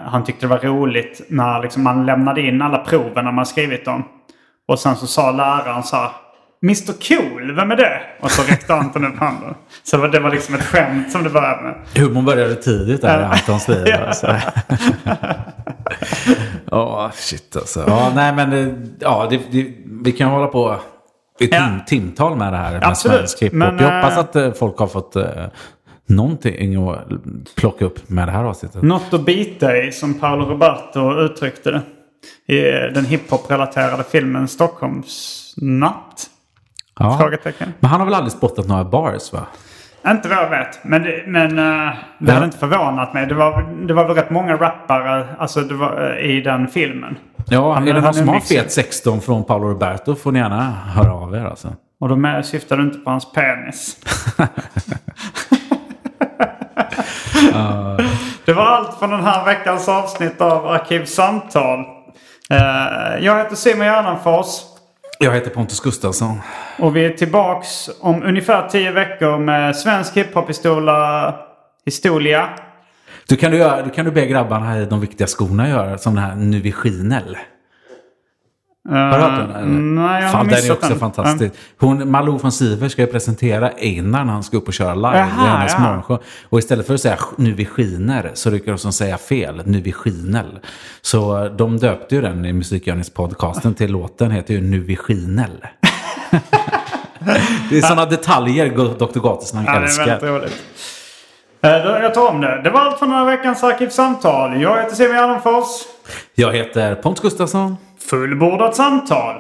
han 0.05 0.25
tyckte 0.25 0.47
det 0.47 0.51
var 0.51 0.59
roligt 0.59 1.21
när 1.29 1.63
liksom, 1.63 1.83
man 1.83 2.07
lämnade 2.07 2.41
in 2.41 2.63
alla 2.63 2.79
proven 2.79 3.25
när 3.25 3.33
man 3.33 3.47
skrivit 3.47 3.85
dem. 3.85 4.05
Och 4.69 4.79
sen 4.79 4.97
så 4.97 5.07
sa 5.07 5.31
läraren 5.31 5.83
så 5.83 5.97
här. 5.97 6.11
Mr 6.65 6.93
Cool, 7.09 7.55
vem 7.57 7.71
är 7.71 7.77
det? 7.77 8.01
Och 8.21 8.31
så 8.31 8.43
räckte 8.43 8.75
Anton 8.75 9.05
upp 9.07 9.19
handen. 9.19 9.55
Så 9.83 9.97
det 9.97 10.03
var- 10.03 10.09
det 10.09 10.21
var 10.21 10.31
liksom 10.31 10.55
ett 10.55 10.65
skämt 10.65 11.13
som 11.13 11.23
det 11.25 11.31
började 11.31 11.63
med. 11.63 11.75
humorn 11.97 12.25
började 12.25 12.55
tidigt 12.55 13.01
där 13.03 13.19
i 13.19 13.23
Ja. 13.23 13.29
Antons 13.29 13.69
liv. 13.69 13.83
Ja. 13.87 13.99
Alltså. 13.99 14.27
Ja, 16.71 17.11
shit 17.15 17.57
alltså. 17.57 17.85
Ja, 17.87 18.13
nej 18.15 18.33
men 18.35 18.53
eh, 18.53 18.75
ja, 19.01 19.27
det, 19.31 19.41
det, 19.51 19.75
vi 20.05 20.13
kan 20.13 20.31
hålla 20.31 20.47
på 20.47 20.77
i 21.41 21.47
tim, 21.47 21.57
Ja. 21.63 21.69
timtal 21.87 22.37
med 22.37 22.53
det 22.53 22.57
här 22.57 22.73
med 22.73 22.85
Absolut, 22.85 23.53
men, 23.53 23.79
Jag 23.79 23.85
hoppas 24.03 24.13
eh, 24.13 24.19
att 24.19 24.37
eh, 24.37 24.53
folk 24.53 24.79
har 24.79 24.87
fått 24.87 25.17
eh, 25.17 25.25
någonting 26.07 26.89
att 26.89 26.99
plocka 27.57 27.85
upp 27.85 28.09
med 28.09 28.29
det 28.29 28.33
här 28.33 28.45
avsnittet. 28.45 28.83
Något 28.83 29.15
att 29.15 29.25
bita 29.25 29.77
i 29.77 29.93
som 29.93 30.15
Paolo 30.15 30.45
Roberto 30.45 31.21
uttryckte 31.21 31.71
det. 31.71 31.83
I 32.55 32.61
den 32.95 33.05
hiphop-relaterade 33.07 34.05
filmen 34.11 34.49
Stockholmsnatt? 34.49 36.27
Ja. 37.01 37.19
Frågetecken. 37.19 37.73
Men 37.81 37.91
han 37.91 38.01
har 38.01 38.07
väl 38.07 38.15
aldrig 38.15 38.33
spottat 38.33 38.69
några 38.69 38.85
bars 38.85 39.33
va? 39.33 39.47
Inte 40.09 40.29
vad 40.29 40.39
jag 40.39 40.51
vet. 40.51 40.85
Men, 40.85 41.03
det- 41.03 41.25
men 41.27 41.59
eh, 41.59 41.65
det 42.19 42.27
Ja. 42.27 42.33
hade 42.33 42.45
inte 42.45 42.59
förvånat 42.59 43.15
mig. 43.15 43.27
Det 43.27 43.35
var, 43.35 43.63
det 43.87 43.95
var 43.95 44.05
väl 44.07 44.17
rätt 44.17 44.31
många 44.31 44.57
rappare 44.57 45.27
alltså, 45.39 45.61
var, 45.75 46.17
eh, 46.19 46.31
i 46.31 46.41
den 46.41 46.69
filmen. 46.69 47.17
Ja, 47.49 47.73
Han- 47.75 47.89
är 47.89 47.93
det 47.95 48.01
någon 48.01 48.15
som 48.15 48.29
har 48.29 48.41
fet 48.41 48.73
16 48.73 49.21
från 49.21 49.45
Paolo 49.45 49.69
Roberto 49.69 50.15
får 50.15 50.33
ni 50.33 50.39
gärna 50.39 50.71
höra 50.71 51.13
av 51.13 51.35
er 51.35 51.45
alltså. 51.45 51.69
Och 52.01 52.09
då 52.09 52.17
med, 52.17 52.47
syftar 52.47 52.77
du 52.77 52.83
inte 52.83 52.99
på 52.99 53.11
hans 53.11 53.33
penis. 53.33 53.97
Det 58.45 58.53
var 58.53 58.63
allt 58.65 58.99
från 58.99 59.11
den 59.11 59.25
här 59.25 59.45
veckans 59.45 59.89
avsnitt 59.89 60.41
av 60.41 60.67
Arkivsamtal. 60.67 61.79
Eh, 62.51 63.25
jag 63.25 63.39
heter 63.39 63.57
Simon 63.57 63.87
Gärdenfors. 63.87 64.47
Jag 65.23 65.33
heter 65.33 65.51
Pontus 65.51 65.81
Gustafsson. 65.81 66.41
Och 66.79 66.97
vi 66.97 67.05
är 67.05 67.11
tillbaks 67.11 67.91
om 68.01 68.23
ungefär 68.23 68.69
tio 68.69 68.93
veckor 68.93 69.39
med 69.39 69.77
svensk 69.77 70.17
hiphop-historia. 70.17 71.35
Historia. 71.85 72.49
Du 73.29 73.37
kan 73.37 73.51
du, 73.51 73.57
göra, 73.57 73.83
du 73.83 73.91
kan 73.91 74.05
du 74.05 74.11
be 74.11 74.27
grabbarna 74.27 74.79
i 74.79 74.85
de 74.85 75.01
viktiga 75.01 75.27
skorna 75.27 75.69
göra 75.69 75.99
som 75.99 76.15
den 76.15 76.25
här 76.25 76.35
Nu 76.37 76.61
vi 76.61 76.73
skiner. 76.73 77.39
Har 78.91 79.19
du 79.19 79.25
hört 79.25 79.39
den? 79.39 79.51
eller? 79.51 79.61
Eh, 79.61 79.67
Nej, 79.67 80.23
jag 80.23 80.29
har 80.29 80.33
Fan, 80.33 80.47
den 80.47 80.55
missat 80.57 80.69
är 80.71 80.73
också 80.73 80.89
den. 80.89 80.99
fantastisk. 80.99 81.55
Hon, 81.79 82.11
Malou 82.11 82.39
von 82.39 82.53
Siver 82.53 82.89
ska 82.89 83.03
ju 83.03 83.07
presentera 83.09 83.69
Einar 83.69 84.25
när 84.25 84.33
han 84.33 84.43
ska 84.43 84.57
upp 84.57 84.69
och 84.69 84.75
köra 84.75 84.95
live 84.95 85.19
Jaha, 85.19 85.47
i 85.47 85.49
hennes 85.51 85.73
ja. 85.73 85.81
morgonshow. 85.81 86.19
Och 86.49 86.59
istället 86.59 86.87
för 86.87 86.95
att 86.95 87.01
säga 87.01 87.19
Nu 87.37 87.53
vi 87.53 87.65
skiner 87.67 88.31
så 88.35 88.51
lyckas 88.51 88.83
de 88.83 88.93
säga 88.93 89.19
fel. 89.19 89.63
Nu 89.65 89.81
vi 89.81 89.93
skinel. 89.93 90.59
Så 91.03 91.49
de 91.49 91.79
döpte 91.79 92.15
ju 92.15 92.21
den 92.21 92.45
i 92.45 92.53
Musikgörningspodcasten 92.53 93.75
till 93.75 93.93
låten 93.93 94.31
heter 94.31 94.55
ju 94.55 94.61
Nu 94.61 94.81
vi 94.81 94.97
skinel. 94.97 95.51
det 97.71 97.79
är 97.79 97.81
sådana 97.83 98.07
detaljer 98.07 98.69
Dr. 98.99 99.21
Gatesnack 99.21 99.65
Ja, 99.69 99.73
det 99.73 99.79
är 99.79 99.83
älskar. 99.83 100.07
väldigt 100.07 100.23
roligt. 100.31 100.63
Eh, 101.63 101.71
Jag 101.71 102.15
tar 102.15 102.29
om 102.31 102.41
det. 102.41 102.61
Det 102.65 102.71
var 102.71 102.81
allt 102.81 102.99
från 102.99 103.09
den 103.09 103.19
här 103.19 103.25
veckans 103.27 103.63
Arkivsamtal. 103.65 104.61
Jag 104.63 104.83
heter 104.83 104.95
Simon 104.97 105.17
Gärdenfors. 105.17 105.67
Jag 106.35 106.53
heter 106.53 106.95
Pontus 106.95 107.23
Gustafsson. 107.23 107.77
Fullbordat 108.01 108.77
samtal. 108.77 109.37